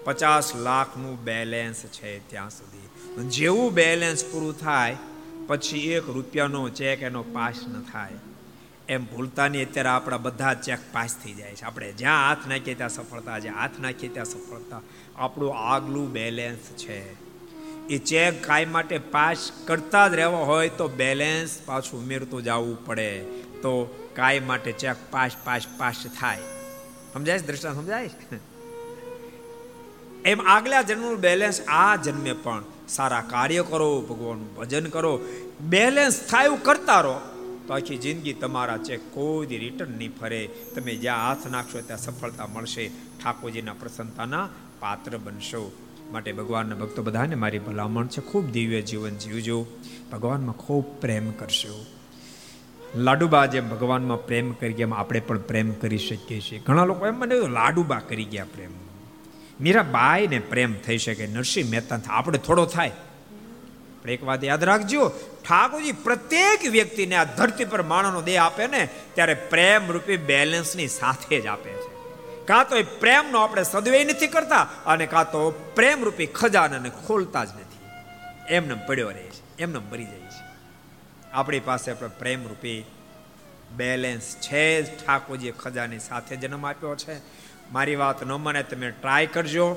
પચાસ 0.04 0.54
લાખનું 0.54 1.24
બેલેન્સ 1.24 1.76
છે 1.76 2.18
ત્યાં 2.28 2.50
સુધી. 2.50 2.88
જેવું 3.28 3.74
બેલેન્સ 3.74 4.24
પૂરું 4.24 4.60
થાય, 4.60 4.96
પછી 5.46 5.92
એક 5.92 6.08
રૂપિયાનો 6.08 6.68
ચેક 6.68 7.02
એનો 7.02 7.22
પાસ 7.22 7.54
ન 7.68 7.82
થાય. 7.82 8.10
એમ 8.88 9.04
ભૂલતાની 9.04 9.64
અત્યારે 9.64 9.88
આપણા 9.88 10.16
બધા 10.16 10.54
ચેક 10.54 10.78
પાસ 10.92 11.16
થઈ 11.24 11.32
જાય 11.32 11.54
છે. 11.54 11.64
આપણે 11.64 11.92
જ્યાં 11.92 12.28
હાથ 12.28 12.46
નાખીએ 12.46 12.74
ત્યાં 12.74 12.90
સફળતા 12.90 13.38
જ્યાં 13.38 13.56
હાથ 13.56 13.70
નાખીએ 13.80 14.08
ત્યાં 14.08 14.26
સફળતા. 14.26 14.80
આપણું 15.18 15.58
આગલું 15.58 16.12
બેલેન્સ 16.12 16.58
છે. 16.58 17.28
એ 17.86 17.98
ચેક 17.98 18.46
કાંઈ 18.46 18.64
માટે 18.64 18.98
પાસ 18.98 19.52
કરતા 19.64 20.08
જ 20.08 20.14
રહેવા 20.14 20.38
હોય 20.38 20.68
તો 20.68 20.88
બેલેન્સ 20.88 21.58
પાછું 21.66 22.04
ઉમેરતું 22.04 22.44
જવું 22.44 22.86
પડે. 22.86 23.20
તો 23.62 23.94
કાંઈ 24.16 24.40
માટે 24.40 24.72
ચેક 24.72 24.96
પાસ 25.10 25.30
પાસ 25.44 25.62
પાસ 25.78 25.94
થાય. 26.20 26.38
સમજાય 27.12 27.38
દ્રષ્ટા 27.38 27.72
સમજાય 27.72 28.10
એમ 30.24 30.40
આગલા 30.48 30.82
જન્મનું 30.82 31.20
બેલેન્સ 31.20 31.60
આ 31.68 31.96
જન્મે 31.96 32.32
પણ. 32.32 32.62
સારા 32.88 33.20
કાર્ય 33.20 33.62
કરો, 33.62 34.00
ભગવાનનું 34.00 34.54
ભજન 34.54 34.86
કરો. 34.86 35.20
બેલેન્સ 35.60 36.26
થાય 36.30 36.44
એવું 36.44 36.62
કરતા 36.62 37.00
રહો, 37.00 37.20
તો 37.66 37.74
આખી 37.74 37.96
જિંદગી 37.96 38.32
તમારા 38.32 38.76
ચેક 38.76 39.00
કોઈ 39.14 39.46
રિટર્ન 39.46 39.90
નહીં 39.90 40.18
ફરે. 40.18 40.48
તમે 40.74 40.94
જ્યાં 40.94 41.28
હાથ 41.28 41.46
નાખશો 41.46 41.80
ત્યાં 41.80 41.98
સફળતા 41.98 42.46
મળશે. 42.46 42.88
ઠાકોરજીના 42.88 43.72
પ્રસન્નતાના 43.72 44.48
પાત્ર 44.80 45.16
બનશો. 45.16 45.72
માટે 46.12 46.32
ભગવાનના 46.32 46.74
ભક્તો 46.74 47.02
બધાને 47.02 47.34
મારી 47.34 47.58
ભલામણ 47.58 48.06
છે, 48.06 48.20
ખૂબ 48.20 48.50
દિવ્ય 48.50 48.82
જીવન 48.82 49.14
જીવજો. 49.14 49.66
ભગવાનમાં 50.12 50.54
ખૂબ 50.54 51.00
પ્રેમ 51.00 51.30
કરશો. 51.30 51.86
લાડુબા 52.96 53.46
જેમ 53.46 53.68
ભગવાનમાં 53.68 54.26
પ્રેમ 54.26 54.52
કરી 54.52 54.72
ગયા 54.72 54.88
આપણે 54.96 55.20
પણ 55.20 55.38
પ્રેમ 55.38 55.72
કરી 55.72 55.98
શકીએ 55.98 56.40
છીએ. 56.40 56.58
ઘણા 56.58 56.84
લોકો 56.84 57.06
એમ 57.06 57.14
મને 57.14 57.34
લાડુબા 57.34 57.98
કરી 57.98 58.24
ગયા 58.24 58.44
પ્રેમ. 58.44 58.70
મીરાબાઈને 59.60 60.38
પ્રેમ 60.38 60.74
થઈ 60.74 60.98
શકે, 60.98 61.26
નરસિંહ 61.26 61.70
મહેતા 61.70 62.00
આપણે 62.08 62.38
થોડો 62.38 62.64
થાય. 62.64 62.92
પણ 64.02 64.10
એક 64.10 64.24
વાત 64.24 64.44
યાદ 64.44 64.64
રાખજો, 64.64 65.08
ઠાકોરજી 65.48 65.92
પ્રત્યેક 65.92 66.70
વ્યક્તિને 66.70 67.14
આ 67.14 67.24
ધરતી 67.24 67.64
પર 67.64 67.82
માણસનો 67.82 68.22
દેહ 68.22 68.44
આપે 68.44 68.66
ને, 68.66 68.88
ત્યારે 69.14 69.34
પ્રેમ 69.34 69.92
રૂપી 69.92 70.16
બેલેન્સની 70.16 70.88
સાથે 70.88 71.40
જ 71.40 71.46
આપે 71.46 71.70
છે. 71.70 71.97
કાં 72.48 72.68
તો 72.68 72.76
એ 72.76 72.82
પ્રેમનો 72.82 73.38
આપણે 73.40 73.62
સદવ્યય 73.62 74.04
નથી 74.04 74.26
કરતા 74.26 74.68
અને 74.86 75.06
કાં 75.06 75.32
તો 75.32 75.50
પ્રેમ 75.50 76.04
રૂપી 76.04 76.26
ખજાનાને 76.26 76.90
ખોલતા 76.90 77.44
જ 77.44 77.48
નથી. 77.48 77.78
એમને 78.54 78.74
પડ્યો 78.86 79.10
રહે 79.10 79.22
છે, 79.22 79.56
એમને 79.58 79.78
મરી 79.78 80.04
જાય 80.04 80.18
છે. 80.18 80.44
આપણી 81.32 81.60
પાસે 81.60 81.90
આપણે 81.90 82.08
પ્રેમ 82.08 82.48
રૂપી 82.48 82.84
બેલેન્સ 83.76 84.36
છે 84.36 84.82
જ 84.82 85.06
ઠાકોરજીએ 85.06 85.50
ખજાની 85.50 85.98
સાથે 85.98 86.36
જન્મ 86.36 86.66
આપ્યો 86.66 86.96
છે. 86.96 87.18
મારી 87.72 87.96
વાત 87.96 88.26
ન 88.26 88.32
મને, 88.32 88.62
તમે 88.62 88.90
ટ્રાય 88.90 89.26
કરજો. 89.26 89.74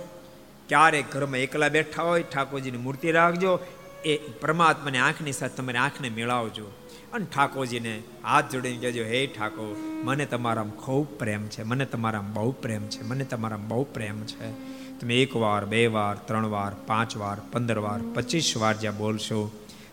ક્યારેક 0.69 1.11
ઘરમાં 1.11 1.38
એકલા 1.38 1.69
બેઠા 1.69 2.03
હોય, 2.03 2.24
ઠાકોરજીની 2.24 2.78
મૂર્તિ 2.78 3.11
રાખજો. 3.11 3.59
એ 4.05 4.17
પરમાત્માની 4.17 4.97
આંખની 4.97 5.32
સાથે 5.32 5.53
તમારી 5.53 5.78
આંખને 5.78 6.09
મેળવજો. 6.09 6.72
અને 7.14 7.26
ઠાકોરજીને 7.26 8.01
હાથ 8.24 8.51
જોડીને 8.51 8.78
કહેજો, 8.78 9.03
હે 9.03 9.28
ઠાકોર, 9.28 9.76
મને 10.03 10.26
તમારામાં 10.26 10.78
ખૂબ 10.78 11.07
પ્રેમ 11.20 11.47
છે, 11.47 11.64
મને 11.64 11.86
તમારામાં 11.86 12.34
બહુ 12.34 12.51
પ્રેમ 12.51 12.88
છે, 12.88 13.03
મને 13.03 13.24
તમારામાં 13.24 13.68
બહુ 13.68 13.84
પ્રેમ 13.84 14.22
છે. 14.24 14.51
તમે 14.99 15.14
એક 15.14 15.36
વાર, 15.36 15.66
બે 15.66 15.88
વાર, 15.88 16.16
ત્રણ 16.16 16.45
વાર, 16.45 16.72
પાંચ 16.88 17.18
વાર, 17.18 17.38
પંદર 17.51 17.78
વાર, 17.78 17.99
પચીસ 18.14 18.57
વાર 18.57 18.74
જ્યાં 18.74 18.97
બોલશો, 18.97 19.51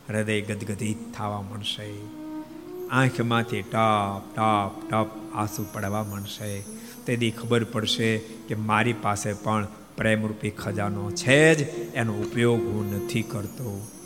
હૃદય 0.08 0.40
ગદગદિત 0.40 1.16
થવા 1.16 1.42
મળશે 1.42 1.88
આંખમાંથી 2.90 3.62
ટપ 3.62 4.36
ટપ 4.36 4.90
ટપ 4.90 5.10
આંસુ 5.34 5.66
પડવા 5.72 6.02
મળશે 6.02 6.60
તેથી 7.06 7.30
ખબર 7.30 7.64
પડશે 7.64 8.18
કે 8.18 8.54
મારી 8.54 8.92
પાસે 8.92 9.32
પણ 9.32 9.66
પ્રેમરૂપી 9.96 10.50
ખજાનો 10.50 11.10
છે 11.10 11.54
જ, 11.54 11.60
એનો 11.94 12.12
ઉપયોગ 12.12 12.60
હું 12.60 12.96
નથી 12.96 13.22
કરતો. 13.22 13.97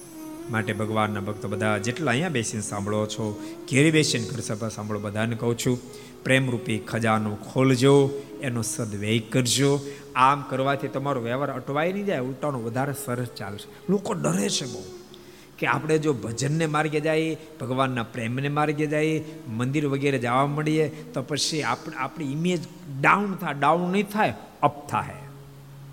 માટે 0.51 0.73
ભગવાનના 0.73 1.21
ભક્તો 1.21 1.49
બધા 1.49 1.79
જેટલા 1.79 2.11
અહીંયા 2.11 2.29
બેસીને 2.29 2.63
સાંભળો 2.63 3.07
છો, 3.07 3.43
ઘેરી 3.71 3.91
બેસીને 3.91 4.27
ઘર 4.27 4.41
સભા 4.41 4.69
સાંભળો, 4.69 4.99
બધાને 4.99 5.37
કહું 5.37 5.59
છું, 5.59 5.79
પ્રેમરૂપી 6.25 6.79
ખજાનો 6.79 7.35
ખોલજો, 7.35 8.11
એનો 8.41 8.63
સદવ્યય 8.63 9.19
કરજો. 9.19 9.81
આમ 10.17 10.43
કરવાથી 10.43 10.89
તમારો 10.89 11.21
વ્યવહાર 11.21 11.51
અટવાઈ 11.51 11.93
નહીં 11.93 12.07
જાય, 12.07 12.21
ઉલટાનો 12.21 12.59
વધારે 12.59 12.93
સરસ 12.93 13.29
ચાલશે 13.37 13.69
લોકો 13.89 14.15
ડરે 14.15 14.49
છે 14.49 14.67
બહુ 14.67 14.83
કે 15.59 15.67
આપણે 15.67 15.99
જો 15.99 16.13
ભજનને 16.13 16.67
માર્ગે 16.67 17.01
જઈએ, 17.01 17.39
ભગવાનના 17.61 18.03
પ્રેમને 18.03 18.49
માર્ગે 18.49 18.87
જઈએ, 18.87 19.25
મંદિર 19.49 19.87
વગેરે 19.87 20.19
જવા 20.19 20.47
મળીએ 20.47 20.89
તો 20.89 21.23
પછી 21.23 21.63
આપણે 21.63 21.97
આપણી 21.97 22.33
ઇમેજ 22.33 22.61
ડાઉન 23.01 23.35
થાય 23.35 23.55
ડાઉન 23.55 23.93
નહીં 23.93 24.07
થાય 24.07 24.35
અપ 24.63 24.89
થાય 24.89 25.15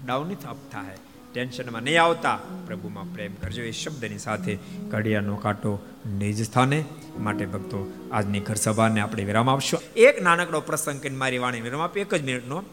ડાઉન 0.06 0.28
નહીં 0.28 0.40
થાય 0.40 0.52
અપ 0.52 0.72
થાય 0.72 1.09
ટેન્શનમાં 1.34 1.82
નહીં 1.82 2.04
આવતા. 2.04 2.40
પ્રભુમાં 2.68 3.14
પ્રેમ 3.14 3.34
કરજો. 3.34 3.62
એ 3.62 3.72
શબ્દની 3.72 4.18
સાથે 4.18 4.58
ઘડિયાળનો 4.88 5.36
કાંટો 5.36 5.80
નિજ 6.18 6.46
સ્થાને 6.46 6.86
માટે 7.18 7.46
ભક્તો 7.46 8.10
આજની 8.12 8.40
ઘર 8.40 8.56
સભાને 8.56 9.02
આપણે 9.02 9.24
વિરામ 9.24 9.50
આપશો. 9.50 9.82
એક 9.96 10.22
નાનકડો 10.22 10.62
પ્રસંગ 10.62 11.02
કરીને 11.02 11.18
મારી 11.18 11.38
વાણી 11.38 11.62
વિરામ 11.62 11.82
આપી 11.82 12.00
એક 12.00 12.16
જ 12.16 12.24
મિનિટનો. 12.24 12.64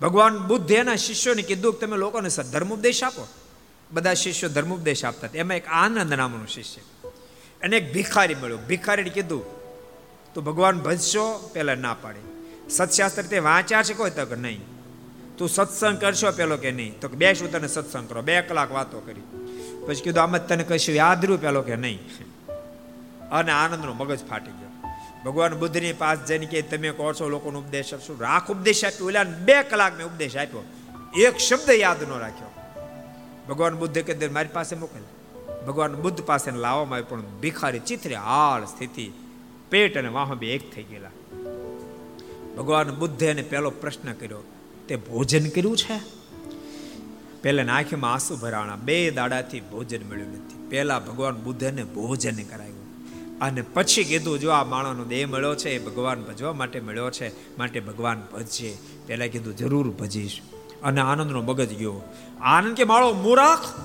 ભગવાન 0.00 0.46
બુદ્ધે 0.46 0.74
એના 0.74 0.96
શિષ્યોને 0.96 1.42
કીધું 1.42 1.72
કે 1.72 1.86
તમે 1.86 1.96
લોકોને 1.96 2.28
ધર્મ 2.52 2.74
ઉપદેશ 2.74 3.04
આપો. 3.04 3.28
બધા 3.92 4.14
શિષ્યો 4.14 4.50
ધર્મ 4.50 4.74
ઉપદેશ 4.74 5.04
આપતા. 5.04 5.28
એમાં 5.34 5.56
એક 5.56 5.66
આનંદ 5.66 6.14
નામનો 6.14 6.46
શિષ્ય. 6.46 7.08
અને 7.62 7.76
એક 7.76 7.92
ભિખારી 7.92 8.34
મળ્યો. 8.34 8.58
ભિખારીને 8.68 9.10
કીધું, 9.10 9.44
તો 10.34 10.40
ભગવાન 10.40 10.78
ભજશો? 10.78 11.50
પહેલાં 11.54 11.76
ના 11.76 11.94
પાડે. 11.94 12.20
સત્શાસ્ત્ર 12.68 13.22
તે 13.22 13.38
વાંચ્યા 13.38 13.82
છે 13.82 13.94
કોઈ 13.94 14.10
તક 14.10 14.38
નહીં. 14.38 14.60
તું 15.40 15.48
સત્સંગ 15.48 16.00
કરશો 16.00 16.32
પેલો 16.32 16.56
કે 16.56 16.70
નહીં? 16.70 17.00
તો 17.00 17.08
બે 17.08 17.34
શું 17.34 17.52
તને 17.52 17.68
સત્સંગ 17.68 18.08
કરો? 18.08 18.22
બે 18.22 18.40
કલાક 18.40 18.72
વાતો 18.72 19.00
કરી. 19.00 19.20
પછી 19.86 20.00
કીધું, 20.00 20.22
આમ 20.22 20.36
જ 20.36 20.40
તને 20.40 20.64
કશું 20.64 20.94
યાદ 20.94 21.24
રહ્યું 21.24 21.40
પેલો 21.40 21.62
કે 21.62 21.76
નહીં? 21.76 21.98
અને 23.28 23.52
આનંદનો 23.52 23.92
મગજ 23.92 24.26
ફાટી 24.26 24.50
ગયો. 24.50 24.70
ભગવાન 25.24 25.58
બુદ્ધની 25.58 25.92
પાસ 25.92 26.18
જઈને 26.18 26.46
કે 26.46 26.62
તમે 26.62 26.90
કહો 26.90 27.12
છો 27.12 27.28
લોકોનો 27.28 27.58
ઉપદેશ 27.58 27.94
આપશો 27.94 28.16
રાખ 28.20 28.50
ઉપદેશ 28.50 28.84
આપ્યો, 28.84 29.06
ઓલા 29.06 29.24
બે 29.24 29.62
કલાક 29.62 29.96
મેં 29.96 30.06
ઉપદેશ 30.06 30.36
આપ્યો. 30.36 30.64
એક 31.20 31.36
શબ્દ 31.36 31.70
યાદ 31.70 32.02
ન 32.02 32.18
રાખ્યો. 32.18 32.50
ભગવાન 33.48 33.76
બુદ્ધે 33.76 34.02
કે 34.02 34.28
મારી 34.28 34.48
પાસે 34.52 34.76
મોકલ. 34.76 35.02
ભગવાન 35.66 35.94
બુદ્ધ 35.94 36.24
પાસે 36.24 36.50
લાવવામાં 36.50 36.94
આવ્યો, 36.94 37.06
પણ 37.06 37.40
ભિખારી 37.40 37.78
ચિત્રે 37.78 38.14
હાળ 38.14 38.64
સ્થિતિ. 38.64 39.12
પેટ 39.70 39.98
અને 39.98 40.08
વાહ 40.08 40.34
બે 40.34 40.54
એક 40.54 40.74
થઈ 40.74 40.82
ગયેલા. 40.82 41.10
ભગવાન 42.56 42.94
બુદ્ધે 42.94 43.26
એને 43.26 43.42
પહેલો 43.42 43.70
પ્રશ્ન 43.70 44.12
કર્યો 44.12 44.44
તે 44.90 44.96
ભોજન 44.96 45.48
કર્યું 45.48 45.76
છે? 45.76 46.00
પહેલા 47.42 47.72
આંખમાં 47.72 48.12
આંસુ 48.12 48.36
ભરાણા. 48.36 48.76
બે 48.76 49.10
દાડાથી 49.10 49.60
ભોજન 49.60 50.00
મળ્યું 50.10 50.28
નથી. 50.28 50.68
પહેલા 50.68 50.98
ભગવાન 50.98 51.36
બુદ્ધને 51.36 51.84
ભોજન 51.84 52.36
કરાવ્યું 52.36 52.80
અને 53.38 53.62
પછી 53.62 54.04
કીધું, 54.04 54.38
જો 54.38 54.50
આ 54.50 54.64
માણસનો 54.64 55.04
દેહ 55.04 55.26
મળ્યો 55.26 55.54
છે, 55.54 55.70
એ 55.70 55.78
ભગવાન 55.78 56.22
ભજવા 56.22 56.52
માટે 56.52 56.80
મળ્યો 56.80 57.10
છે, 57.10 57.56
માટે 57.56 57.80
ભગવાન 57.80 58.22
ભજશે 58.32 58.76
પહેલા 59.06 59.26
કીધું, 59.26 59.56
જરૂર 59.56 59.90
ભજીશ. 59.90 60.40
અને 60.82 61.00
આનંદનો 61.00 61.42
મગજ 61.42 61.78
ગયો. 61.78 62.02
આનંદ 62.40 62.76
કે 62.76 62.84
માળો, 62.84 63.12
મૂરખ? 63.12 63.78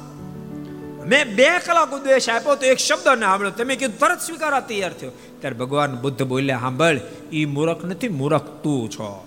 મેં 1.06 1.36
બે 1.36 1.50
કલાક 1.60 1.94
ઉદ્દેશ 1.94 2.30
આપ્યો 2.30 2.56
તો 2.56 2.66
એક 2.66 2.78
શબ્દ 2.78 3.20
ના 3.20 3.26
સાંભળ્યો. 3.26 3.52
તમે 3.52 3.76
કીધું, 3.76 4.00
તરત 4.00 4.22
સ્વીકારવા 4.22 4.60
તૈયાર 4.60 4.94
થયો. 4.94 5.12
ત્યારે 5.40 5.56
ભગવાન 5.56 6.02
બુદ્ધ 6.02 6.24
બોલ્યા 6.24 6.60
સાંભળ 6.60 7.00
એ 7.32 7.46
મૂરખ 7.46 7.86
નથી, 7.86 8.10
મૂરખ 8.10 8.44
તું 8.44 8.90
છો. 8.90 9.25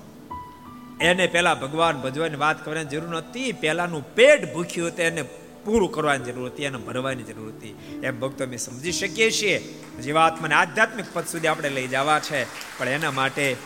એને 1.01 1.27
પેલા 1.27 1.55
ભગવાન 1.55 2.01
ભજવાની 2.01 2.37
વાત 2.37 2.65
કરવાની 2.65 2.89
જરૂર 2.89 3.17
નથી 3.17 3.53
પેલાનું 3.53 4.15
પેટ 4.15 4.55
ભૂખ્યું 4.55 4.89
હતું, 4.89 5.03
એને 5.03 5.23
પૂરું 5.65 5.93
કરવાની 5.93 6.25
જરૂર 6.25 6.47
હતી, 6.47 6.65
એને 6.65 6.79
ભરવાની 6.79 7.23
જરૂર 7.23 7.49
હતી. 7.49 8.01
એમ 8.05 8.21
ભક્તો 8.21 8.45
અમે 8.45 8.57
સમજી 8.57 8.93
શકીએ 8.93 9.31
છીએ. 9.31 9.59
જીવાત્માને 10.03 10.55
આધ્યાત્મિક 10.55 11.05
પદ 11.13 11.25
સુધી 11.25 11.47
આપણે 11.47 11.69
લઈ 11.69 11.87
જવા 11.87 12.19
છે, 12.21 12.45
પણ 12.79 12.89
એના 12.89 13.11
માટે 13.11 13.57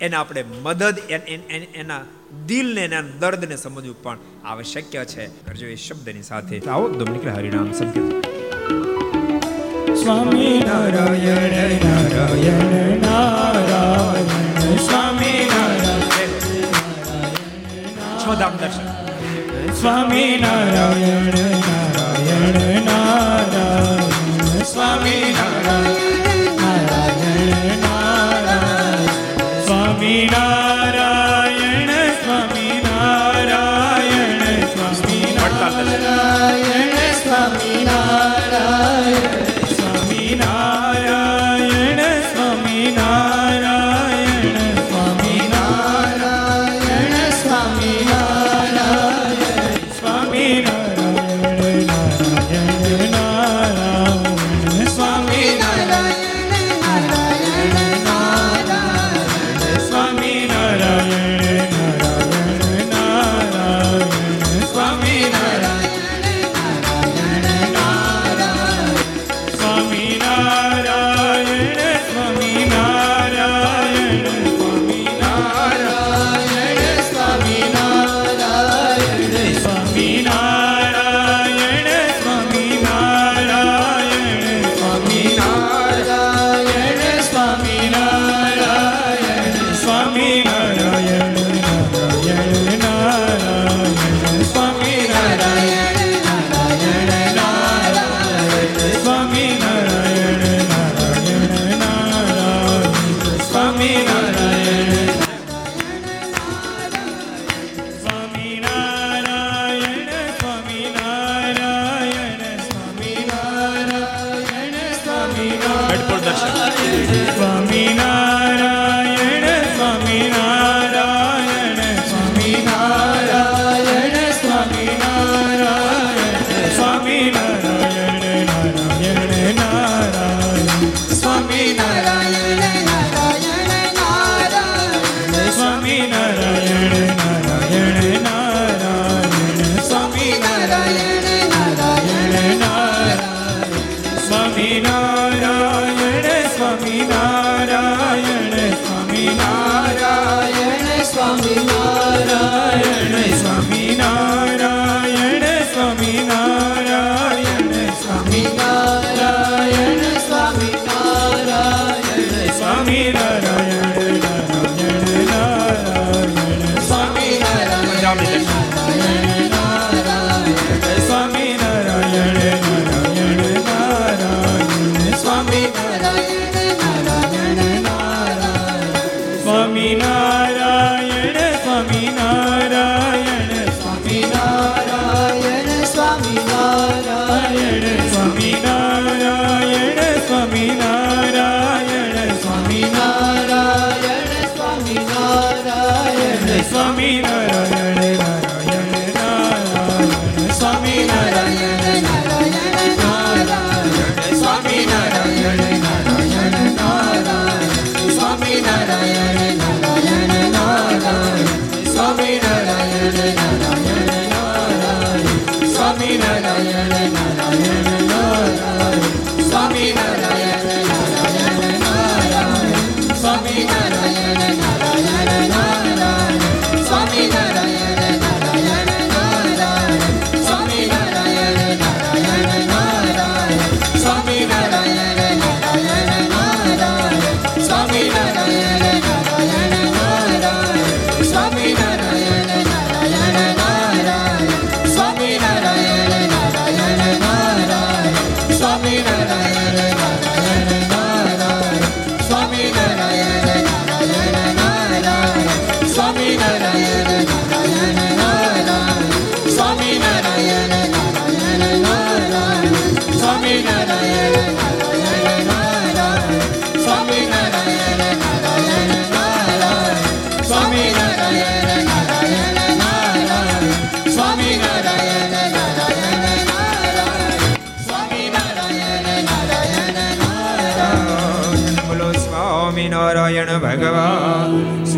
એને 0.00 0.16
આપણે 0.16 0.44
મદદ, 0.62 0.98
એના 1.74 2.00
દિલને, 2.46 2.84
એના 2.84 3.00
દર્દને 3.00 3.56
સમજવું 3.56 4.02
પણ 4.02 4.18
આવશ્યક 4.44 5.04
છે. 5.04 5.26
કરજો 5.26 5.66
એ 5.66 5.74
શબ્દની 5.74 6.22
સાથે. 6.22 6.60
આવો 6.60 6.88
દમ 6.88 7.12
નીકળે 7.12 7.32
હરિનામ 7.32 7.72
સંકેત. 7.72 8.26
સ્વામી 9.96 10.62
નારાયણ 10.66 11.84
નારાયણ 11.84 13.00
નારાયણ. 13.00 13.51
છોધામ 18.32 18.56
દર્શન. 18.56 19.72
સ્વામી 19.72 20.38
નારાયણ 20.40 21.24
નારાયણ 21.24 22.82
નારાયણ. 22.82 24.62
સ્વામી 24.62 25.36
નારાયણ 25.38 26.60
નારાયણ 26.60 27.78
નારાયણ. 27.78 29.06
સ્વામી 29.66 30.28
નારાયણ 30.32 30.61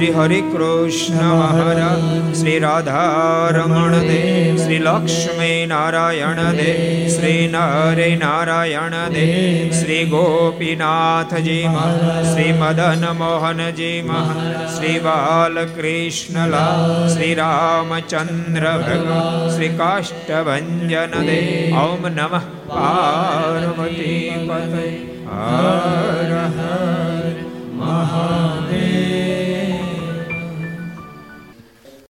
શ્રી 0.05 0.15
હરિ 0.15 0.41
કૃષ્ણ 0.45 1.21
મહારાજ 1.33 2.03
શ્રી 2.33 2.57
રાધારમણ 2.59 3.95
દેવ 4.03 4.59
શ્રી 4.59 4.81
લક્ષ્મી 4.81 5.61
નારાયણ 5.67 6.41
દેવ 6.59 6.81
શ્રી 7.09 7.47
નરે 7.49 8.09
નારાયણ 8.17 8.97
દેવ 9.15 9.71
શ્રી 9.73 10.01
ગોપીનાથજી 10.07 11.63
મહારાજ 11.69 12.27
શ્રી 12.27 12.53
મદન 12.55 13.07
મોહનજી 13.15 13.95
મહારાજ 14.03 14.75
શ્રી 14.75 14.99
બાલકૃષ્ણલા 15.01 16.67
શ્રી 17.09 17.33
રામચંદ્ર 17.35 18.69
ભગવાન 18.83 19.49
શ્રી 19.49 19.73
કાષ્ટભન 19.75 20.69
દેવ 21.23 21.81
ઓમ 21.81 22.05
નમઃ 22.11 22.45
પાર્વતી 22.69 24.21
પતે 24.45 24.87
હર 25.33 26.37
હર 26.53 27.35
મહાદેવ 27.79 29.44